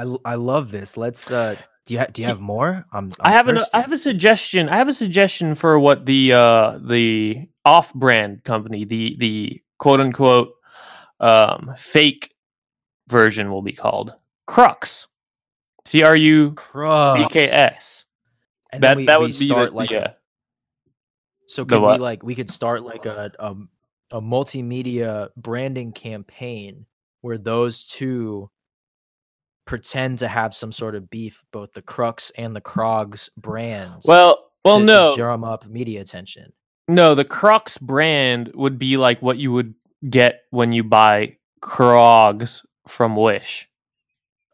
I 0.00 0.32
I 0.32 0.34
love 0.36 0.70
this. 0.70 0.96
Let's 0.96 1.30
uh 1.30 1.56
do 1.86 1.94
you 1.94 2.00
ha- 2.00 2.06
do 2.12 2.22
you 2.22 2.28
have 2.28 2.40
more? 2.40 2.84
I'm, 2.92 3.12
I 3.20 3.30
I'm 3.30 3.32
have 3.36 3.48
an. 3.48 3.58
I 3.74 3.80
have 3.80 3.92
a 3.92 3.98
suggestion. 3.98 4.68
I 4.68 4.76
have 4.76 4.88
a 4.88 4.94
suggestion 4.94 5.54
for 5.54 5.78
what 5.78 6.06
the 6.06 6.32
uh, 6.32 6.78
the 6.82 7.48
off-brand 7.64 8.44
company, 8.44 8.84
the 8.84 9.16
the 9.18 9.62
quote 9.78 10.00
unquote 10.00 10.52
um, 11.18 11.74
fake 11.76 12.34
version, 13.08 13.50
will 13.50 13.62
be 13.62 13.72
called 13.72 14.14
Crux. 14.46 15.06
C 15.86 16.02
R 16.02 16.14
U 16.16 16.54
C 16.58 17.26
K 17.30 17.48
S. 17.50 18.04
And 18.72 18.84
That 18.84 18.96
we, 18.98 19.06
that 19.06 19.18
we 19.18 19.26
would 19.26 19.38
be 19.38 19.46
start 19.48 19.70
the, 19.70 19.76
like 19.76 19.90
a- 19.90 20.10
uh, 20.10 20.12
So 21.48 21.64
The 21.64 21.80
could 21.80 21.92
we 21.92 21.98
like 21.98 22.22
we 22.22 22.34
could 22.36 22.50
start 22.50 22.82
like 22.82 23.06
a 23.06 23.32
um 23.40 23.68
a 24.12 24.20
multimedia 24.20 25.28
branding 25.36 25.92
campaign 25.92 26.86
where 27.22 27.38
those 27.38 27.86
two 27.86 28.50
pretend 29.64 30.18
to 30.20 30.28
have 30.28 30.54
some 30.54 30.72
sort 30.72 30.94
of 30.94 31.10
beef, 31.10 31.44
both 31.52 31.72
the 31.72 31.82
Crux 31.82 32.32
and 32.36 32.54
the 32.56 32.60
Krogs 32.60 33.28
brands. 33.36 34.06
well, 34.06 34.50
well, 34.64 34.78
to, 34.78 34.84
no, 34.84 35.10
to 35.10 35.16
drum 35.16 35.44
up 35.44 35.66
media 35.66 36.00
attention. 36.00 36.52
no. 36.88 37.14
The 37.14 37.24
Crux 37.24 37.78
brand 37.78 38.50
would 38.54 38.78
be 38.78 38.96
like 38.96 39.22
what 39.22 39.38
you 39.38 39.52
would 39.52 39.74
get 40.08 40.42
when 40.50 40.72
you 40.72 40.82
buy 40.84 41.36
Krogs 41.62 42.62
from 42.88 43.16
Wish. 43.16 43.68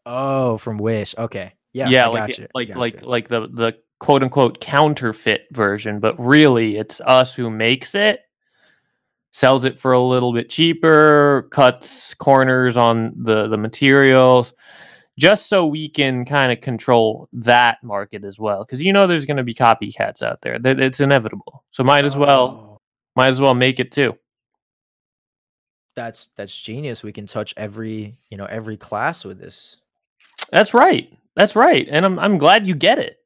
Oh, 0.05 0.57
from 0.57 0.77
Wish. 0.77 1.15
Okay, 1.17 1.53
yeah, 1.73 1.89
yeah, 1.89 2.05
I 2.05 2.07
like 2.07 2.29
gotcha, 2.29 2.47
like 2.53 2.75
like 2.75 3.01
like 3.01 3.27
the 3.27 3.47
the 3.47 3.77
quote 3.99 4.23
unquote 4.23 4.61
counterfeit 4.61 5.47
version, 5.51 5.99
but 5.99 6.17
really 6.19 6.77
it's 6.77 7.01
us 7.01 7.33
who 7.33 7.49
makes 7.49 7.95
it, 7.95 8.21
sells 9.31 9.65
it 9.65 9.77
for 9.77 9.91
a 9.91 9.99
little 9.99 10.31
bit 10.33 10.49
cheaper, 10.49 11.47
cuts 11.51 12.13
corners 12.13 12.77
on 12.77 13.13
the 13.17 13.47
the 13.47 13.57
materials, 13.57 14.53
just 15.17 15.49
so 15.49 15.65
we 15.65 15.89
can 15.89 16.25
kind 16.25 16.51
of 16.51 16.61
control 16.61 17.27
that 17.33 17.83
market 17.83 18.23
as 18.23 18.39
well. 18.39 18.63
Because 18.63 18.83
you 18.83 18.93
know 18.93 19.07
there's 19.07 19.25
going 19.25 19.37
to 19.37 19.43
be 19.43 19.53
copycats 19.53 20.21
out 20.21 20.41
there. 20.41 20.59
That 20.59 20.79
it's 20.79 20.99
inevitable. 20.99 21.63
So 21.71 21.83
might 21.83 22.05
as 22.05 22.17
well 22.17 22.63
Oh, 22.75 22.81
might 23.15 23.27
as 23.29 23.41
well 23.41 23.55
make 23.55 23.79
it 23.79 23.91
too. 23.91 24.15
that's 25.95 26.29
that's 26.35 26.55
genius. 26.55 27.03
We 27.03 27.11
can 27.11 27.25
touch 27.25 27.53
every 27.57 28.17
you 28.29 28.37
know 28.37 28.45
every 28.45 28.77
class 28.77 29.25
with 29.25 29.39
this. 29.39 29.77
That's 30.51 30.73
right. 30.73 31.11
That's 31.35 31.55
right. 31.55 31.87
And 31.89 32.05
I'm 32.05 32.19
I'm 32.19 32.37
glad 32.37 32.67
you 32.67 32.75
get 32.75 32.99
it. 32.99 33.17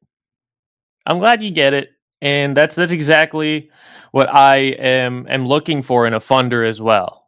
I'm 1.06 1.18
glad 1.18 1.42
you 1.42 1.50
get 1.50 1.74
it. 1.74 1.90
And 2.22 2.56
that's 2.56 2.74
that's 2.74 2.92
exactly 2.92 3.70
what 4.12 4.28
I 4.34 4.56
am 4.78 5.26
am 5.28 5.46
looking 5.46 5.82
for 5.82 6.06
in 6.06 6.14
a 6.14 6.20
funder 6.20 6.66
as 6.66 6.80
well. 6.80 7.21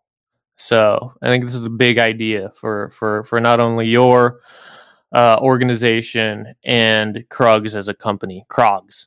So 0.57 1.13
I 1.23 1.29
think 1.29 1.45
this 1.45 1.55
is 1.55 1.65
a 1.65 1.71
big 1.71 1.99
idea 1.99 2.51
for 2.55 2.91
for 2.91 3.25
for 3.25 3.41
not 3.41 3.61
only 3.61 3.87
your 3.87 4.41
uh, 5.15 5.39
organization 5.41 6.55
and 6.65 7.25
Krugs 7.31 7.75
as 7.75 7.89
a 7.89 7.95
company. 7.95 8.45
Krogs. 8.51 9.07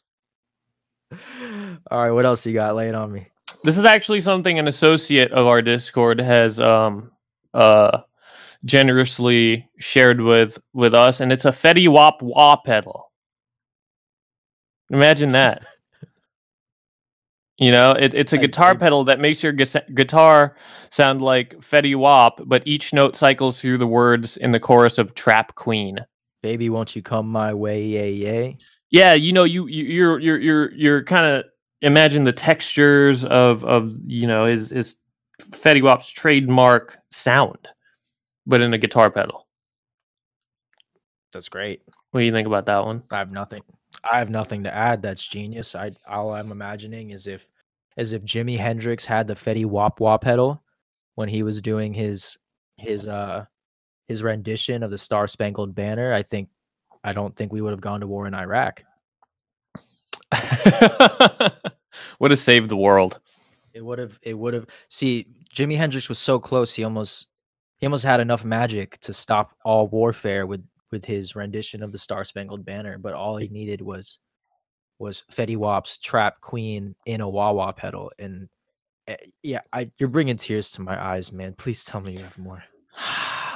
All 1.12 2.00
right, 2.04 2.12
what 2.12 2.26
else 2.26 2.46
you 2.46 2.54
got? 2.54 2.76
Lay 2.76 2.88
it 2.88 2.96
on 2.96 3.12
me. 3.12 3.28
This 3.64 3.78
is 3.78 3.86
actually 3.86 4.22
something 4.22 4.60
an 4.60 4.68
associate 4.68 5.32
of 5.32 5.48
our 5.48 5.62
Discord 5.62 6.20
has 6.20 6.60
um 6.60 7.12
uh 7.54 8.00
generously 8.66 9.70
shared 9.80 10.22
with 10.22 10.60
with 10.74 10.94
us, 10.94 11.22
and 11.22 11.32
it's 11.32 11.46
a 11.46 11.52
Fetty 11.52 11.88
Wap 11.88 12.22
Wah 12.22 12.58
pedal. 12.58 13.12
Imagine 14.90 15.32
that. 15.32 15.66
You 17.58 17.72
know, 17.72 17.92
it, 17.94 18.14
it's 18.14 18.34
a 18.34 18.38
guitar 18.38 18.72
I- 18.72 18.76
pedal 18.76 19.04
that 19.06 19.20
makes 19.20 19.42
your 19.42 19.52
gus- 19.52 19.76
guitar 19.96 20.56
sound 20.92 21.22
like 21.22 21.56
Fetty 21.58 21.96
Wap, 21.96 22.40
but 22.46 22.62
each 22.68 22.94
note 22.94 23.16
cycles 23.16 23.60
through 23.60 23.80
the 23.80 23.88
words 23.88 24.38
in 24.38 24.52
the 24.52 24.60
chorus 24.60 24.98
of 25.00 25.16
Trap 25.16 25.56
Queen. 25.56 25.98
Baby, 26.44 26.70
won't 26.70 26.96
you 26.96 27.02
come 27.02 27.28
my 27.28 27.54
way? 27.54 27.84
Yay, 27.84 28.12
yay. 28.12 28.58
yeah 28.92 29.14
you 29.14 29.34
know 29.34 29.44
you, 29.44 29.66
you 29.68 29.84
you're 29.86 30.20
you're 30.20 30.40
you're 30.40 30.72
you're 30.74 31.04
kind 31.04 31.26
of 31.26 31.46
imagine 31.82 32.24
the 32.26 32.32
textures 32.32 33.26
of 33.26 33.64
of 33.66 33.92
you 34.06 34.28
know 34.28 34.46
his 34.46 34.70
his 34.70 34.96
Fetty 35.42 35.82
Wap's 35.82 36.08
trademark 36.10 36.98
sound 37.12 37.68
but 38.46 38.62
in 38.62 38.74
a 38.74 38.78
guitar 38.78 39.10
pedal 39.10 39.47
That's 41.34 41.50
great. 41.50 41.82
what 42.12 42.22
do 42.22 42.26
you 42.26 42.32
think 42.32 42.48
about 42.48 42.66
that 42.66 42.86
one 42.86 43.04
I 43.12 43.18
have 43.18 43.32
nothing. 43.32 43.64
I 44.10 44.20
have 44.20 44.30
nothing 44.30 44.64
to 44.64 44.74
add. 44.74 45.02
That's 45.02 45.26
genius. 45.26 45.76
I 45.76 45.92
all 46.08 46.34
I'm 46.34 46.52
imagining 46.52 47.12
is 47.12 47.28
if, 47.28 47.48
as 47.98 48.14
if 48.14 48.24
Jimi 48.24 48.58
Hendrix 48.58 49.06
had 49.06 49.28
the 49.28 49.34
Fetty 49.36 49.66
Wap 49.66 50.00
Wap 50.00 50.22
pedal 50.22 50.64
when 51.16 51.30
he 51.30 51.44
was 51.44 51.62
doing 51.62 51.94
his 51.94 52.38
his 52.78 53.08
uh 53.08 53.46
his 54.08 54.24
rendition 54.24 54.84
of 54.84 54.92
the 54.92 54.98
Star 54.98 55.28
Spangled 55.28 55.76
Banner. 55.76 56.14
I 56.14 56.24
think 56.24 56.50
I 57.04 57.14
don't 57.14 57.36
think 57.36 57.52
we 57.52 57.62
would 57.62 57.72
have 57.72 57.82
gone 57.82 58.00
to 58.02 58.08
war 58.08 58.28
in 58.28 58.34
Iraq. 58.34 58.84
would 62.20 62.32
have 62.32 62.40
saved 62.40 62.70
the 62.70 62.76
world 62.76 63.20
It 63.74 63.84
would 63.84 64.00
have. 64.00 64.20
It 64.22 64.34
would 64.34 64.54
have. 64.54 64.68
See, 64.90 65.28
Jimi 65.54 65.76
Hendrix 65.76 66.10
was 66.10 66.20
so 66.20 66.40
close. 66.40 66.74
He 66.74 66.84
almost 66.84 67.28
he 67.78 67.86
almost 67.86 68.04
had 68.04 68.20
enough 68.20 68.44
magic 68.44 69.00
to 69.02 69.14
stop 69.14 69.56
all 69.64 69.88
warfare 69.88 70.46
with 70.46 70.64
with 70.92 71.06
his 71.06 71.36
rendition 71.36 71.84
of 71.84 71.92
the 71.92 71.98
Star 71.98 72.26
Spangled 72.26 72.66
Banner. 72.66 72.98
But 72.98 73.14
all 73.14 73.38
he 73.38 73.48
needed 73.50 73.82
was 73.82 74.20
was 75.00 75.24
Fetty 75.32 75.58
Wap's 75.58 76.00
Trap 76.00 76.42
Queen 76.42 76.96
in 77.06 77.22
a 77.22 77.30
wah 77.30 77.52
wah 77.52 77.72
pedal. 77.72 78.12
And 78.20 78.50
uh, 79.08 79.16
yeah, 79.44 79.62
I 79.74 79.92
you're 80.00 80.10
bringing 80.10 80.38
tears 80.38 80.72
to 80.72 80.82
my 80.82 81.02
eyes, 81.02 81.32
man. 81.32 81.54
Please 81.54 81.84
tell 81.84 82.02
me 82.02 82.14
you 82.14 82.20
have 82.20 82.38
more. 82.38 82.64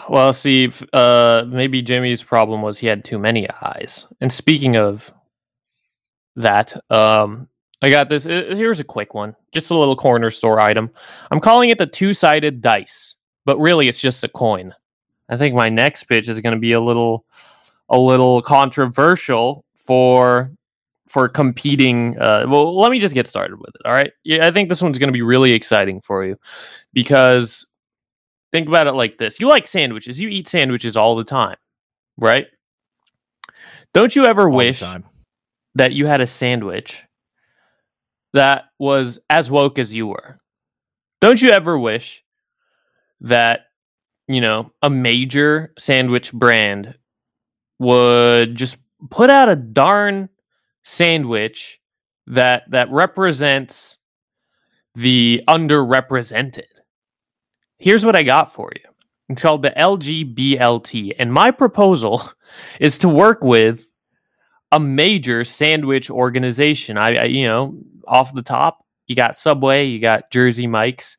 Well, 0.09 0.34
see, 0.34 0.69
uh, 0.93 1.45
maybe 1.47 1.82
Jimmy's 1.84 2.23
problem 2.23 2.63
was 2.63 2.79
he 2.79 2.88
had 2.88 3.05
too 3.05 3.19
many 3.19 3.47
eyes. 3.61 4.07
And 4.19 4.34
speaking 4.34 4.75
of 4.75 5.13
that, 6.36 6.75
um, 6.89 7.47
I 7.84 7.91
got 7.91 8.09
this. 8.09 8.25
uh, 8.25 8.45
Here's 8.49 8.79
a 8.79 8.84
quick 8.84 9.13
one, 9.13 9.36
just 9.53 9.69
a 9.69 9.75
little 9.75 9.95
corner 9.95 10.32
store 10.32 10.59
item. 10.59 10.89
I'm 11.29 11.39
calling 11.39 11.69
it 11.69 11.77
the 11.77 11.86
two-sided 11.86 12.61
dice, 12.61 13.15
but 13.45 13.59
really 13.59 13.88
it's 13.88 14.01
just 14.01 14.23
a 14.23 14.27
coin. 14.27 14.73
I 15.32 15.38
think 15.38 15.55
my 15.55 15.69
next 15.69 16.03
pitch 16.03 16.27
is 16.27 16.39
going 16.39 16.53
to 16.53 16.59
be 16.59 16.73
a 16.73 16.82
little, 16.82 17.25
a 17.89 17.97
little 17.97 18.41
controversial 18.41 19.65
for 19.75 20.51
for 21.07 21.27
competing. 21.27 22.17
Uh, 22.19 22.45
well, 22.47 22.79
let 22.79 22.91
me 22.91 22.99
just 22.99 23.13
get 23.13 23.27
started 23.27 23.59
with 23.59 23.75
it. 23.75 23.82
All 23.86 23.93
right. 23.93 24.11
Yeah, 24.23 24.47
I 24.47 24.51
think 24.51 24.69
this 24.69 24.82
one's 24.82 24.97
going 24.97 25.09
to 25.09 25.13
be 25.13 25.21
really 25.21 25.51
exciting 25.53 26.01
for 26.01 26.23
you 26.25 26.38
because 26.93 27.65
think 28.51 28.67
about 28.67 28.88
it 28.88 28.93
like 28.93 29.17
this: 29.17 29.39
you 29.39 29.47
like 29.47 29.65
sandwiches. 29.65 30.19
You 30.19 30.29
eat 30.29 30.47
sandwiches 30.47 30.95
all 30.95 31.15
the 31.15 31.23
time, 31.23 31.57
right? 32.17 32.47
Don't 33.93 34.15
you 34.15 34.25
ever 34.25 34.43
all 34.43 34.55
wish 34.55 34.84
that 35.75 35.91
you 35.93 36.05
had 36.05 36.21
a 36.21 36.27
sandwich 36.27 37.03
that 38.34 38.65
was 38.79 39.19
as 39.29 39.51
woke 39.51 39.79
as 39.79 39.93
you 39.93 40.07
were? 40.07 40.39
Don't 41.19 41.41
you 41.41 41.51
ever 41.51 41.77
wish 41.77 42.23
that, 43.21 43.67
you 44.34 44.41
know, 44.41 44.71
a 44.82 44.89
major 44.89 45.73
sandwich 45.77 46.32
brand 46.34 46.97
would 47.79 48.55
just 48.55 48.77
put 49.09 49.29
out 49.29 49.49
a 49.49 49.55
darn 49.55 50.29
sandwich 50.84 51.79
that 52.27 52.63
that 52.69 52.89
represents 52.91 53.97
the 54.95 55.43
underrepresented? 55.47 56.63
Here's 57.79 58.05
what 58.05 58.15
I 58.15 58.23
got 58.23 58.53
for 58.53 58.71
you. 58.75 58.89
It's 59.29 59.41
called 59.41 59.63
the 59.63 59.71
LGBLT 59.71 61.13
and 61.17 61.34
my 61.34 61.51
proposal 61.51 62.29
is 62.79 62.97
to 62.99 63.09
work 63.09 63.43
with 63.43 63.88
a 64.71 64.79
major 64.79 65.43
sandwich 65.43 66.09
organization. 66.09 66.97
I, 66.97 67.15
I, 67.15 67.23
you 67.25 67.45
know, 67.45 67.77
off 68.07 68.34
the 68.34 68.41
top, 68.41 68.86
you 69.07 69.15
got 69.15 69.36
Subway, 69.36 69.86
you 69.86 69.99
got 69.99 70.32
Jersey 70.32 70.67
Mike's, 70.67 71.17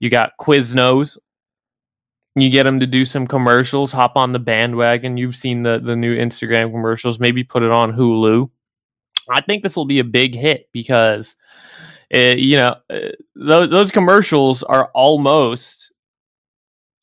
you 0.00 0.10
got 0.10 0.32
Quiznos. 0.40 1.16
You 2.34 2.48
get 2.48 2.62
them 2.62 2.80
to 2.80 2.86
do 2.86 3.04
some 3.04 3.26
commercials, 3.26 3.92
hop 3.92 4.16
on 4.16 4.32
the 4.32 4.38
bandwagon. 4.38 5.18
You've 5.18 5.36
seen 5.36 5.62
the 5.62 5.78
the 5.78 5.94
new 5.94 6.16
Instagram 6.16 6.70
commercials. 6.70 7.20
Maybe 7.20 7.44
put 7.44 7.62
it 7.62 7.70
on 7.70 7.92
Hulu. 7.92 8.48
I 9.28 9.40
think 9.42 9.62
this 9.62 9.76
will 9.76 9.84
be 9.84 9.98
a 9.98 10.04
big 10.04 10.34
hit 10.34 10.68
because, 10.72 11.36
uh, 12.14 12.34
you 12.36 12.56
know, 12.56 12.76
uh, 12.88 13.10
those 13.36 13.70
those 13.70 13.90
commercials 13.90 14.62
are 14.62 14.90
almost, 14.94 15.92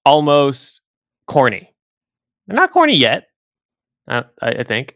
almost 0.04 0.82
corny. 1.28 1.74
They're 2.48 2.58
not 2.58 2.72
corny 2.72 2.96
yet. 2.96 3.28
I, 4.08 4.24
I 4.42 4.64
think. 4.64 4.96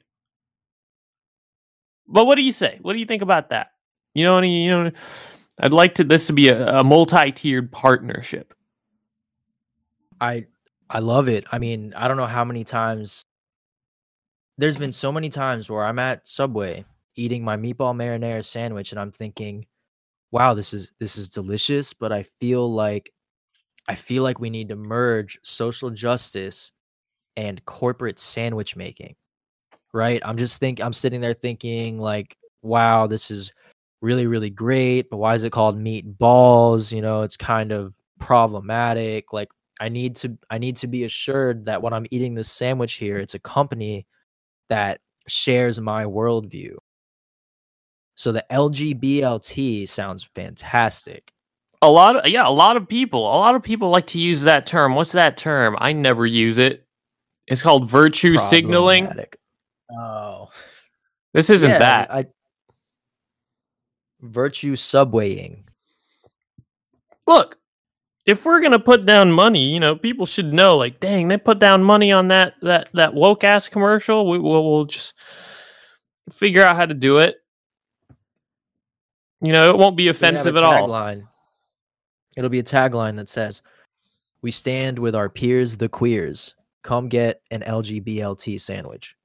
But 2.08 2.26
what 2.26 2.36
do 2.36 2.42
you 2.42 2.52
say? 2.52 2.80
What 2.82 2.94
do 2.94 3.00
you 3.00 3.06
think 3.06 3.22
about 3.22 3.50
that? 3.50 3.68
You 4.16 4.24
know, 4.26 4.42
you 4.42 4.70
know, 4.72 4.92
I'd 5.60 5.74
like 5.74 5.96
to 5.96 6.04
this 6.04 6.28
to 6.28 6.34
be 6.34 6.50
a, 6.50 6.80
a 6.80 6.84
multi-tiered 6.84 7.72
partnership. 7.72 8.54
I 10.24 10.48
I 10.90 11.00
love 11.00 11.28
it. 11.30 11.46
I 11.52 11.60
mean, 11.60 11.94
I 11.96 12.08
don't 12.08 12.18
know 12.18 12.26
how 12.28 12.46
many 12.46 12.64
times 12.64 13.26
there's 14.58 14.78
been 14.78 14.94
so 14.94 15.12
many 15.12 15.30
times 15.30 15.70
where 15.70 15.84
I'm 15.84 16.00
at 16.00 16.28
Subway 16.28 16.86
eating 17.16 17.44
my 17.44 17.58
meatball 17.58 17.96
marinara 17.96 18.44
sandwich 18.44 18.92
and 18.92 19.00
I'm 19.00 19.12
thinking, 19.12 19.66
"Wow, 20.32 20.54
this 20.56 20.74
is 20.74 20.94
this 21.00 21.18
is 21.18 21.30
delicious," 21.30 21.94
but 21.94 22.12
I 22.14 22.24
feel 22.42 22.72
like 22.74 23.12
I 23.90 23.96
feel 23.96 24.24
like 24.24 24.40
we 24.40 24.50
need 24.52 24.70
to 24.70 24.78
merge 24.78 25.40
social 25.44 25.92
justice 25.92 26.72
and 27.38 27.64
corporate 27.66 28.20
sandwich 28.20 28.76
making. 28.78 29.16
Right? 29.94 30.22
I'm 30.26 30.38
just 30.38 30.60
think 30.60 30.82
I'm 30.82 30.94
sitting 30.94 31.22
there 31.22 31.34
thinking 31.36 32.00
like, 32.00 32.38
"Wow, 32.64 33.08
this 33.08 33.32
is 33.32 33.52
really 34.02 34.28
really 34.28 34.50
great, 34.52 35.10
but 35.12 35.18
why 35.18 35.36
is 35.36 35.44
it 35.46 35.52
called 35.54 35.80
meatballs?" 35.80 36.92
You 36.94 37.02
know, 37.02 37.24
it's 37.24 37.38
kind 37.38 37.72
of 37.74 37.96
problematic. 38.20 39.34
Like 39.34 39.50
I 39.80 39.90
need 39.90 40.16
to 40.18 40.38
I 40.50 40.58
need 40.58 40.78
to 40.78 40.88
be 40.88 41.04
assured 41.04 41.66
that 41.66 41.82
when 41.82 41.94
I'm 41.94 42.06
eating 42.12 42.36
this 42.36 42.52
sandwich 42.52 42.94
here, 42.94 43.18
it's 43.18 43.34
a 43.36 43.40
company 43.40 44.06
that 44.70 45.00
shares 45.28 45.80
my 45.80 46.06
worldview. 46.06 46.76
So 48.16 48.32
the 48.32 48.46
LGBLT 48.52 49.88
sounds 49.88 50.24
fantastic. 50.36 51.32
A 51.82 51.90
lot 51.90 52.16
of 52.16 52.28
yeah, 52.28 52.48
a 52.48 52.52
lot 52.52 52.78
of 52.78 52.88
people, 52.88 53.22
a 53.22 53.38
lot 53.38 53.56
of 53.56 53.64
people 53.64 53.90
like 53.90 54.08
to 54.08 54.20
use 54.20 54.42
that 54.42 54.66
term. 54.66 54.96
What's 54.96 55.14
that 55.14 55.38
term? 55.38 55.76
I 55.80 55.94
never 55.94 56.26
use 56.26 56.58
it. 56.58 56.86
It's 57.48 57.62
called 57.62 57.90
virtue 57.90 58.38
signaling. 58.38 59.10
Oh, 59.92 60.50
This 61.34 61.50
isn't 61.50 61.70
yeah, 61.70 61.80
that. 61.80 62.14
I, 62.14 62.26
virtue 64.22 64.76
subwaying. 64.76 65.64
look, 67.28 67.58
if 68.26 68.46
we're 68.46 68.62
gonna 68.62 68.80
put 68.80 69.06
down 69.06 69.32
money, 69.32 69.74
you 69.74 69.80
know, 69.80 69.96
people 69.96 70.26
should 70.26 70.54
know. 70.54 70.78
Like, 70.78 71.00
dang, 71.00 71.28
they 71.28 71.38
put 71.38 71.60
down 71.60 71.84
money 71.84 72.12
on 72.12 72.30
that 72.30 72.54
that 72.62 72.90
that 72.94 73.14
woke 73.14 73.44
ass 73.44 73.68
commercial. 73.68 74.30
We, 74.30 74.40
we'll, 74.40 74.64
we'll 74.64 74.86
just 74.86 75.16
figure 76.32 76.64
out 76.64 76.76
how 76.76 76.86
to 76.86 76.94
do 76.94 77.20
it. 77.20 77.36
You 79.42 79.52
know, 79.52 79.70
it 79.70 79.78
won't 79.78 79.98
be 79.98 80.08
We 80.08 80.14
can 80.14 80.24
have 80.24 80.34
offensive 80.36 80.56
at 80.56 80.64
all. 80.64 80.88
tagline. 80.88 81.28
It'll 82.38 82.50
be 82.50 82.60
a 82.60 82.64
tagline 82.64 83.18
that 83.18 83.28
says, 83.28 83.62
"We 84.42 84.52
stand 84.52 84.98
with 84.98 85.16
our 85.16 85.30
peers, 85.30 85.76
the 85.76 85.90
queers. 85.90 86.56
Come 86.82 87.10
get 87.10 87.42
an 87.52 87.62
LGBLT 87.62 88.60
sandwich." 88.60 89.16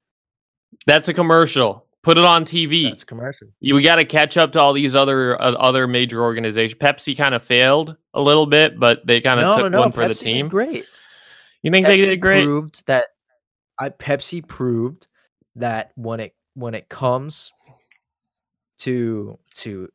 That's 0.85 1.07
a 1.07 1.13
commercial. 1.13 1.85
Put 2.01 2.17
it 2.17 2.23
on 2.23 2.45
TV. 2.45 2.85
That's 2.89 3.03
a 3.03 3.05
commercial. 3.05 3.47
you 3.59 3.75
we 3.75 3.81
got 3.83 3.97
to 3.97 4.05
catch 4.05 4.37
up 4.37 4.53
to 4.53 4.59
all 4.59 4.71
these 4.71 4.95
other 4.95 5.39
uh, 5.41 5.51
other 5.53 5.85
major 5.87 6.21
organizations. 6.21 6.79
Pepsi 6.79 7.17
kind 7.17 7.35
of 7.35 7.43
failed 7.43 7.97
a 8.13 8.21
little 8.21 8.45
bit, 8.45 8.79
but 8.79 9.05
they 9.05 9.19
kind 9.19 9.39
of 9.39 9.47
No, 9.47 9.63
took 9.63 9.71
no, 9.71 9.77
no. 9.77 9.79
one 9.81 9.91
for 9.91 10.07
the 10.07 10.13
Pepsi 10.13 10.19
did 10.19 10.23
team. 10.25 10.47
Great. 10.47 10.85
You 11.61 11.71
think 11.71 11.85
they 11.87 11.97
did 11.97 12.21
great? 12.21 12.43
proved 12.43 12.85
that 12.87 13.07
I 13.77 13.89
Pepsi 13.89 14.47
proved 14.47 15.07
that 15.55 15.91
when 15.95 16.21
it 16.21 16.33
when 16.53 16.73
it 16.73 16.87
comes 16.87 17.51
to 18.79 19.37
to 19.55 19.89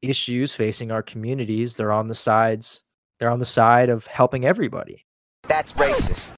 issues 0.00 0.54
facing 0.54 0.92
our 0.92 1.02
communities, 1.02 1.74
they're 1.74 1.90
on 1.92 2.06
the 2.06 2.14
sides 2.14 2.82
they're 3.18 3.30
on 3.30 3.40
the 3.40 3.44
side 3.44 3.88
of 3.88 4.06
helping 4.06 4.44
everybody. 4.44 5.04
That's 5.48 5.72
racist. 5.72 6.34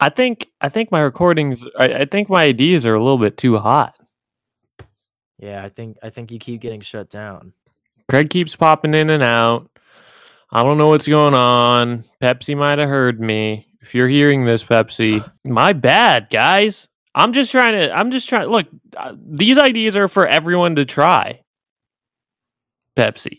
I 0.00 0.10
think 0.10 0.50
I 0.60 0.68
think 0.68 0.90
my 0.90 1.00
recordings. 1.00 1.64
I, 1.78 1.88
I 1.88 2.04
think 2.04 2.28
my 2.28 2.44
ideas 2.44 2.86
are 2.86 2.94
a 2.94 3.02
little 3.02 3.18
bit 3.18 3.36
too 3.36 3.58
hot. 3.58 3.96
Yeah, 5.38 5.64
I 5.64 5.68
think 5.68 5.98
I 6.02 6.10
think 6.10 6.32
you 6.32 6.38
keep 6.38 6.60
getting 6.60 6.80
shut 6.80 7.10
down. 7.10 7.52
Craig 8.08 8.30
keeps 8.30 8.56
popping 8.56 8.94
in 8.94 9.10
and 9.10 9.22
out. 9.22 9.70
I 10.50 10.62
don't 10.62 10.78
know 10.78 10.88
what's 10.88 11.08
going 11.08 11.34
on. 11.34 12.04
Pepsi 12.22 12.56
might 12.56 12.78
have 12.78 12.88
heard 12.88 13.20
me. 13.20 13.68
If 13.80 13.94
you're 13.94 14.08
hearing 14.08 14.44
this, 14.44 14.64
Pepsi, 14.64 15.28
my 15.44 15.72
bad, 15.72 16.28
guys. 16.30 16.88
I'm 17.14 17.32
just 17.32 17.52
trying 17.52 17.74
to. 17.74 17.92
I'm 17.92 18.10
just 18.10 18.28
trying. 18.28 18.48
Look, 18.48 18.66
uh, 18.96 19.14
these 19.16 19.58
ideas 19.58 19.96
are 19.96 20.08
for 20.08 20.26
everyone 20.26 20.76
to 20.76 20.84
try. 20.84 21.42
Pepsi. 22.96 23.38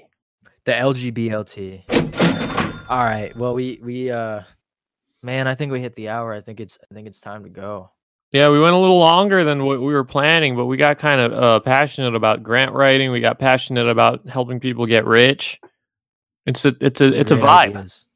The 0.66 0.72
LGBLT. 0.72 2.90
All 2.90 3.04
right. 3.04 3.36
Well, 3.36 3.54
we 3.54 3.80
we 3.82 4.12
uh 4.12 4.42
man, 5.26 5.48
I 5.48 5.56
think 5.56 5.72
we 5.72 5.82
hit 5.82 5.96
the 5.96 6.10
hour. 6.10 6.32
I 6.32 6.40
think 6.40 6.60
it's 6.60 6.78
I 6.90 6.94
think 6.94 7.08
it's 7.08 7.20
time 7.20 7.44
to 7.44 7.50
go. 7.50 7.92
Yeah, 8.32 8.50
we 8.50 8.60
went 8.60 8.76
a 8.76 8.80
little 8.80 9.00
longer 9.00 9.44
than 9.44 9.66
what 9.66 9.80
we 9.80 9.94
were 9.94 10.04
planning, 10.04 10.56
but 10.56 10.66
we 10.66 10.78
got 10.78 10.98
kind 10.98 11.20
of 11.20 11.34
uh, 11.34 11.60
passionate 11.62 12.16
about 12.16 12.44
grant 12.44 12.74
writing. 12.74 13.12
We 13.12 13.22
got 13.22 13.40
passionate 13.40 13.88
about 13.88 14.28
helping 14.28 14.60
people 14.60 14.86
get 14.86 15.06
rich. 15.06 15.60
It's 16.46 16.64
a 16.64 16.76
it's 16.80 17.02
a 17.02 17.20
it's 17.20 17.32
a 17.32 17.36
vibe. 17.36 17.76
ideas. 17.76 18.08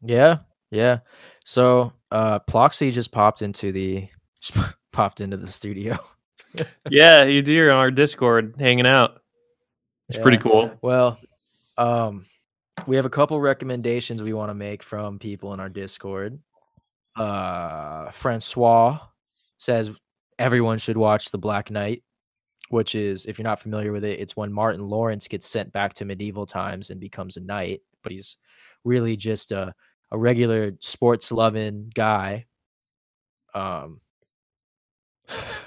Yeah, 0.00 0.38
yeah. 0.70 0.98
So 1.44 1.92
uh 2.10 2.40
Ploxy 2.40 2.92
just 2.92 3.12
popped 3.12 3.42
into 3.42 3.70
the 3.70 4.08
popped 4.92 5.20
into 5.20 5.36
the 5.36 5.46
studio. 5.46 5.98
yeah, 6.90 7.24
you 7.24 7.42
do. 7.42 7.52
You're 7.52 7.70
on 7.70 7.78
our 7.78 7.90
Discord 7.90 8.56
hanging 8.58 8.86
out. 8.86 9.22
It's 10.08 10.18
pretty 10.18 10.38
cool. 10.38 10.70
Well, 10.82 11.18
um, 11.78 12.26
we 12.86 12.96
have 12.96 13.04
a 13.04 13.10
couple 13.10 13.40
recommendations 13.40 14.22
we 14.22 14.32
want 14.32 14.50
to 14.50 14.54
make 14.54 14.82
from 14.82 15.18
people 15.18 15.52
in 15.54 15.60
our 15.60 15.68
Discord. 15.68 16.38
Uh, 17.16 18.10
Francois 18.10 18.98
says 19.58 19.90
everyone 20.38 20.78
should 20.78 20.96
watch 20.96 21.30
The 21.30 21.38
Black 21.38 21.70
Knight, 21.70 22.02
which 22.70 22.94
is, 22.94 23.26
if 23.26 23.38
you're 23.38 23.44
not 23.44 23.60
familiar 23.60 23.92
with 23.92 24.04
it, 24.04 24.18
it's 24.20 24.36
when 24.36 24.52
Martin 24.52 24.88
Lawrence 24.88 25.28
gets 25.28 25.46
sent 25.46 25.72
back 25.72 25.94
to 25.94 26.04
medieval 26.04 26.46
times 26.46 26.90
and 26.90 26.98
becomes 26.98 27.36
a 27.36 27.40
knight, 27.40 27.80
but 28.02 28.12
he's 28.12 28.36
really 28.84 29.16
just 29.16 29.52
a, 29.52 29.74
a 30.10 30.18
regular 30.18 30.72
sports 30.80 31.30
loving 31.30 31.90
guy 31.94 32.46
Um, 33.54 34.00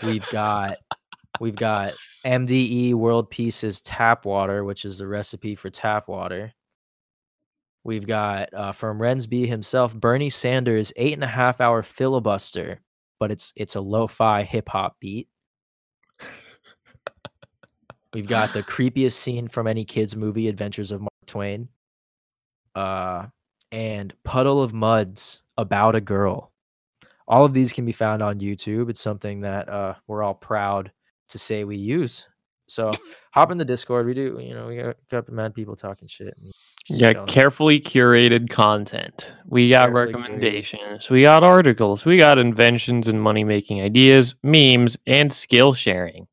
we've 0.04 0.28
got 0.32 0.78
we've 1.40 1.56
got 1.56 1.94
Metta 2.24 2.94
World 2.94 3.30
Peace's 3.30 3.82
tap 3.82 4.26
water, 4.26 4.64
which 4.64 4.86
is 4.86 4.98
the 4.98 5.08
recipe 5.08 5.56
for 5.56 5.70
tap 5.70 6.08
water. 6.08 6.54
We've 7.86 8.08
got 8.08 8.52
uh, 8.52 8.72
from 8.72 8.98
Rensby 8.98 9.48
himself, 9.48 9.94
Bernie 9.94 10.32
Sanders' 10.32 10.92
eight 10.96 11.14
and 11.14 11.24
a 11.24 11.28
half 11.28 11.62
hour 11.62 11.84
filibuster, 11.84 12.82
but 13.20 13.30
it's 13.32 13.54
it's 13.56 13.76
a 13.76 13.80
lo-fi 13.80 14.42
hip 14.42 14.68
hop 14.70 14.98
beat. 15.00 15.30
We've 18.14 18.28
got 18.28 18.54
the 18.54 18.64
creepiest 18.64 19.14
scene 19.14 19.48
from 19.48 19.68
any 19.68 19.86
kids 19.86 20.16
movie, 20.16 20.48
Adventures 20.48 20.92
of 20.92 21.02
Mark 21.02 21.12
Twain. 21.28 21.70
Uh, 22.74 23.28
and 23.72 24.14
Puddle 24.24 24.64
of 24.64 24.74
Mudd's 24.74 25.44
about 25.58 25.96
a 25.96 26.02
girl. 26.02 26.52
All 27.28 27.46
of 27.46 27.54
these 27.54 27.72
can 27.72 27.86
be 27.86 27.92
found 27.92 28.24
on 28.24 28.40
YouTube. 28.40 28.90
It's 28.90 29.02
something 29.02 29.42
that 29.42 29.70
uh, 29.70 29.94
we're 30.08 30.24
all 30.24 30.34
proud 30.34 30.92
to 31.30 31.38
say 31.38 31.64
we 31.64 31.78
use. 31.78 32.28
So 32.68 32.92
hop 33.32 33.52
in 33.52 33.58
the 33.58 33.66
Discord. 33.66 34.06
We 34.08 34.14
do, 34.14 34.40
you 34.42 34.54
know, 34.54 34.68
we 34.68 34.78
got, 34.78 34.96
got 35.10 35.30
mad 35.30 35.54
people 35.54 35.76
talking 35.76 36.08
shit. 36.08 36.36
Yeah, 36.88 37.14
carefully 37.26 37.80
curated 37.80 38.50
content. 38.50 39.32
We 39.46 39.70
got 39.70 39.90
Carefully 39.90 40.14
curated. 40.14 40.16
recommendations. 40.16 41.10
We 41.10 41.22
got 41.22 41.44
articles. 41.44 42.06
We 42.06 42.18
got 42.18 42.38
inventions 42.38 43.08
and 43.08 43.22
money 43.22 43.44
making 43.44 43.82
ideas, 43.82 44.36
memes, 44.44 44.98
and 45.06 45.32
skill 45.32 45.74
sharing. 45.74 46.28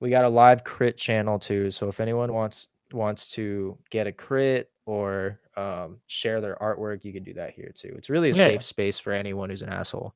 we 0.00 0.10
got 0.10 0.24
a 0.24 0.28
live 0.28 0.64
crit 0.64 0.96
channel 0.98 1.38
too. 1.38 1.70
So 1.70 1.88
if 1.88 2.00
anyone 2.00 2.32
wants 2.32 2.68
wants 2.92 3.30
to 3.32 3.76
get 3.90 4.06
a 4.06 4.12
crit 4.12 4.70
or 4.86 5.40
um, 5.56 5.96
share 6.06 6.40
their 6.40 6.56
artwork, 6.56 7.04
you 7.04 7.12
can 7.12 7.22
do 7.24 7.34
that 7.34 7.54
here 7.54 7.72
too. 7.74 7.92
It's 7.96 8.10
really 8.10 8.30
a 8.30 8.34
Yeah. 8.34 8.44
safe 8.44 8.62
space 8.62 8.98
for 8.98 9.12
anyone 9.12 9.50
who's 9.50 9.62
an 9.62 9.70
asshole. 9.70 10.14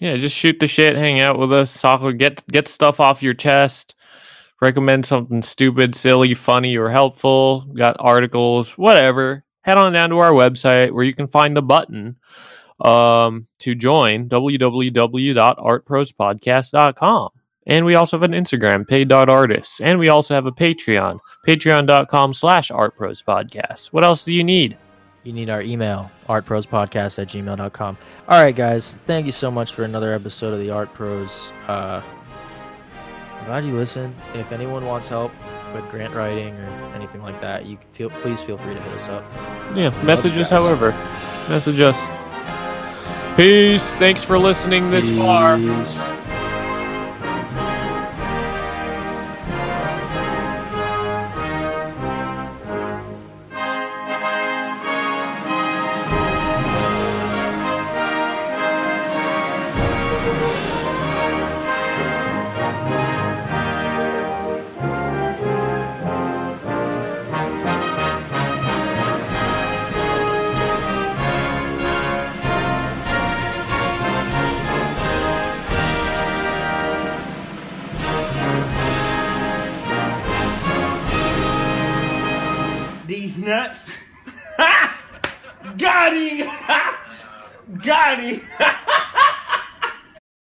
Yeah, 0.00 0.16
just 0.16 0.34
shoot 0.36 0.58
the 0.60 0.66
shit, 0.66 0.96
hang 0.96 1.20
out 1.20 1.38
with 1.38 1.52
us, 1.52 1.80
get 2.16 2.44
get 2.48 2.66
stuff 2.68 3.00
off 3.00 3.22
your 3.22 3.34
chest. 3.34 3.94
Recommend 4.60 5.06
something 5.06 5.42
stupid, 5.42 5.94
silly, 5.94 6.34
funny, 6.34 6.76
or 6.76 6.90
helpful. 6.90 7.60
Got 7.62 7.96
articles, 7.98 8.76
whatever. 8.76 9.44
Head 9.62 9.78
on 9.78 9.92
down 9.92 10.10
to 10.10 10.18
our 10.18 10.32
website 10.32 10.92
where 10.92 11.04
you 11.04 11.14
can 11.14 11.28
find 11.28 11.56
the 11.56 11.62
button 11.62 12.16
um, 12.80 13.46
to 13.60 13.74
join 13.74 14.28
www.artprospodcast.com. 14.28 17.28
And 17.66 17.84
we 17.84 17.94
also 17.94 18.18
have 18.18 18.22
an 18.22 18.32
Instagram, 18.32 18.88
paid.artists. 18.88 19.80
And 19.80 19.98
we 19.98 20.08
also 20.08 20.32
have 20.34 20.46
a 20.46 20.52
Patreon, 20.52 21.18
patreon.com 21.46 22.32
slash 22.34 22.70
artprospodcast. 22.70 23.88
What 23.88 24.04
else 24.04 24.24
do 24.24 24.32
you 24.32 24.44
need? 24.44 24.78
You 25.24 25.34
need 25.34 25.50
our 25.50 25.60
email, 25.60 26.10
artprospodcast 26.28 27.18
at 27.18 27.28
gmail.com. 27.28 27.98
All 28.28 28.42
right, 28.42 28.56
guys. 28.56 28.96
Thank 29.06 29.26
you 29.26 29.32
so 29.32 29.50
much 29.50 29.74
for 29.74 29.84
another 29.84 30.14
episode 30.14 30.54
of 30.54 30.60
the 30.60 30.70
Art 30.70 30.94
Pros. 30.94 31.52
Uh, 31.68 32.00
glad 33.46 33.64
you 33.64 33.76
listened. 33.76 34.14
If 34.34 34.52
anyone 34.52 34.86
wants 34.86 35.08
help 35.08 35.32
with 35.74 35.88
grant 35.90 36.14
writing 36.14 36.54
or 36.54 36.94
anything 36.94 37.22
like 37.22 37.40
that, 37.40 37.66
you 37.66 37.76
can 37.76 37.88
feel 37.90 38.10
please 38.10 38.42
feel 38.42 38.58
free 38.58 38.74
to 38.74 38.80
hit 38.80 38.92
us 38.92 39.08
up. 39.08 39.24
Yeah, 39.74 39.90
message 40.04 40.36
us, 40.36 40.50
however. 40.50 40.90
Message 41.48 41.80
us. 41.80 41.96
Peace. 43.36 43.94
Thanks 43.96 44.22
for 44.22 44.38
listening 44.38 44.90
this 44.90 45.08
far. 45.16 45.56
Peace. 45.56 45.66
These 45.94 46.19